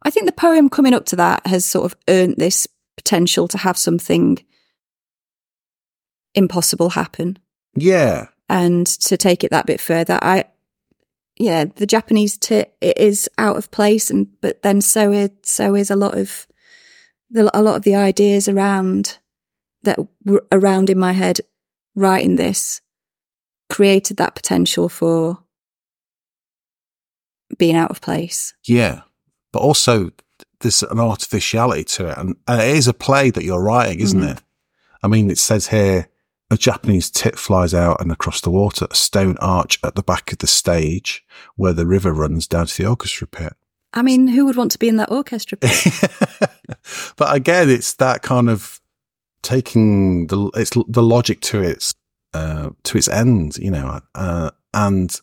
I 0.03 0.11
think 0.11 0.27
the 0.27 0.31
poem 0.47 0.69
coming 0.69 0.93
up 0.93 1.05
to 1.05 1.15
that 1.15 1.47
has 1.47 1.65
sort 1.65 1.85
of 1.85 1.95
earned 2.07 2.35
this 2.37 2.67
potential 2.95 3.47
to 3.47 3.57
have 3.57 3.75
something 3.77 4.37
impossible 6.35 6.89
happen 6.91 7.39
yeah 7.75 8.27
and 8.49 8.85
to 8.85 9.17
take 9.17 9.43
it 9.43 9.49
that 9.51 9.65
bit 9.65 9.81
further. 9.81 10.19
I, 10.21 10.45
yeah, 11.37 11.65
the 11.65 11.85
Japanese 11.85 12.37
tit 12.37 12.75
it 12.81 12.97
is 12.97 13.29
out 13.37 13.57
of 13.57 13.71
place, 13.71 14.09
and 14.09 14.27
but 14.41 14.61
then 14.61 14.81
so 14.81 15.11
is 15.11 15.29
so 15.43 15.75
is 15.75 15.89
a 15.91 15.95
lot 15.95 16.17
of 16.17 16.47
the 17.29 17.49
a 17.57 17.61
lot 17.61 17.75
of 17.75 17.83
the 17.83 17.95
ideas 17.95 18.47
around 18.47 19.17
that 19.83 19.97
were 20.23 20.45
around 20.51 20.89
in 20.89 20.97
my 20.99 21.11
head 21.13 21.39
writing 21.95 22.35
this 22.37 22.81
created 23.69 24.17
that 24.17 24.35
potential 24.35 24.87
for 24.89 25.39
being 27.57 27.75
out 27.75 27.91
of 27.91 28.01
place. 28.01 28.53
yeah, 28.65 29.01
but 29.51 29.59
also 29.59 30.11
there's 30.61 30.81
an 30.83 30.99
artificiality 30.99 31.83
to 31.83 32.07
it, 32.07 32.17
and, 32.17 32.35
and 32.47 32.61
it 32.61 32.67
is 32.77 32.87
a 32.87 32.93
play 32.93 33.29
that 33.29 33.43
you're 33.43 33.61
writing, 33.61 33.99
isn't 33.99 34.21
Mhm. 34.21 34.37
it? 34.37 34.43
I 35.03 35.07
mean, 35.07 35.29
it 35.29 35.37
says 35.37 35.67
here. 35.67 36.07
A 36.53 36.57
Japanese 36.57 37.09
tit 37.09 37.39
flies 37.39 37.73
out 37.73 37.99
and 37.99 38.11
across 38.11 38.39
the 38.39 38.51
water, 38.51 38.85
a 38.91 38.95
stone 38.95 39.37
arch 39.39 39.79
at 39.83 39.95
the 39.95 40.03
back 40.03 40.31
of 40.31 40.37
the 40.37 40.45
stage 40.45 41.25
where 41.55 41.73
the 41.73 41.87
river 41.87 42.13
runs 42.13 42.45
down 42.45 42.67
to 42.67 42.77
the 42.77 42.87
orchestra 42.87 43.25
pit. 43.25 43.53
I 43.91 44.03
mean, 44.03 44.27
who 44.27 44.45
would 44.45 44.55
want 44.55 44.69
to 44.73 44.77
be 44.77 44.87
in 44.87 44.97
that 44.97 45.09
orchestra? 45.09 45.57
pit? 45.57 45.71
but 47.17 47.35
again, 47.35 47.71
it's 47.71 47.93
that 47.93 48.21
kind 48.21 48.51
of 48.51 48.79
taking 49.41 50.27
the 50.27 50.51
it's 50.53 50.69
the 50.87 51.01
logic 51.01 51.41
to 51.41 51.63
its 51.63 51.95
uh, 52.35 52.69
to 52.83 52.97
its 52.99 53.07
end, 53.07 53.57
you 53.57 53.71
know, 53.71 53.99
uh, 54.13 54.51
and 54.75 55.19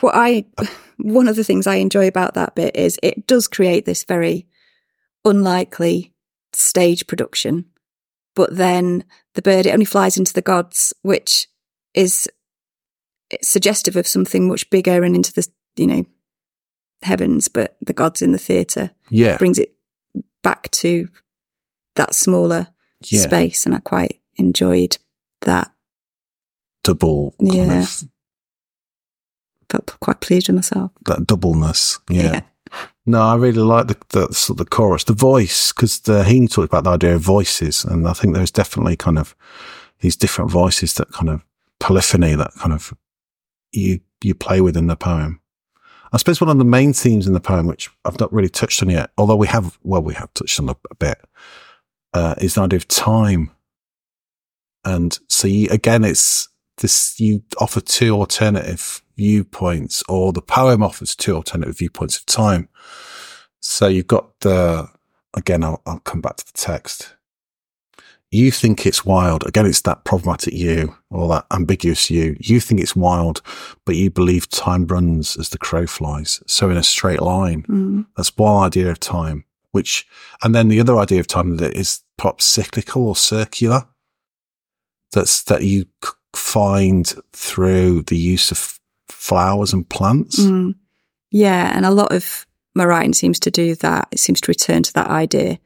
what 0.00 0.16
I 0.16 0.44
one 0.96 1.28
of 1.28 1.36
the 1.36 1.44
things 1.44 1.68
I 1.68 1.76
enjoy 1.76 2.08
about 2.08 2.34
that 2.34 2.56
bit 2.56 2.74
is 2.74 2.98
it 3.00 3.28
does 3.28 3.46
create 3.46 3.84
this 3.84 4.02
very 4.02 4.48
unlikely 5.24 6.12
stage 6.52 7.06
production, 7.06 7.66
but 8.34 8.56
then 8.56 9.04
the 9.34 9.42
bird 9.42 9.66
it 9.66 9.72
only 9.72 9.84
flies 9.84 10.16
into 10.16 10.32
the 10.32 10.42
gods, 10.42 10.92
which 11.02 11.48
is 11.94 12.28
suggestive 13.42 13.96
of 13.96 14.06
something 14.06 14.48
much 14.48 14.68
bigger 14.70 15.02
and 15.04 15.14
into 15.16 15.32
the 15.32 15.46
you 15.76 15.86
know 15.86 16.04
heavens, 17.02 17.48
but 17.48 17.76
the 17.80 17.92
gods 17.92 18.22
in 18.22 18.32
the 18.32 18.38
theatre 18.38 18.90
yeah, 19.10 19.36
brings 19.36 19.58
it 19.58 19.74
back 20.42 20.70
to 20.70 21.08
that 21.96 22.14
smaller 22.14 22.68
yeah, 23.04 23.20
space, 23.22 23.66
and 23.66 23.74
I 23.74 23.78
quite 23.80 24.20
enjoyed 24.36 24.98
that. 25.42 25.72
double 26.82 27.34
Yeah. 27.40 27.82
of 27.82 28.04
Felt 29.70 29.96
quite 30.00 30.20
pleased 30.20 30.48
with 30.48 30.56
myself. 30.56 30.92
that 31.06 31.26
doubleness. 31.26 31.98
Yeah. 32.08 32.42
No, 33.06 33.20
I 33.20 33.34
really 33.36 33.60
like 33.60 33.88
the 33.88 33.96
the, 34.10 34.32
sort 34.32 34.58
of 34.60 34.66
the 34.66 34.70
chorus, 34.70 35.04
the 35.04 35.12
voice, 35.12 35.72
because 35.72 36.00
the 36.00 36.24
he 36.24 36.46
talked 36.46 36.72
about 36.72 36.84
the 36.84 36.90
idea 36.90 37.14
of 37.14 37.20
voices, 37.20 37.84
and 37.84 38.08
I 38.08 38.12
think 38.14 38.34
there's 38.34 38.50
definitely 38.50 38.96
kind 38.96 39.18
of 39.18 39.36
these 40.00 40.16
different 40.16 40.50
voices 40.50 40.94
that 40.94 41.10
kind 41.12 41.28
of 41.28 41.44
polyphony 41.80 42.34
that 42.34 42.52
kind 42.54 42.72
of 42.72 42.94
you 43.72 44.00
you 44.22 44.34
play 44.34 44.60
with 44.60 44.76
in 44.76 44.86
the 44.86 44.96
poem. 44.96 45.40
I 46.14 46.16
suppose 46.16 46.40
one 46.40 46.48
of 46.48 46.58
the 46.58 46.64
main 46.64 46.92
themes 46.92 47.26
in 47.26 47.32
the 47.32 47.40
poem, 47.40 47.66
which 47.66 47.90
I've 48.04 48.20
not 48.20 48.32
really 48.32 48.48
touched 48.48 48.82
on 48.82 48.88
yet, 48.88 49.10
although 49.18 49.34
we 49.34 49.48
have, 49.48 49.78
well, 49.82 50.00
we 50.00 50.14
have 50.14 50.32
touched 50.32 50.60
on 50.60 50.68
a, 50.68 50.76
a 50.88 50.94
bit, 50.94 51.20
uh, 52.12 52.36
is 52.38 52.54
the 52.54 52.60
idea 52.60 52.76
of 52.76 52.86
time. 52.86 53.50
And 54.84 55.18
so 55.28 55.48
you, 55.48 55.68
again, 55.70 56.04
it's 56.04 56.48
this, 56.76 57.18
you 57.18 57.42
offer 57.58 57.80
two 57.80 58.14
alternative 58.14 59.02
viewpoints 59.16 60.02
or 60.08 60.32
the 60.32 60.42
poem 60.42 60.82
offers 60.82 61.14
two 61.14 61.34
alternative 61.34 61.78
viewpoints 61.78 62.18
of 62.18 62.26
time. 62.26 62.68
So 63.60 63.88
you've 63.88 64.06
got 64.06 64.40
the, 64.40 64.88
again, 65.34 65.64
I'll, 65.64 65.80
I'll 65.86 66.00
come 66.00 66.20
back 66.20 66.36
to 66.36 66.46
the 66.46 66.58
text. 66.58 67.14
You 68.30 68.50
think 68.50 68.84
it's 68.84 69.04
wild. 69.04 69.46
Again, 69.46 69.64
it's 69.64 69.82
that 69.82 70.04
problematic 70.04 70.54
you 70.54 70.96
or 71.08 71.28
that 71.28 71.46
ambiguous 71.52 72.10
you. 72.10 72.36
You 72.40 72.58
think 72.58 72.80
it's 72.80 72.96
wild, 72.96 73.40
but 73.84 73.94
you 73.94 74.10
believe 74.10 74.48
time 74.50 74.86
runs 74.86 75.36
as 75.36 75.50
the 75.50 75.58
crow 75.58 75.86
flies. 75.86 76.42
So 76.46 76.68
in 76.68 76.76
a 76.76 76.82
straight 76.82 77.22
line. 77.22 77.62
Mm. 77.68 78.06
That's 78.16 78.36
one 78.36 78.64
idea 78.64 78.90
of 78.90 78.98
time, 78.98 79.44
which, 79.70 80.06
and 80.42 80.52
then 80.52 80.68
the 80.68 80.80
other 80.80 80.98
idea 80.98 81.20
of 81.20 81.28
time 81.28 81.58
that 81.58 81.74
is 81.74 82.00
perhaps 82.18 82.44
cyclical 82.44 83.06
or 83.06 83.14
circular. 83.14 83.86
That's 85.12 85.44
that 85.44 85.62
you 85.62 85.86
find 86.34 87.14
through 87.32 88.02
the 88.02 88.16
use 88.16 88.50
of 88.50 88.80
flowers 89.08 89.72
and 89.72 89.88
plants. 89.88 90.40
Mm. 90.40 90.74
Yeah, 91.30 91.72
and 91.74 91.84
a 91.84 91.90
lot 91.90 92.12
of 92.12 92.46
my 92.74 92.84
writing 92.84 93.12
seems 93.12 93.40
to 93.40 93.50
do 93.50 93.74
that. 93.76 94.08
It 94.10 94.18
seems 94.18 94.40
to 94.42 94.50
return 94.50 94.82
to 94.82 94.92
that 94.94 95.08
idea. 95.08 95.58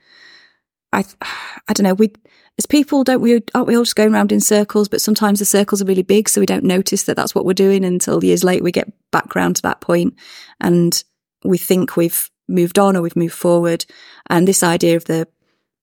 I, 0.93 1.05
I 1.23 1.73
don't 1.73 1.85
know. 1.85 1.95
We 1.95 2.13
as 2.59 2.67
people 2.67 3.05
don't 3.05 3.21
we 3.21 3.41
aren't 3.55 3.69
we 3.69 3.77
all 3.77 3.85
just 3.85 3.97
going 3.97 4.13
around 4.13 4.33
in 4.33 4.41
circles? 4.41 4.89
But 4.89 5.01
sometimes 5.01 5.39
the 5.39 5.45
circles 5.45 5.81
are 5.81 5.87
really 5.87 6.03
big, 6.03 6.29
so 6.29 6.41
we 6.41 6.47
don't 6.47 6.65
notice 6.65 7.05
that 7.05 7.17
that's 7.17 7.35
what 7.35 7.45
we're 7.45 7.55
doing 7.55 7.85
until 7.85 8.25
years 8.25 8.45
later 8.45 8.65
we 8.65 8.73
get 8.73 8.93
back 9.11 9.35
round 9.35 9.57
to 9.57 9.63
that 9.63 9.81
point, 9.81 10.15
and 10.61 11.03
we 11.45 11.59
think 11.59 11.97
we've 11.97 12.31
moved 12.49 12.79
on 12.79 12.97
or 12.97 13.03
we've 13.03 13.17
moved 13.17 13.35
forward. 13.35 13.85
And 14.29 14.49
this 14.49 14.63
idea 14.63 14.97
of 14.97 15.05
the 15.05 15.29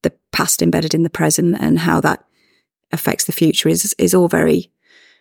the 0.03 0.13
past 0.31 0.61
embedded 0.61 0.93
in 0.93 1.03
the 1.03 1.09
present 1.09 1.57
and 1.59 1.79
how 1.79 2.01
that 2.01 2.23
affects 2.91 3.25
the 3.25 3.31
future 3.31 3.69
is 3.69 3.95
is 3.97 4.13
all 4.13 4.27
very 4.27 4.71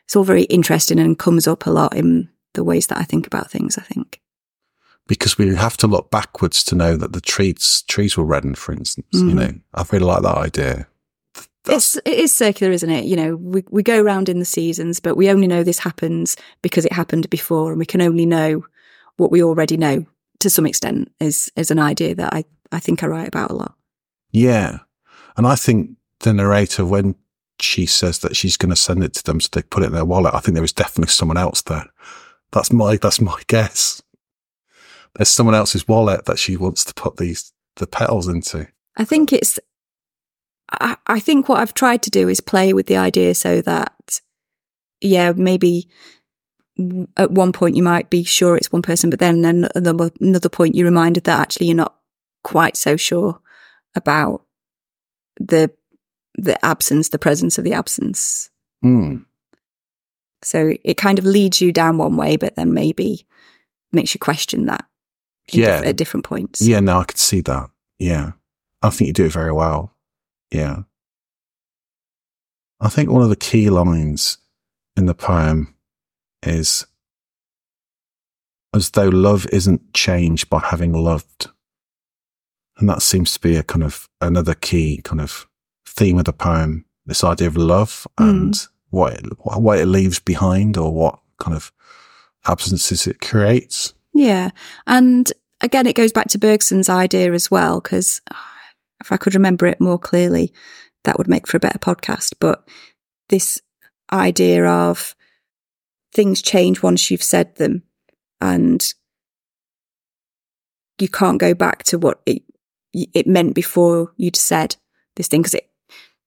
it's 0.05 0.17
all 0.17 0.25
very 0.25 0.45
interesting 0.45 0.99
and 0.99 1.19
comes 1.19 1.47
up 1.47 1.67
a 1.67 1.71
lot 1.71 1.97
in 1.97 2.29
the 2.55 2.65
ways 2.65 2.87
that 2.89 2.99
I 2.99 3.05
think 3.05 3.27
about 3.27 3.51
things. 3.51 3.79
I 3.79 3.83
think 3.83 4.21
because 5.07 5.37
we 5.37 5.55
have 5.55 5.77
to 5.79 5.87
look 5.87 6.11
backwards 6.11 6.65
to 6.65 6.75
know 6.75 6.97
that 6.97 7.13
the 7.13 7.21
trees 7.21 7.83
trees 7.89 8.17
were 8.17 8.25
reddened, 8.25 8.59
for 8.59 8.73
instance. 8.73 9.07
Mm-hmm. 9.15 9.29
You 9.29 9.35
know, 9.35 9.53
I 9.75 9.85
really 9.91 10.07
like 10.07 10.23
that 10.23 10.37
idea. 10.37 10.87
It's 11.67 11.97
it 11.97 12.07
is 12.07 12.35
circular, 12.35 12.73
isn't 12.73 12.91
it? 12.91 13.05
You 13.05 13.17
know, 13.17 13.37
we 13.37 13.65
we 13.71 13.83
go 13.83 14.01
around 14.01 14.29
in 14.29 14.39
the 14.39 14.45
seasons, 14.45 15.01
but 15.01 15.17
we 15.17 15.31
only 15.31 15.47
know 15.47 15.63
this 15.63 15.79
happens 15.79 16.37
because 16.63 16.85
it 16.85 16.93
happened 16.93 17.29
before, 17.31 17.71
and 17.71 17.79
we 17.79 17.87
can 17.87 18.03
only 18.03 18.27
know 18.27 18.65
what 19.17 19.31
we 19.31 19.43
already 19.43 19.77
know 19.77 20.07
to 20.41 20.51
some 20.51 20.67
extent. 20.67 21.11
Is 21.21 21.51
is 21.57 21.71
an 21.71 21.79
idea 21.79 22.15
that 22.15 22.35
I 22.35 22.45
I 22.73 22.81
think 22.81 23.03
I 23.03 23.07
write 23.07 23.29
about 23.29 23.51
a 23.51 23.55
lot. 23.55 23.75
Yeah, 24.31 24.81
and 25.37 25.47
I 25.47 25.55
think 25.55 25.93
the 26.21 26.35
narrator 26.35 26.85
when 26.85 27.15
she 27.61 27.87
says 27.87 28.19
that 28.21 28.37
she's 28.37 28.57
going 28.57 28.71
to 28.71 28.77
send 28.77 29.05
it 29.05 29.15
to 29.15 29.25
them, 29.25 29.41
so 29.41 29.49
they 29.53 29.63
put 29.63 29.83
it 29.83 29.87
in 29.87 29.93
their 29.93 30.05
wallet. 30.05 30.35
I 30.35 30.41
think 30.41 30.55
there 30.55 30.63
was 30.63 30.73
definitely 30.73 31.13
someone 31.13 31.37
else 31.37 31.63
there. 31.63 31.87
That's 32.53 32.73
my 32.73 32.97
that's 32.97 33.21
my 33.21 33.41
guess. 33.47 34.03
There's 35.17 35.29
someone 35.29 35.55
else's 35.55 35.87
wallet 35.87 36.25
that 36.25 36.39
she 36.39 36.57
wants 36.57 36.85
to 36.85 36.95
put 36.95 37.17
these 37.17 37.53
the 37.77 37.87
petals 37.87 38.29
into. 38.29 38.69
I 38.97 39.05
think 39.05 39.33
it's. 39.33 39.59
I, 40.71 40.97
I 41.07 41.21
think 41.21 41.49
what 41.49 41.61
I've 41.61 41.75
tried 41.75 42.03
to 42.03 42.11
do 42.11 42.29
is 42.29 42.41
play 42.41 42.73
with 42.73 42.87
the 42.87 42.97
idea 42.97 43.35
so 43.35 43.61
that, 43.61 44.21
yeah, 45.01 45.33
maybe 45.33 45.89
at 47.17 47.31
one 47.31 47.53
point 47.53 47.77
you 47.77 47.83
might 47.83 48.11
be 48.11 48.25
sure 48.25 48.57
it's 48.57 48.73
one 48.73 48.83
person, 48.83 49.11
but 49.11 49.19
then 49.21 49.45
another, 49.75 50.11
another 50.21 50.49
point 50.49 50.75
you're 50.75 50.87
reminded 50.87 51.25
that 51.25 51.39
actually 51.39 51.67
you're 51.67 51.77
not 51.77 51.97
quite 52.43 52.77
so 52.77 52.97
sure 52.97 53.41
about 53.95 54.45
the 55.39 55.71
the 56.37 56.63
absence, 56.65 57.11
the 57.11 57.19
presence 57.19 57.59
of 57.59 57.65
the 57.65 57.73
absence. 57.73 58.51
Mm. 58.85 59.25
So 60.43 60.75
it 60.85 60.97
kind 60.97 61.19
of 61.19 61.25
leads 61.25 61.61
you 61.61 61.73
down 61.73 61.99
one 61.99 62.17
way, 62.17 62.37
but 62.37 62.57
then 62.57 62.75
maybe 62.75 63.27
makes 63.93 64.15
you 64.15 64.19
question 64.19 64.67
that. 64.67 64.85
Yeah. 65.53 65.79
Diff- 65.79 65.89
at 65.89 65.97
different 65.97 66.25
points. 66.25 66.61
Yeah, 66.61 66.81
no, 66.81 67.01
I 67.01 67.05
could 67.05 67.19
see 67.19 67.41
that. 67.43 67.71
Yeah. 67.99 68.33
I 68.83 68.91
think 68.91 69.09
you 69.09 69.13
do 69.13 69.27
it 69.27 69.33
very 69.33 69.53
well. 69.53 69.95
Yeah. 70.51 70.83
I 72.81 72.89
think 72.89 73.11
one 73.11 73.23
of 73.23 73.31
the 73.31 73.37
key 73.37 73.71
lines 73.71 74.39
in 74.97 75.07
the 75.07 75.15
poem 75.15 75.75
is 76.43 76.87
as 78.75 78.91
though 78.91 79.09
love 79.09 79.47
isn't 79.53 79.95
changed 79.95 80.51
by 80.51 80.59
having 80.59 80.93
loved. 80.93 81.49
And 82.77 82.89
that 82.89 83.03
seems 83.03 83.33
to 83.35 83.41
be 83.41 83.57
a 83.57 83.63
kind 83.63 83.85
of 83.85 84.09
another 84.21 84.55
key 84.55 85.01
kind 85.03 85.21
of 85.21 85.47
theme 85.95 86.19
of 86.19 86.25
the 86.25 86.33
poem. 86.33 86.85
This 87.07 87.25
idea 87.25 87.49
of 87.49 87.57
love 87.57 88.07
and 88.19 88.55
mm. 88.55 88.69
what 88.91 89.15
it, 89.15 89.27
what 89.43 89.79
it 89.79 89.87
leaves 89.87 90.19
behind 90.19 90.77
or 90.77 90.93
what 90.93 91.19
kind 91.39 91.55
of 91.55 91.73
absences 92.47 93.07
it 93.07 93.21
creates. 93.21 93.95
Yeah. 94.15 94.51
And 94.87 95.31
again, 95.61 95.87
it 95.87 95.97
goes 95.97 96.13
back 96.13 96.29
to 96.29 96.39
Bergson's 96.39 96.89
idea 96.89 97.33
as 97.33 97.51
well, 97.51 97.81
because 97.81 98.23
if 99.01 99.13
I 99.13 99.17
could 99.17 99.35
remember 99.35 99.67
it 99.67 99.81
more 99.81 99.99
clearly, 99.99 100.53
that 101.05 101.19
would 101.19 101.29
make 101.29 101.47
for 101.47 101.59
a 101.59 101.61
better 101.61 101.79
podcast. 101.79 102.35
But 102.41 102.67
this 103.29 103.61
idea 104.13 104.65
of 104.67 105.15
things 106.15 106.41
change 106.41 106.83
once 106.83 107.11
you've 107.11 107.23
said 107.23 107.57
them 107.57 107.83
and 108.41 108.95
you 110.99 111.09
can't 111.09 111.41
go 111.41 111.55
back 111.55 111.83
to 111.83 111.99
what 111.99 112.21
it, 112.25 112.43
it 112.93 113.27
meant 113.27 113.55
before 113.55 114.13
you'd 114.17 114.37
said 114.37 114.77
this 115.17 115.29
thing. 115.29 115.43
Because 115.43 115.61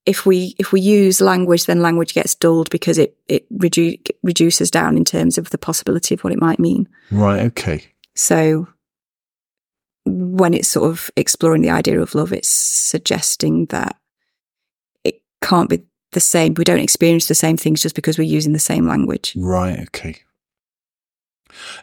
if 0.07 0.25
we, 0.25 0.55
if 0.57 0.71
we 0.71 0.79
use 0.79 1.19
language, 1.19 1.65
then 1.65 1.81
language 1.81 2.13
gets 2.13 2.33
dulled 2.33 2.69
because 2.69 2.97
it, 2.97 3.17
it 3.27 3.45
redu- 3.55 3.99
reduces 4.23 4.71
down 4.71 4.95
in 4.95 5.03
terms 5.03 5.37
of 5.37 5.49
the 5.49 5.57
possibility 5.57 6.15
of 6.15 6.23
what 6.23 6.31
it 6.31 6.39
might 6.39 6.59
mean. 6.59 6.87
Right. 7.11 7.41
Okay. 7.41 7.83
So 8.15 8.69
when 10.05 10.53
it's 10.53 10.69
sort 10.69 10.89
of 10.89 11.11
exploring 11.17 11.61
the 11.61 11.69
idea 11.69 11.99
of 12.01 12.15
love, 12.15 12.31
it's 12.31 12.47
suggesting 12.47 13.65
that 13.65 13.97
it 15.03 15.21
can't 15.41 15.69
be 15.69 15.83
the 16.13 16.21
same. 16.21 16.53
We 16.53 16.63
don't 16.63 16.79
experience 16.79 17.27
the 17.27 17.35
same 17.35 17.57
things 17.57 17.81
just 17.81 17.93
because 17.93 18.17
we're 18.17 18.23
using 18.23 18.53
the 18.53 18.59
same 18.59 18.87
language. 18.87 19.33
Right. 19.35 19.81
Okay. 19.81 20.21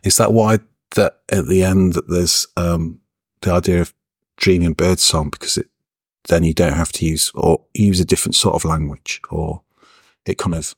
Is 0.02 0.16
that 0.16 0.32
why 0.32 0.60
that 0.94 1.20
at 1.28 1.46
the 1.46 1.62
end 1.62 1.92
that 1.92 2.08
there's 2.08 2.46
um, 2.56 3.00
the 3.42 3.52
idea 3.52 3.82
of 3.82 3.92
dreaming 4.38 4.72
birdsong 4.72 5.28
because 5.28 5.58
it 5.58 5.68
then 6.28 6.44
you 6.44 6.54
don't 6.54 6.74
have 6.74 6.92
to 6.92 7.06
use 7.06 7.30
or 7.34 7.60
use 7.74 8.00
a 8.00 8.04
different 8.04 8.34
sort 8.34 8.54
of 8.54 8.64
language 8.64 9.20
or 9.30 9.62
it 10.26 10.38
kind 10.38 10.54
of 10.54 10.74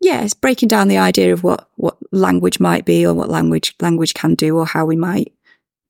yeah 0.00 0.22
it's 0.22 0.34
breaking 0.34 0.68
down 0.68 0.88
the 0.88 0.98
idea 0.98 1.32
of 1.32 1.42
what 1.42 1.68
what 1.76 1.96
language 2.12 2.60
might 2.60 2.84
be 2.84 3.06
or 3.06 3.14
what 3.14 3.28
language 3.28 3.74
language 3.80 4.14
can 4.14 4.34
do 4.34 4.56
or 4.56 4.66
how 4.66 4.84
we 4.84 4.96
might 4.96 5.32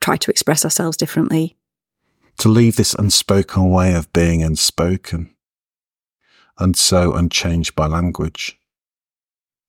try 0.07 0.17
to 0.17 0.31
express 0.31 0.65
ourselves 0.65 0.97
differently. 0.97 1.57
To 2.39 2.49
leave 2.49 2.77
this 2.77 2.95
unspoken 2.95 3.71
way 3.71 3.95
of 3.95 4.13
being 4.13 4.41
unspoken 4.41 5.35
and 6.59 6.77
so 6.77 7.13
unchanged 7.15 7.75
by 7.75 7.87
language. 7.87 8.57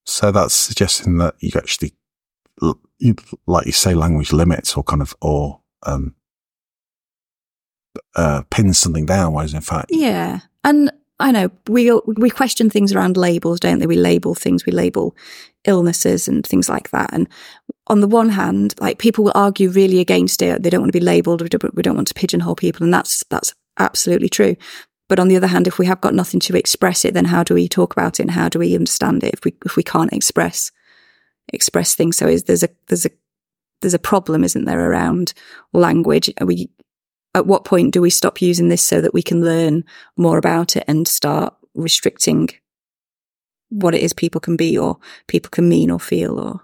So 0.05 0.31
that's 0.31 0.53
suggesting 0.53 1.17
that 1.17 1.35
you 1.39 1.51
actually, 1.55 1.93
like 3.47 3.65
you 3.65 3.71
say, 3.71 3.95
language 3.95 4.31
limits 4.31 4.77
or 4.77 4.83
kind 4.83 5.01
of, 5.01 5.15
or, 5.21 5.61
um, 5.83 6.13
uh, 8.15 8.43
something 8.71 9.05
down, 9.05 9.33
whereas 9.33 9.53
in 9.53 9.61
fact. 9.61 9.87
Yeah. 9.89 10.39
And 10.63 10.91
I 11.19 11.31
know 11.31 11.49
we 11.67 11.91
we 12.05 12.29
question 12.29 12.69
things 12.69 12.93
around 12.93 13.17
labels, 13.17 13.59
don't 13.59 13.79
they? 13.79 13.87
We 13.87 13.95
label 13.95 14.35
things, 14.35 14.65
we 14.65 14.71
label 14.71 15.15
illnesses 15.65 16.27
and 16.27 16.45
things 16.45 16.69
like 16.69 16.91
that. 16.91 17.09
And 17.11 17.27
on 17.87 18.01
the 18.01 18.07
one 18.07 18.29
hand, 18.29 18.75
like 18.79 18.99
people 18.99 19.23
will 19.23 19.31
argue 19.35 19.69
really 19.69 19.99
against 19.99 20.41
it. 20.41 20.61
They 20.61 20.69
don't 20.69 20.81
want 20.81 20.91
to 20.93 20.99
be 20.99 21.03
labelled. 21.03 21.41
We 21.41 21.49
don't, 21.49 21.75
we 21.75 21.83
don't 21.83 21.95
want 21.95 22.07
to 22.09 22.13
pigeonhole 22.13 22.55
people, 22.55 22.83
and 22.83 22.93
that's 22.93 23.23
that's 23.29 23.53
absolutely 23.79 24.29
true. 24.29 24.55
But 25.09 25.19
on 25.19 25.27
the 25.27 25.37
other 25.37 25.47
hand, 25.47 25.67
if 25.67 25.79
we 25.79 25.85
have 25.85 26.01
got 26.01 26.13
nothing 26.13 26.39
to 26.41 26.57
express 26.57 27.05
it, 27.05 27.13
then 27.13 27.25
how 27.25 27.43
do 27.43 27.53
we 27.53 27.67
talk 27.67 27.93
about 27.93 28.19
it 28.19 28.23
and 28.23 28.31
how 28.31 28.49
do 28.49 28.59
we 28.59 28.75
understand 28.75 29.23
it 29.23 29.33
if 29.33 29.45
we 29.45 29.55
if 29.65 29.75
we 29.75 29.83
can't 29.83 30.13
express 30.13 30.71
express 31.51 31.95
things? 31.95 32.17
So 32.17 32.27
is 32.27 32.43
there's 32.43 32.63
a 32.63 32.69
there's 32.87 33.05
a 33.05 33.11
there's 33.81 33.93
a 33.93 33.99
problem, 33.99 34.43
isn't 34.43 34.65
there, 34.65 34.91
around 34.91 35.33
language? 35.73 36.31
Are 36.39 36.45
we 36.47 36.69
at 37.37 37.45
what 37.45 37.65
point 37.65 37.93
do 37.93 38.01
we 38.01 38.09
stop 38.09 38.41
using 38.41 38.69
this 38.69 38.81
so 38.81 38.99
that 38.99 39.13
we 39.13 39.21
can 39.21 39.43
learn 39.43 39.83
more 40.17 40.37
about 40.39 40.75
it 40.75 40.83
and 40.87 41.07
start 41.07 41.53
restricting 41.75 42.49
what 43.69 43.93
it 43.93 44.01
is 44.01 44.11
people 44.11 44.41
can 44.41 44.57
be 44.57 44.77
or 44.77 44.97
people 45.27 45.49
can 45.51 45.69
mean 45.69 45.91
or 45.91 45.99
feel 45.99 46.39
or 46.39 46.61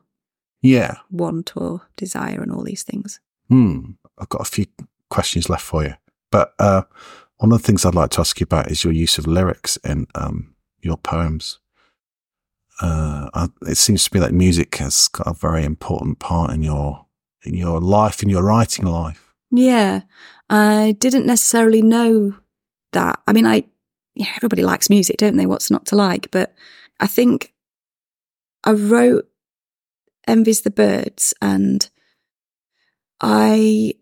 yeah. 0.62 0.96
want 1.12 1.56
or 1.56 1.82
desire 1.96 2.42
and 2.42 2.52
all 2.52 2.64
these 2.64 2.82
things? 2.82 3.20
Hmm. 3.50 3.92
I've 4.18 4.30
got 4.30 4.42
a 4.42 4.50
few 4.50 4.66
questions 5.10 5.48
left 5.48 5.64
for 5.64 5.84
you. 5.84 5.94
But 6.32 6.56
uh, 6.58 6.84
one 7.38 7.52
of 7.52 7.62
the 7.62 7.66
things 7.66 7.86
i'd 7.86 7.94
like 7.94 8.10
to 8.12 8.22
ask 8.22 8.40
you 8.40 8.46
about 8.46 8.72
is 8.72 8.84
your 8.84 8.94
use 8.94 9.18
of 9.20 9.28
lyrics 9.28 9.78
in 9.78 10.08
um, 10.16 10.56
your 10.82 10.98
poems. 10.98 11.60
Uh, 12.82 13.48
it 13.68 13.78
seems 13.78 14.06
to 14.06 14.16
me 14.16 14.20
that 14.20 14.34
music 14.34 14.76
has 14.78 15.08
got 15.08 15.28
a 15.28 15.34
very 15.34 15.64
important 15.64 16.18
part 16.18 16.52
in 16.52 16.64
your 16.64 17.06
in 17.46 17.54
your 17.54 17.80
life 17.80 18.24
in 18.24 18.30
your 18.30 18.42
writing 18.42 18.86
life. 18.86 19.36
Yeah 19.52 20.02
i 20.54 20.96
didn't 21.00 21.26
necessarily 21.26 21.82
know 21.82 22.34
that 22.94 23.20
i 23.28 23.34
mean 23.34 23.46
i 23.46 23.64
yeah, 24.16 24.32
everybody 24.38 24.64
likes 24.64 24.90
music 24.90 25.18
don't 25.18 25.38
they 25.38 25.46
what's 25.46 25.72
not 25.72 25.86
to 25.88 25.96
like 25.96 26.30
but 26.32 26.54
I 27.00 27.08
think 27.08 27.54
I 28.64 28.72
wrote 28.72 29.28
Envies 30.28 30.62
the 30.62 30.72
Birds 30.72 31.34
and 31.42 31.90
I 33.20 33.96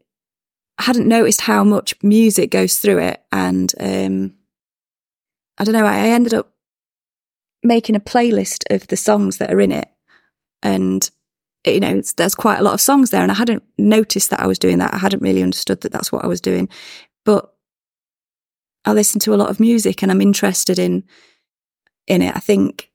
hadn't 0.77 1.07
noticed 1.07 1.41
how 1.41 1.63
much 1.63 1.95
music 2.03 2.51
goes 2.51 2.77
through 2.77 2.99
it. 2.99 3.23
And 3.31 3.73
um, 3.79 4.35
I 5.57 5.63
don't 5.63 5.73
know, 5.73 5.85
I 5.85 6.09
ended 6.09 6.33
up 6.33 6.53
making 7.63 7.95
a 7.95 7.99
playlist 7.99 8.63
of 8.69 8.87
the 8.87 8.97
songs 8.97 9.37
that 9.37 9.51
are 9.51 9.61
in 9.61 9.71
it. 9.71 9.89
And, 10.63 11.09
you 11.65 11.79
know, 11.79 12.01
there's 12.17 12.35
quite 12.35 12.59
a 12.59 12.63
lot 12.63 12.73
of 12.73 12.81
songs 12.81 13.09
there. 13.09 13.21
And 13.21 13.31
I 13.31 13.35
hadn't 13.35 13.63
noticed 13.77 14.29
that 14.31 14.39
I 14.39 14.47
was 14.47 14.59
doing 14.59 14.79
that. 14.79 14.93
I 14.93 14.97
hadn't 14.97 15.21
really 15.21 15.43
understood 15.43 15.81
that 15.81 15.91
that's 15.91 16.11
what 16.11 16.23
I 16.23 16.27
was 16.27 16.41
doing. 16.41 16.69
But 17.23 17.53
I 18.85 18.93
listen 18.93 19.19
to 19.21 19.33
a 19.33 19.37
lot 19.37 19.49
of 19.49 19.59
music 19.59 20.01
and 20.01 20.11
I'm 20.11 20.21
interested 20.21 20.79
in 20.79 21.03
in 22.07 22.21
it. 22.21 22.35
I 22.35 22.39
think 22.39 22.91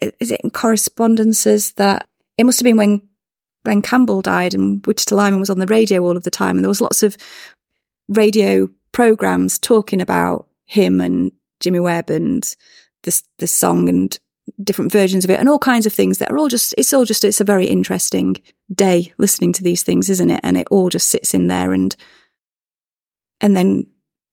is 0.00 0.32
it 0.32 0.40
in 0.42 0.50
correspondences 0.50 1.72
that 1.74 2.08
it 2.38 2.44
must 2.44 2.58
have 2.58 2.64
been 2.64 2.76
when 2.76 3.02
Glen 3.64 3.82
Campbell 3.82 4.22
died 4.22 4.54
and 4.54 4.84
Wichita 4.84 5.14
Lineman 5.14 5.38
was 5.38 5.50
on 5.50 5.60
the 5.60 5.66
radio 5.66 6.02
all 6.02 6.16
of 6.16 6.24
the 6.24 6.30
time, 6.30 6.56
and 6.56 6.64
there 6.64 6.68
was 6.68 6.80
lots 6.80 7.02
of 7.02 7.16
radio 8.08 8.68
programs 8.90 9.58
talking 9.58 10.00
about 10.00 10.48
him 10.64 11.00
and 11.00 11.30
Jimmy 11.60 11.78
Webb 11.78 12.10
and 12.10 12.54
this 13.04 13.22
this 13.38 13.52
song 13.52 13.88
and 13.88 14.18
different 14.62 14.90
versions 14.90 15.24
of 15.24 15.30
it 15.30 15.38
and 15.38 15.48
all 15.48 15.58
kinds 15.58 15.86
of 15.86 15.92
things 15.92 16.18
that 16.18 16.30
are 16.30 16.38
all 16.38 16.48
just 16.48 16.74
it's 16.76 16.92
all 16.92 17.04
just 17.04 17.24
it's 17.24 17.40
a 17.40 17.44
very 17.44 17.66
interesting 17.66 18.36
day 18.74 19.12
listening 19.16 19.52
to 19.52 19.62
these 19.62 19.82
things 19.84 20.10
isn't 20.10 20.30
it 20.30 20.40
and 20.42 20.56
it 20.56 20.66
all 20.70 20.88
just 20.88 21.08
sits 21.08 21.32
in 21.32 21.46
there 21.46 21.72
and 21.72 21.94
and 23.40 23.56
then 23.56 23.86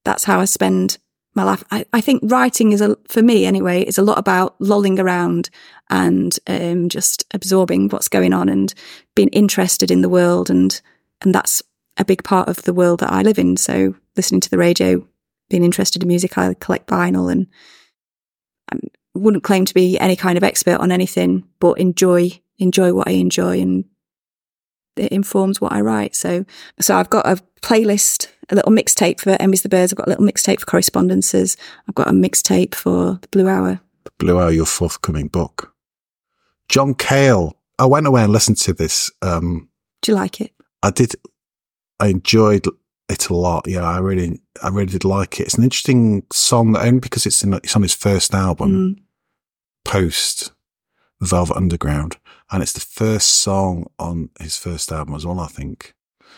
that's 0.03 0.23
how 0.23 0.39
I 0.39 0.45
spend 0.45 0.97
my 1.35 1.43
life. 1.43 1.63
I, 1.71 1.85
I 1.93 2.01
think 2.01 2.21
writing 2.25 2.71
is 2.71 2.81
a, 2.81 2.97
for 3.07 3.21
me 3.21 3.45
anyway, 3.45 3.81
is 3.83 3.97
a 3.97 4.03
lot 4.03 4.17
about 4.17 4.55
lolling 4.59 4.99
around 4.99 5.49
and 5.89 6.37
um, 6.47 6.89
just 6.89 7.25
absorbing 7.33 7.89
what's 7.89 8.07
going 8.07 8.33
on 8.33 8.49
and 8.49 8.73
being 9.15 9.29
interested 9.29 9.91
in 9.91 10.01
the 10.01 10.09
world. 10.09 10.49
And, 10.49 10.79
and 11.21 11.33
that's 11.33 11.61
a 11.97 12.05
big 12.05 12.23
part 12.23 12.49
of 12.49 12.63
the 12.63 12.73
world 12.73 12.99
that 13.01 13.11
I 13.11 13.21
live 13.21 13.39
in. 13.39 13.57
So 13.57 13.95
listening 14.15 14.41
to 14.41 14.49
the 14.49 14.57
radio, 14.57 15.05
being 15.49 15.63
interested 15.63 16.01
in 16.01 16.07
music, 16.07 16.37
I 16.37 16.53
collect 16.55 16.87
vinyl 16.87 17.31
and 17.31 17.47
wouldn't 19.19 19.43
claim 19.43 19.65
to 19.65 19.73
be 19.73 19.99
any 19.99 20.15
kind 20.15 20.37
of 20.37 20.43
expert 20.43 20.79
on 20.79 20.91
anything, 20.91 21.43
but 21.59 21.79
enjoy, 21.79 22.31
enjoy 22.57 22.93
what 22.93 23.07
I 23.07 23.11
enjoy 23.11 23.59
and 23.61 23.85
it 24.95 25.11
informs 25.11 25.61
what 25.61 25.71
I 25.71 25.81
write. 25.81 26.15
So, 26.15 26.45
so 26.79 26.95
I've 26.95 27.09
got 27.09 27.25
a 27.25 27.41
playlist, 27.61 28.27
a 28.49 28.55
little 28.55 28.71
mixtape 28.71 29.19
for 29.19 29.31
Envies 29.39 29.61
the 29.61 29.69
Birds. 29.69 29.93
I've 29.93 29.97
got 29.97 30.07
a 30.07 30.09
little 30.09 30.25
mixtape 30.25 30.59
for 30.59 30.65
correspondences. 30.65 31.55
I've 31.87 31.95
got 31.95 32.07
a 32.09 32.11
mixtape 32.11 32.75
for 32.75 33.19
the 33.21 33.27
Blue 33.29 33.47
Hour. 33.47 33.79
The 34.03 34.11
Blue 34.17 34.39
Hour, 34.39 34.51
your 34.51 34.65
forthcoming 34.65 35.27
book. 35.27 35.73
John 36.67 36.93
Cale. 36.93 37.55
I 37.77 37.85
went 37.85 38.07
away 38.07 38.23
and 38.23 38.33
listened 38.33 38.57
to 38.57 38.73
this. 38.73 39.09
Um, 39.21 39.69
Do 40.01 40.11
you 40.11 40.15
like 40.17 40.41
it? 40.41 40.51
I 40.83 40.91
did. 40.91 41.13
I 41.99 42.07
enjoyed 42.07 42.65
it 43.09 43.29
a 43.29 43.33
lot. 43.33 43.67
Yeah, 43.67 43.83
I 43.83 43.99
really, 43.99 44.41
I 44.61 44.67
really 44.69 44.91
did 44.91 45.05
like 45.05 45.39
it. 45.39 45.43
It's 45.43 45.57
an 45.57 45.63
interesting 45.63 46.23
song, 46.31 46.75
only 46.77 46.99
because 46.99 47.25
it's 47.25 47.43
in, 47.43 47.53
it's 47.53 47.75
on 47.75 47.81
his 47.81 47.93
first 47.93 48.33
album, 48.33 48.71
Mm. 48.97 49.01
Post 49.89 50.51
Velvet 51.19 51.57
Underground, 51.57 52.17
and 52.51 52.61
it's 52.61 52.73
the 52.73 52.79
first 52.79 53.27
song 53.27 53.87
on 53.97 54.29
his 54.39 54.55
first 54.55 54.91
album 54.91 55.15
as 55.15 55.25
well. 55.25 55.39
I 55.39 55.47
think. 55.47 55.95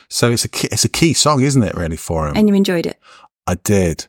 So 0.07 0.31
it's 0.31 0.45
a 0.45 0.49
key, 0.49 0.69
it's 0.71 0.85
a 0.85 0.89
key 0.89 1.13
song, 1.13 1.41
isn't 1.41 1.63
it? 1.63 1.75
Really 1.75 1.97
for 1.97 2.27
him. 2.27 2.35
And 2.35 2.47
you 2.47 2.55
enjoyed 2.55 2.85
it? 2.85 2.99
I 3.47 3.55
did. 3.55 4.07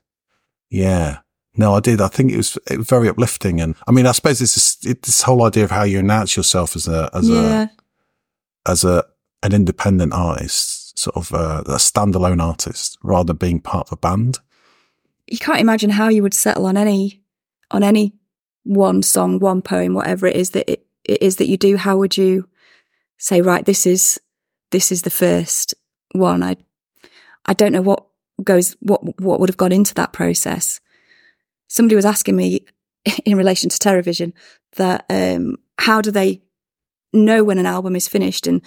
Yeah. 0.71 1.19
No, 1.57 1.75
I 1.75 1.81
did. 1.81 2.01
I 2.01 2.09
think 2.09 2.33
it 2.33 2.37
was, 2.37 2.59
it 2.71 2.79
was 2.79 2.89
very 2.89 3.09
uplifting. 3.09 3.61
And 3.61 3.75
I 3.87 3.93
mean, 3.93 4.07
I 4.07 4.13
suppose 4.13 4.39
this 4.39 4.57
is 4.57 4.79
it, 4.91 5.03
this 5.03 5.23
whole 5.23 5.45
idea 5.45 5.65
of 5.65 5.71
how 5.71 5.83
you 5.83 5.99
announce 5.99 6.37
yourself 6.37 6.75
as 6.77 6.89
a, 6.89 7.11
as 7.13 7.29
yeah. 7.29 7.67
a, 8.67 8.71
as 8.71 8.85
a, 8.85 9.05
an 9.43 9.53
independent 9.53 10.13
artist, 10.13 10.99
sort 10.99 11.17
of 11.17 11.33
uh, 11.33 11.63
a 11.67 11.77
standalone 11.77 12.43
artist 12.43 12.97
rather 13.03 13.29
than 13.29 13.37
being 13.37 13.61
part 13.61 13.89
of 13.89 13.93
a 13.93 13.97
band. 13.97 14.39
You 15.27 15.39
can't 15.39 15.61
imagine 15.61 15.91
how 15.91 16.09
you 16.09 16.23
would 16.23 16.35
settle 16.35 16.67
on 16.67 16.77
any, 16.77 17.23
on 17.71 17.83
any 17.83 18.15
one 18.65 19.03
song, 19.03 19.39
one 19.39 19.63
poem, 19.63 19.95
whatever 19.95 20.27
it 20.27 20.37
is 20.37 20.51
that 20.51 20.71
it, 20.71 20.87
it 21.05 21.23
is 21.23 21.37
that 21.37 21.49
you 21.49 21.57
do. 21.57 21.77
How 21.77 21.97
would 21.97 22.17
you 22.17 22.49
say, 23.19 23.41
right, 23.41 23.65
this 23.65 23.87
is, 23.87 24.21
this 24.71 24.93
is 24.93 25.03
the 25.03 25.11
first 25.11 25.75
one? 26.13 26.43
I, 26.43 26.57
I 27.47 27.55
don't 27.55 27.73
know 27.73 27.83
what 27.83 28.07
goes, 28.43 28.77
what, 28.81 29.21
what 29.21 29.41
would 29.41 29.49
have 29.49 29.57
gone 29.57 29.73
into 29.73 29.95
that 29.95 30.13
process. 30.13 30.81
Somebody 31.69 31.97
was 31.97 32.05
asking 32.05 32.37
me 32.37 32.67
in 33.25 33.37
relation 33.37 33.71
to 33.71 33.79
Terrorvision 33.79 34.33
that, 34.77 35.05
um, 35.11 35.57
how 35.79 36.01
do 36.01 36.11
they 36.11 36.43
know 37.13 37.45
when 37.45 37.59
an 37.59 37.67
album 37.67 37.97
is 37.97 38.09
finished 38.09 38.47
and 38.47 38.63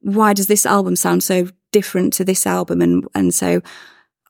why 0.00 0.32
does 0.32 0.46
this 0.46 0.64
album 0.64 0.96
sound 0.96 1.22
so 1.22 1.48
different 1.72 2.12
to 2.14 2.24
this 2.24 2.46
album? 2.46 2.80
And, 2.80 3.06
and 3.14 3.34
so 3.34 3.60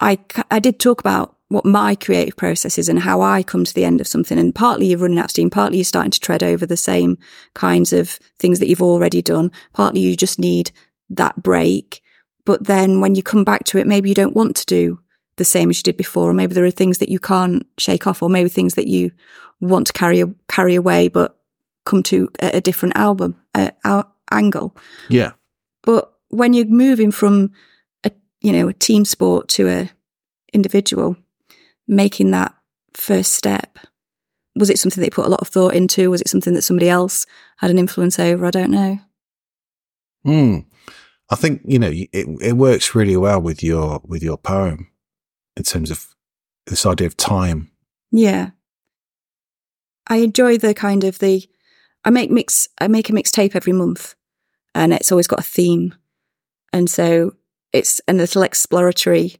I, 0.00 0.18
I 0.50 0.58
did 0.58 0.80
talk 0.80 1.00
about 1.00 1.36
what 1.50 1.64
my 1.66 1.96
creative 1.96 2.36
process 2.36 2.78
is 2.78 2.88
and 2.88 3.00
how 3.00 3.20
I 3.20 3.42
come 3.42 3.64
to 3.64 3.74
the 3.74 3.84
end 3.84 4.00
of 4.00 4.06
something. 4.06 4.38
And 4.38 4.54
partly 4.54 4.86
you're 4.86 5.00
running 5.00 5.18
out 5.18 5.26
of 5.26 5.30
steam, 5.32 5.50
partly 5.50 5.78
you're 5.78 5.84
starting 5.84 6.12
to 6.12 6.20
tread 6.20 6.44
over 6.44 6.64
the 6.64 6.76
same 6.76 7.18
kinds 7.54 7.92
of 7.92 8.20
things 8.38 8.60
that 8.60 8.68
you've 8.68 8.80
already 8.80 9.20
done. 9.20 9.50
Partly 9.72 10.00
you 10.00 10.16
just 10.16 10.38
need 10.38 10.70
that 11.10 11.42
break. 11.42 12.02
But 12.44 12.66
then 12.66 13.00
when 13.00 13.16
you 13.16 13.22
come 13.24 13.42
back 13.42 13.64
to 13.64 13.78
it, 13.78 13.86
maybe 13.86 14.08
you 14.08 14.14
don't 14.14 14.36
want 14.36 14.54
to 14.56 14.66
do 14.66 15.00
the 15.36 15.44
same 15.44 15.70
as 15.70 15.78
you 15.78 15.82
did 15.82 15.96
before, 15.96 16.30
or 16.30 16.34
maybe 16.34 16.54
there 16.54 16.64
are 16.64 16.70
things 16.70 16.98
that 16.98 17.08
you 17.08 17.18
can't 17.18 17.66
shake 17.78 18.06
off, 18.06 18.22
or 18.22 18.28
maybe 18.28 18.48
things 18.48 18.74
that 18.74 18.86
you 18.86 19.10
want 19.60 19.88
to 19.88 19.92
carry 19.92 20.22
carry 20.48 20.74
away, 20.76 21.08
but 21.08 21.36
come 21.84 22.02
to 22.04 22.28
a, 22.40 22.58
a 22.58 22.60
different 22.60 22.96
album 22.96 23.34
uh, 23.54 24.02
angle. 24.30 24.76
Yeah. 25.08 25.32
But 25.82 26.12
when 26.28 26.52
you're 26.52 26.66
moving 26.66 27.10
from 27.10 27.52
a 28.04 28.12
you 28.40 28.52
know 28.52 28.68
a 28.68 28.74
team 28.74 29.04
sport 29.04 29.48
to 29.48 29.68
a 29.68 29.90
individual, 30.52 31.16
making 31.90 32.30
that 32.30 32.54
first 32.94 33.34
step, 33.34 33.78
was 34.56 34.70
it 34.70 34.78
something 34.78 35.00
that 35.00 35.08
you 35.08 35.10
put 35.10 35.26
a 35.26 35.30
lot 35.30 35.40
of 35.40 35.48
thought 35.48 35.74
into? 35.74 36.10
Was 36.10 36.22
it 36.22 36.28
something 36.28 36.54
that 36.54 36.62
somebody 36.62 36.88
else 36.88 37.26
had 37.58 37.70
an 37.70 37.78
influence 37.78 38.18
over? 38.18 38.46
I 38.46 38.50
don't 38.50 38.70
know. 38.70 39.00
Hmm. 40.24 40.58
I 41.30 41.36
think 41.36 41.62
you 41.64 41.78
know 41.78 41.90
it. 41.92 42.08
It 42.12 42.56
works 42.56 42.94
really 42.94 43.16
well 43.16 43.40
with 43.40 43.62
your 43.62 44.00
with 44.04 44.22
your 44.22 44.36
poem 44.36 44.88
in 45.56 45.62
terms 45.62 45.90
of 45.90 46.14
this 46.66 46.84
idea 46.84 47.06
of 47.06 47.16
time. 47.16 47.70
Yeah, 48.10 48.50
I 50.08 50.16
enjoy 50.16 50.58
the 50.58 50.74
kind 50.74 51.04
of 51.04 51.18
the. 51.20 51.48
I 52.04 52.10
make 52.10 52.30
mix. 52.30 52.68
I 52.80 52.88
make 52.88 53.08
a 53.08 53.12
mixtape 53.12 53.54
every 53.54 53.72
month, 53.72 54.16
and 54.74 54.92
it's 54.92 55.12
always 55.12 55.28
got 55.28 55.40
a 55.40 55.44
theme, 55.44 55.94
and 56.72 56.90
so 56.90 57.36
it's 57.72 58.00
a 58.08 58.12
little 58.12 58.42
exploratory 58.42 59.36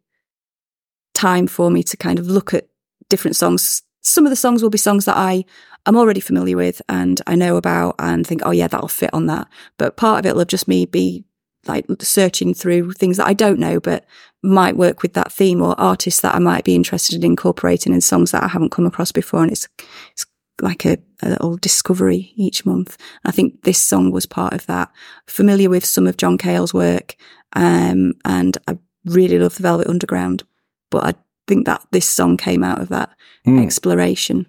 time 1.15 1.47
for 1.47 1.71
me 1.71 1.83
to 1.83 1.97
kind 1.97 2.19
of 2.19 2.27
look 2.27 2.55
at 2.55 2.69
different 3.09 3.37
songs. 3.37 3.83
Some 4.03 4.25
of 4.25 4.31
the 4.31 4.37
songs 4.37 4.63
will 4.63 4.71
be 4.71 4.79
songs 4.79 5.05
that 5.05 5.17
I 5.17 5.45
am 5.87 5.97
already 5.97 6.21
familiar 6.21 6.57
with 6.57 6.81
and 6.89 7.21
I 7.27 7.35
know 7.35 7.57
about 7.57 7.97
and 7.99 8.27
think, 8.27 8.43
oh 8.45 8.51
yeah, 8.51 8.69
that'll 8.69 8.89
fit 8.89 9.13
on 9.13 9.27
that. 9.27 9.49
But 9.79 9.97
part 9.97 10.21
of 10.21 10.27
it 10.27 10.37
will 10.37 10.45
just 10.45 10.69
me 10.69 10.87
be 10.87 11.25
like 11.67 11.85
searching 12.01 12.55
through 12.55 12.93
things 12.93 13.19
that 13.19 13.27
I 13.27 13.35
don't 13.35 13.59
know, 13.59 13.81
but 13.81 14.07
might 14.43 14.77
work 14.77 15.03
with 15.03 15.13
that 15.15 15.33
theme 15.33 15.61
or 15.61 15.79
artists 15.79 16.23
that 16.23 16.35
I 16.35 16.39
might 16.39 16.65
be 16.65 16.75
interested 16.75 17.17
in 17.17 17.25
incorporating 17.25 17.93
in 17.93 18.01
songs 18.01 18.31
that 18.31 18.43
I 18.43 18.49
haven't 18.49 18.71
come 18.71 18.87
across 18.87 19.13
before. 19.13 19.43
And 19.43 19.53
it's, 19.53 19.69
it's 20.13 20.25
like 20.63 20.87
a, 20.87 20.99
a 21.23 21.31
little 21.31 21.57
discovery 21.57 22.33
each 22.37 22.65
month. 22.65 22.97
I 23.25 23.31
think 23.31 23.63
this 23.63 23.79
song 23.79 24.11
was 24.11 24.27
part 24.27 24.55
of 24.55 24.67
that. 24.67 24.91
Familiar 25.27 25.69
with 25.69 25.85
some 25.85 26.07
of 26.07 26.17
John 26.17 26.39
Cale's 26.39 26.73
work. 26.73 27.17
Um, 27.53 28.15
and 28.25 28.57
I 28.67 28.79
really 29.05 29.39
love 29.39 29.57
the 29.57 29.63
Velvet 29.63 29.89
Underground, 29.89 30.45
but 30.91 31.05
I 31.05 31.15
think 31.47 31.67
that 31.67 31.87
this 31.91 32.07
song 32.09 32.37
came 32.37 32.63
out 32.65 32.81
of 32.81 32.89
that 32.89 33.11
Mm. 33.47 33.63
exploration 33.65 34.47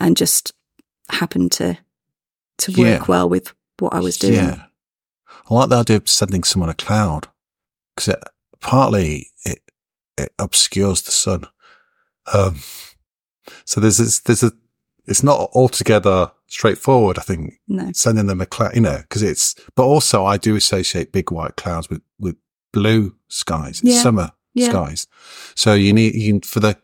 and 0.00 0.16
just 0.16 0.52
happened 1.10 1.52
to, 1.52 1.76
to 2.58 2.70
work 2.72 3.00
Yeah. 3.00 3.04
well 3.06 3.28
with 3.28 3.52
what 3.78 3.92
I 3.92 4.00
was 4.00 4.16
doing. 4.16 4.34
Yeah. 4.34 4.64
I 5.50 5.54
like 5.54 5.68
the 5.68 5.76
idea 5.80 5.96
of 5.98 6.08
sending 6.08 6.42
someone 6.44 6.70
a 6.70 6.74
cloud 6.74 7.28
because 7.94 8.08
it, 8.08 8.24
partly 8.60 9.28
it, 9.44 9.58
it 10.16 10.32
obscures 10.38 11.02
the 11.02 11.10
sun. 11.10 11.44
Um, 12.32 12.60
so 13.66 13.80
there's 13.80 13.98
this, 13.98 14.20
there's 14.20 14.42
a, 14.42 14.52
it's 15.06 15.22
not 15.22 15.50
altogether 15.54 16.30
straightforward. 16.46 17.18
I 17.18 17.22
think 17.22 17.54
No. 17.68 17.90
sending 17.92 18.26
them 18.26 18.40
a 18.40 18.46
cloud, 18.46 18.74
you 18.74 18.80
know, 18.80 18.98
because 19.02 19.22
it's, 19.22 19.54
but 19.74 19.84
also 19.84 20.24
I 20.24 20.36
do 20.38 20.56
associate 20.56 21.12
big 21.12 21.30
white 21.30 21.56
clouds 21.56 21.90
with, 21.90 22.00
with 22.18 22.36
blue 22.72 23.14
skies, 23.28 23.80
Yeah. 23.84 24.00
summer 24.00 24.32
Yeah. 24.54 24.68
skies. 24.70 25.06
So 25.54 25.74
you 25.74 25.92
need, 25.92 26.14
you, 26.14 26.40
for 26.44 26.60
the, 26.60 26.76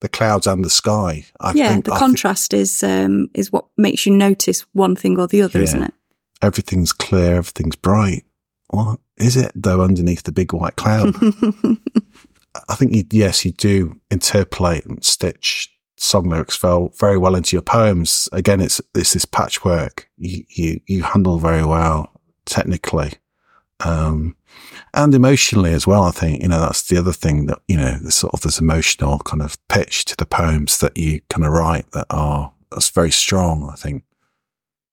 the 0.00 0.08
clouds 0.08 0.46
and 0.46 0.64
the 0.64 0.70
sky. 0.70 1.24
I 1.40 1.52
yeah, 1.54 1.68
think 1.70 1.84
the 1.86 1.92
I 1.92 1.98
contrast 1.98 2.52
is 2.54 2.82
um, 2.82 3.28
is 3.34 3.50
what 3.52 3.66
makes 3.76 4.04
you 4.06 4.12
notice 4.14 4.60
one 4.72 4.96
thing 4.96 5.18
or 5.18 5.26
the 5.26 5.42
other, 5.42 5.58
Yeah. 5.58 5.64
isn't 5.64 5.82
it? 5.84 5.94
everything's 6.42 6.92
clear, 6.92 7.36
everything's 7.36 7.76
bright. 7.76 8.24
What 8.68 8.98
is 9.16 9.36
it 9.36 9.50
though 9.54 9.80
underneath 9.80 10.24
the 10.24 10.32
big 10.32 10.52
white 10.52 10.76
cloud? 10.76 11.14
I 12.68 12.74
think 12.74 12.94
you, 12.94 13.04
yes, 13.10 13.44
you 13.44 13.52
do 13.52 13.98
interpolate 14.10 14.84
and 14.84 15.02
stitch 15.04 15.70
song 15.96 16.28
lyrics 16.28 16.56
very, 16.56 16.88
very 16.98 17.16
well 17.18 17.34
into 17.34 17.56
your 17.56 17.62
poems. 17.62 18.28
Again, 18.32 18.60
it's, 18.60 18.80
it's 18.94 19.14
this 19.14 19.24
patchwork 19.24 20.08
you, 20.18 20.44
you, 20.48 20.80
you 20.86 21.02
handle 21.02 21.38
very 21.38 21.64
well 21.64 22.10
technically. 22.44 23.14
Um, 23.80 24.36
and 24.92 25.14
emotionally 25.14 25.72
as 25.72 25.86
well. 25.86 26.04
I 26.04 26.10
think, 26.10 26.42
you 26.42 26.48
know, 26.48 26.60
that's 26.60 26.82
the 26.82 26.96
other 26.96 27.12
thing 27.12 27.46
that, 27.46 27.58
you 27.68 27.76
know, 27.76 27.98
there's 28.00 28.14
sort 28.14 28.34
of 28.34 28.42
this 28.42 28.60
emotional 28.60 29.18
kind 29.20 29.42
of 29.42 29.56
pitch 29.68 30.04
to 30.06 30.16
the 30.16 30.26
poems 30.26 30.78
that 30.78 30.96
you 30.96 31.20
kind 31.28 31.44
of 31.44 31.52
write 31.52 31.90
that 31.92 32.06
are, 32.10 32.52
that's 32.70 32.90
very 32.90 33.10
strong, 33.10 33.68
I 33.72 33.76
think. 33.76 34.04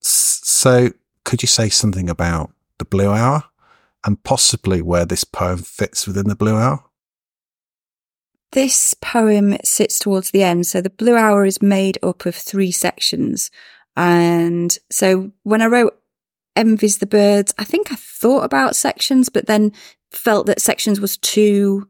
So 0.02 0.92
could 1.24 1.44
you 1.44 1.48
say 1.48 1.70
something 1.70 2.10
about 2.10 2.52
the 2.80 2.86
blue 2.86 3.12
hour 3.12 3.44
and 4.04 4.22
possibly 4.24 4.82
where 4.82 5.06
this 5.06 5.24
poem 5.24 5.60
fits 5.60 6.08
within 6.08 6.28
the 6.28 6.36
blue 6.36 6.56
hour? 6.56 6.84
This 8.52 8.94
poem 8.96 9.56
sits 9.64 9.98
towards 9.98 10.32
the 10.32 10.44
end. 10.44 10.68
So 10.68 10.82
the 10.82 10.90
Blue 10.90 11.16
Hour 11.16 11.46
is 11.46 11.62
made 11.62 11.98
up 12.04 12.26
of 12.26 12.36
three 12.36 12.72
sections. 12.72 13.50
And 13.96 14.78
so 14.90 15.32
when 15.44 15.62
I 15.62 15.68
wrote 15.68 16.01
Envies 16.56 16.98
the 16.98 17.06
Birds, 17.06 17.54
I 17.58 17.64
think 17.64 17.92
I 17.92 17.96
thought 17.96 18.44
about 18.44 18.76
sections, 18.76 19.30
but 19.30 19.48
then 19.48 19.72
felt 20.12 20.48
that 20.48 20.62
sections 20.62 21.00
was 21.00 21.18
too, 21.18 21.88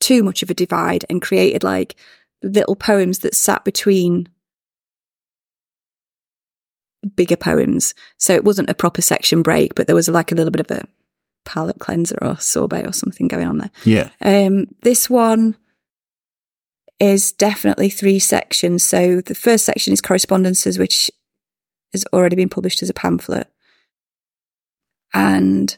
too 0.00 0.22
much 0.22 0.42
of 0.42 0.50
a 0.50 0.54
divide 0.54 1.04
and 1.10 1.20
created 1.20 1.62
like 1.62 1.96
little 2.42 2.76
poems 2.76 3.20
that 3.20 3.34
sat 3.34 3.64
between 3.64 4.28
bigger 7.16 7.36
poems. 7.36 7.94
So 8.18 8.34
it 8.34 8.44
wasn't 8.44 8.70
a 8.70 8.74
proper 8.74 9.02
section 9.02 9.42
break, 9.42 9.74
but 9.74 9.86
there 9.86 9.96
was 9.96 10.08
like 10.08 10.32
a 10.32 10.34
little 10.34 10.50
bit 10.50 10.68
of 10.68 10.70
a 10.70 10.86
palate 11.44 11.78
cleanser 11.78 12.16
or 12.22 12.38
sorbet 12.38 12.86
or 12.86 12.92
something 12.92 13.28
going 13.28 13.46
on 13.46 13.58
there. 13.58 13.70
Yeah. 13.84 14.10
Um, 14.20 14.68
this 14.82 15.10
one 15.10 15.56
is 17.00 17.32
definitely 17.32 17.90
three 17.90 18.20
sections. 18.20 18.84
So 18.84 19.20
the 19.20 19.34
first 19.34 19.64
section 19.64 19.92
is 19.92 20.00
correspondences, 20.00 20.78
which 20.78 21.10
has 21.92 22.04
already 22.12 22.36
been 22.36 22.48
published 22.48 22.82
as 22.82 22.88
a 22.88 22.94
pamphlet. 22.94 23.51
And 25.14 25.76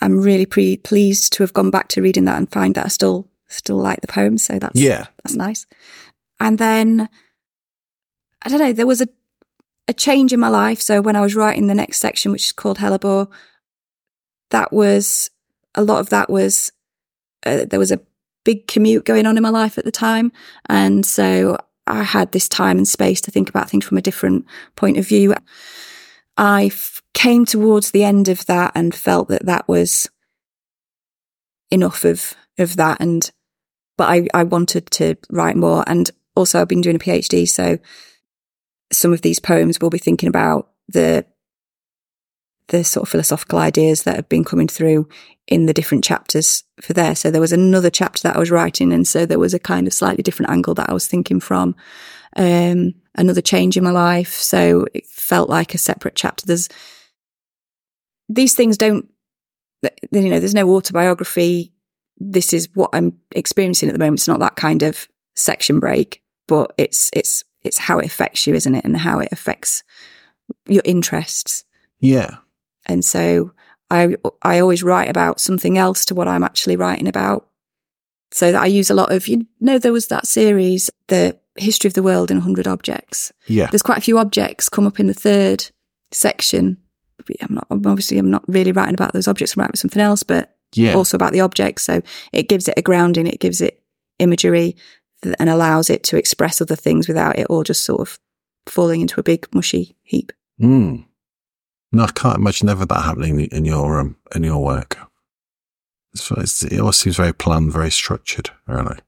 I'm 0.00 0.20
really 0.20 0.46
pre- 0.46 0.76
pleased 0.76 1.32
to 1.34 1.42
have 1.42 1.52
gone 1.52 1.70
back 1.70 1.88
to 1.88 2.02
reading 2.02 2.24
that 2.24 2.36
and 2.38 2.50
find 2.50 2.74
that 2.74 2.86
I 2.86 2.88
still 2.88 3.28
still 3.48 3.76
like 3.76 4.00
the 4.00 4.06
poem. 4.06 4.38
So 4.38 4.58
that's 4.58 4.78
Yeah. 4.80 5.06
that's 5.22 5.36
nice. 5.36 5.66
And 6.40 6.58
then 6.58 7.08
I 8.42 8.48
don't 8.48 8.58
know, 8.58 8.72
there 8.72 8.86
was 8.86 9.00
a 9.00 9.08
a 9.88 9.92
change 9.92 10.32
in 10.32 10.40
my 10.40 10.48
life. 10.48 10.80
So 10.80 11.00
when 11.00 11.16
I 11.16 11.20
was 11.20 11.34
writing 11.34 11.66
the 11.66 11.74
next 11.74 11.98
section, 11.98 12.30
which 12.32 12.44
is 12.44 12.52
called 12.52 12.78
Hellebore, 12.78 13.28
that 14.50 14.72
was 14.72 15.28
a 15.74 15.82
lot 15.82 15.98
of 16.00 16.10
that 16.10 16.30
was 16.30 16.70
uh, 17.44 17.64
there 17.68 17.80
was 17.80 17.90
a 17.90 18.00
big 18.44 18.66
commute 18.68 19.04
going 19.04 19.26
on 19.26 19.36
in 19.36 19.42
my 19.42 19.48
life 19.50 19.78
at 19.78 19.84
the 19.84 19.90
time, 19.92 20.32
and 20.68 21.04
so 21.04 21.56
I 21.86 22.02
had 22.04 22.32
this 22.32 22.48
time 22.48 22.76
and 22.78 22.86
space 22.86 23.20
to 23.22 23.30
think 23.30 23.48
about 23.48 23.68
things 23.68 23.84
from 23.84 23.98
a 23.98 24.02
different 24.02 24.46
point 24.76 24.98
of 24.98 25.06
view. 25.06 25.34
I 26.36 26.68
came 27.14 27.44
towards 27.44 27.90
the 27.90 28.04
end 28.04 28.28
of 28.28 28.46
that 28.46 28.72
and 28.74 28.94
felt 28.94 29.28
that 29.28 29.46
that 29.46 29.68
was 29.68 30.08
enough 31.70 32.04
of 32.04 32.34
of 32.58 32.76
that, 32.76 33.00
and 33.00 33.30
but 33.96 34.08
I 34.08 34.28
I 34.34 34.44
wanted 34.44 34.90
to 34.92 35.16
write 35.30 35.56
more, 35.56 35.84
and 35.86 36.10
also 36.36 36.60
I've 36.60 36.68
been 36.68 36.80
doing 36.80 36.96
a 36.96 36.98
PhD, 36.98 37.48
so 37.48 37.78
some 38.92 39.12
of 39.12 39.22
these 39.22 39.38
poems 39.38 39.78
will 39.80 39.90
be 39.90 39.98
thinking 39.98 40.28
about 40.28 40.70
the 40.88 41.24
the 42.68 42.84
sort 42.84 43.02
of 43.02 43.10
philosophical 43.10 43.58
ideas 43.58 44.04
that 44.04 44.16
have 44.16 44.28
been 44.28 44.44
coming 44.44 44.68
through 44.68 45.08
in 45.46 45.66
the 45.66 45.74
different 45.74 46.04
chapters 46.04 46.64
for 46.80 46.92
there. 46.92 47.14
So 47.14 47.30
there 47.30 47.40
was 47.40 47.52
another 47.52 47.90
chapter 47.90 48.22
that 48.22 48.36
I 48.36 48.38
was 48.38 48.50
writing, 48.50 48.92
and 48.92 49.06
so 49.06 49.26
there 49.26 49.38
was 49.38 49.54
a 49.54 49.58
kind 49.58 49.86
of 49.86 49.92
slightly 49.92 50.22
different 50.22 50.50
angle 50.50 50.74
that 50.74 50.88
I 50.88 50.94
was 50.94 51.06
thinking 51.06 51.40
from. 51.40 51.74
Um, 52.34 52.94
another 53.14 53.42
change 53.42 53.76
in 53.76 53.84
my 53.84 53.90
life, 53.90 54.32
so 54.32 54.86
it 54.94 55.06
felt 55.06 55.50
like 55.50 55.74
a 55.74 55.78
separate 55.78 56.14
chapter. 56.14 56.46
There's 56.46 56.68
these 58.28 58.54
things 58.54 58.76
don't, 58.76 59.08
you 60.10 60.28
know, 60.28 60.40
there's 60.40 60.54
no 60.54 60.70
autobiography. 60.74 61.72
This 62.18 62.52
is 62.52 62.68
what 62.74 62.90
I'm 62.92 63.18
experiencing 63.32 63.88
at 63.88 63.92
the 63.92 63.98
moment. 63.98 64.20
It's 64.20 64.28
not 64.28 64.40
that 64.40 64.56
kind 64.56 64.82
of 64.82 65.08
section 65.34 65.80
break, 65.80 66.22
but 66.46 66.72
it's 66.78 67.10
it's 67.12 67.44
it's 67.62 67.78
how 67.78 67.98
it 67.98 68.06
affects 68.06 68.46
you, 68.46 68.54
isn't 68.54 68.74
it, 68.74 68.84
and 68.84 68.96
how 68.96 69.18
it 69.20 69.28
affects 69.32 69.82
your 70.66 70.82
interests. 70.84 71.64
Yeah. 72.00 72.36
And 72.86 73.04
so 73.04 73.52
I 73.90 74.16
I 74.42 74.60
always 74.60 74.82
write 74.82 75.08
about 75.08 75.40
something 75.40 75.78
else 75.78 76.04
to 76.06 76.14
what 76.14 76.28
I'm 76.28 76.44
actually 76.44 76.76
writing 76.76 77.08
about. 77.08 77.48
So 78.32 78.52
that 78.52 78.62
I 78.62 78.66
use 78.66 78.90
a 78.90 78.94
lot 78.94 79.12
of 79.12 79.28
you 79.28 79.46
know 79.60 79.78
there 79.78 79.92
was 79.92 80.08
that 80.08 80.26
series 80.26 80.90
the 81.08 81.38
history 81.56 81.88
of 81.88 81.94
the 81.94 82.02
world 82.02 82.30
in 82.30 82.38
100 82.38 82.66
objects. 82.66 83.32
Yeah. 83.46 83.66
There's 83.66 83.82
quite 83.82 83.98
a 83.98 84.02
few 84.02 84.18
objects 84.18 84.68
come 84.68 84.86
up 84.86 84.98
in 84.98 85.06
the 85.06 85.14
third 85.14 85.70
section. 86.10 86.78
I'm 87.40 87.54
not 87.54 87.66
obviously 87.70 88.18
I'm 88.18 88.30
not 88.30 88.44
really 88.48 88.72
writing 88.72 88.94
about 88.94 89.12
those 89.12 89.28
objects. 89.28 89.54
I'm 89.56 89.60
writing 89.60 89.70
about 89.70 89.78
something 89.78 90.02
else, 90.02 90.22
but 90.22 90.56
Yeah. 90.74 90.94
also 90.94 91.16
about 91.16 91.32
the 91.32 91.40
objects. 91.40 91.82
So 91.84 92.02
it 92.32 92.48
gives 92.48 92.66
it 92.68 92.74
a 92.76 92.82
grounding. 92.82 93.26
It 93.26 93.40
gives 93.40 93.60
it 93.60 93.82
imagery 94.18 94.76
and 95.38 95.48
allows 95.48 95.88
it 95.90 96.02
to 96.04 96.16
express 96.16 96.60
other 96.60 96.74
things 96.76 97.06
without 97.08 97.38
it 97.38 97.46
all 97.48 97.62
just 97.62 97.84
sort 97.84 98.00
of 98.00 98.18
falling 98.66 99.00
into 99.00 99.20
a 99.20 99.22
big 99.22 99.46
mushy 99.54 99.96
heap. 100.02 100.32
Mm. 100.60 101.04
No, 101.92 102.04
I 102.04 102.10
can't 102.12 102.38
imagine 102.38 102.68
ever 102.68 102.86
that 102.86 103.02
happening 103.02 103.40
in 103.40 103.64
your 103.64 104.00
um, 104.00 104.16
in 104.34 104.42
your 104.44 104.62
work. 104.64 104.98
It's, 106.14 106.62
it 106.62 106.78
all 106.80 106.92
seems 106.92 107.16
very 107.16 107.32
planned, 107.32 107.72
very 107.72 107.90
structured, 107.90 108.50
really. 108.66 108.98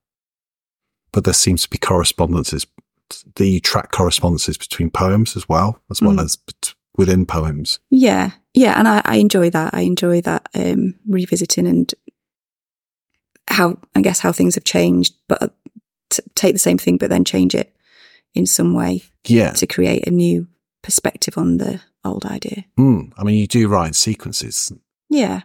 But 1.12 1.24
there 1.24 1.34
seems 1.34 1.62
to 1.62 1.70
be 1.70 1.78
correspondences. 1.78 2.66
Do 3.34 3.44
you 3.44 3.60
track 3.60 3.90
correspondences 3.92 4.56
between 4.56 4.90
poems 4.90 5.36
as 5.36 5.48
well, 5.48 5.80
as 5.90 6.00
well 6.00 6.12
Mm. 6.16 6.24
as 6.24 6.38
within 6.96 7.26
poems? 7.26 7.78
Yeah, 7.90 8.30
yeah, 8.54 8.78
and 8.78 8.86
I, 8.88 9.02
I 9.04 9.16
enjoy 9.16 9.50
that. 9.50 9.74
I 9.74 9.80
enjoy 9.82 10.20
that 10.22 10.48
um, 10.54 10.94
revisiting 11.08 11.66
and 11.66 11.92
how 13.48 13.78
I 13.94 14.00
guess 14.00 14.20
how 14.20 14.32
things 14.32 14.54
have 14.54 14.64
changed, 14.64 15.14
but 15.28 15.54
to 16.10 16.22
take 16.34 16.54
the 16.54 16.58
same 16.58 16.78
thing 16.78 16.96
but 16.96 17.10
then 17.10 17.24
change 17.24 17.54
it 17.54 17.74
in 18.34 18.46
some 18.46 18.74
way 18.74 19.02
Yeah. 19.26 19.52
to 19.52 19.66
create 19.66 20.06
a 20.06 20.10
new 20.10 20.46
perspective 20.82 21.36
on 21.38 21.58
the 21.58 21.80
old 22.04 22.24
idea. 22.26 22.64
Mm. 22.78 23.12
I 23.16 23.22
mean, 23.24 23.36
you 23.36 23.46
do 23.46 23.68
write 23.68 23.94
sequences. 23.94 24.72
Yeah. 25.08 25.42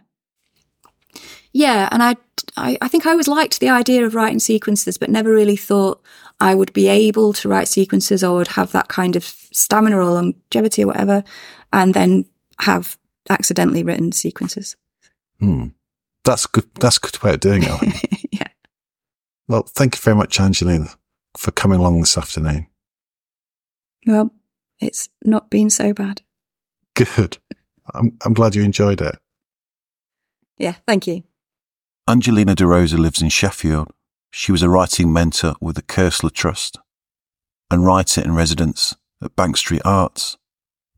Yeah, 1.52 1.88
and 1.90 2.02
I, 2.02 2.16
I, 2.56 2.78
I 2.80 2.88
think 2.88 3.06
I 3.06 3.10
always 3.10 3.28
liked 3.28 3.60
the 3.60 3.68
idea 3.70 4.04
of 4.04 4.14
writing 4.14 4.38
sequences, 4.38 4.98
but 4.98 5.10
never 5.10 5.30
really 5.32 5.56
thought 5.56 6.00
I 6.40 6.54
would 6.54 6.72
be 6.72 6.88
able 6.88 7.32
to 7.34 7.48
write 7.48 7.68
sequences 7.68 8.22
or 8.22 8.36
would 8.36 8.48
have 8.48 8.72
that 8.72 8.88
kind 8.88 9.16
of 9.16 9.24
stamina 9.24 9.98
or 9.98 10.04
longevity 10.04 10.84
or 10.84 10.88
whatever, 10.88 11.24
and 11.72 11.92
then 11.94 12.24
have 12.60 12.98
accidentally 13.28 13.82
written 13.82 14.12
sequences. 14.12 14.76
Mm. 15.40 15.74
That's 16.24 16.46
good. 16.46 16.68
That's 16.74 16.98
a 16.98 17.00
good 17.00 17.22
way 17.22 17.34
of 17.34 17.40
doing 17.40 17.62
it. 17.64 18.06
Yeah. 18.32 18.46
well, 19.48 19.64
thank 19.64 19.96
you 19.96 20.00
very 20.00 20.16
much, 20.16 20.38
Angelina, 20.38 20.88
for 21.36 21.50
coming 21.50 21.80
along 21.80 22.00
this 22.00 22.16
afternoon. 22.16 22.68
Well, 24.06 24.30
it's 24.78 25.08
not 25.24 25.50
been 25.50 25.68
so 25.68 25.92
bad. 25.92 26.22
Good. 26.94 27.38
I'm, 27.92 28.16
I'm 28.24 28.34
glad 28.34 28.54
you 28.54 28.62
enjoyed 28.62 29.00
it. 29.00 29.18
Yeah, 30.58 30.74
thank 30.86 31.08
you. 31.08 31.24
Angelina 32.10 32.56
D'Roza 32.56 32.96
lives 32.96 33.22
in 33.22 33.28
Sheffield. 33.28 33.92
She 34.32 34.50
was 34.50 34.64
a 34.64 34.68
writing 34.68 35.12
mentor 35.12 35.54
with 35.60 35.76
the 35.76 35.82
Koestler 35.82 36.32
Trust 36.32 36.76
and 37.70 37.86
writer 37.86 38.20
in 38.20 38.34
residence 38.34 38.96
at 39.22 39.36
Bank 39.36 39.56
Street 39.56 39.82
Arts, 39.84 40.36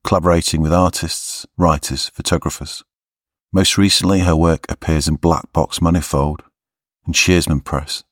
collaborating 0.04 0.62
with 0.62 0.72
artists, 0.72 1.44
writers, 1.58 2.08
photographers. 2.08 2.82
Most 3.52 3.76
recently, 3.76 4.20
her 4.20 4.34
work 4.34 4.64
appears 4.70 5.06
in 5.06 5.16
Black 5.16 5.52
Box 5.52 5.82
Manifold 5.82 6.44
and 7.04 7.14
Shearsman 7.14 7.62
Press. 7.62 8.04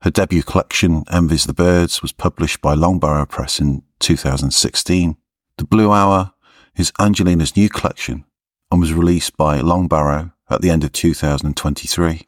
Her 0.00 0.10
debut 0.10 0.42
collection, 0.42 1.04
Envies 1.12 1.44
the 1.44 1.52
Birds, 1.52 2.00
was 2.00 2.12
published 2.12 2.62
by 2.62 2.74
Longbarrow 2.74 3.28
Press 3.28 3.60
in 3.60 3.82
2016. 3.98 5.18
The 5.58 5.64
Blue 5.64 5.92
Hour 5.92 6.32
is 6.78 6.94
Angelina's 6.98 7.58
new 7.58 7.68
collection 7.68 8.24
and 8.70 8.80
was 8.80 8.94
released 8.94 9.36
by 9.36 9.60
Longbarrow 9.60 10.32
at 10.48 10.62
the 10.62 10.70
end 10.70 10.82
of 10.82 10.92
2023. 10.92 12.24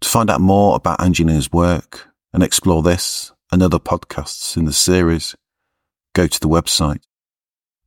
To 0.00 0.08
find 0.08 0.30
out 0.30 0.40
more 0.40 0.76
about 0.76 1.00
Angelina's 1.00 1.52
work 1.52 2.08
and 2.32 2.42
explore 2.42 2.82
this 2.82 3.32
and 3.50 3.62
other 3.62 3.78
podcasts 3.78 4.56
in 4.56 4.64
the 4.64 4.72
series, 4.72 5.36
go 6.14 6.26
to 6.26 6.40
the 6.40 6.48
website 6.48 7.00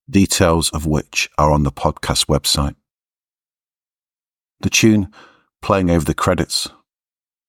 details 0.09 0.69
of 0.69 0.85
which 0.85 1.29
are 1.37 1.51
on 1.51 1.63
the 1.63 1.71
podcast 1.71 2.27
website. 2.27 2.75
The 4.59 4.69
tune 4.69 5.11
playing 5.61 5.89
over 5.89 6.05
the 6.05 6.13
credits 6.13 6.69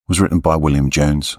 was 0.07 0.19
written 0.19 0.39
by 0.39 0.55
William 0.55 0.89
Jones. 0.89 1.37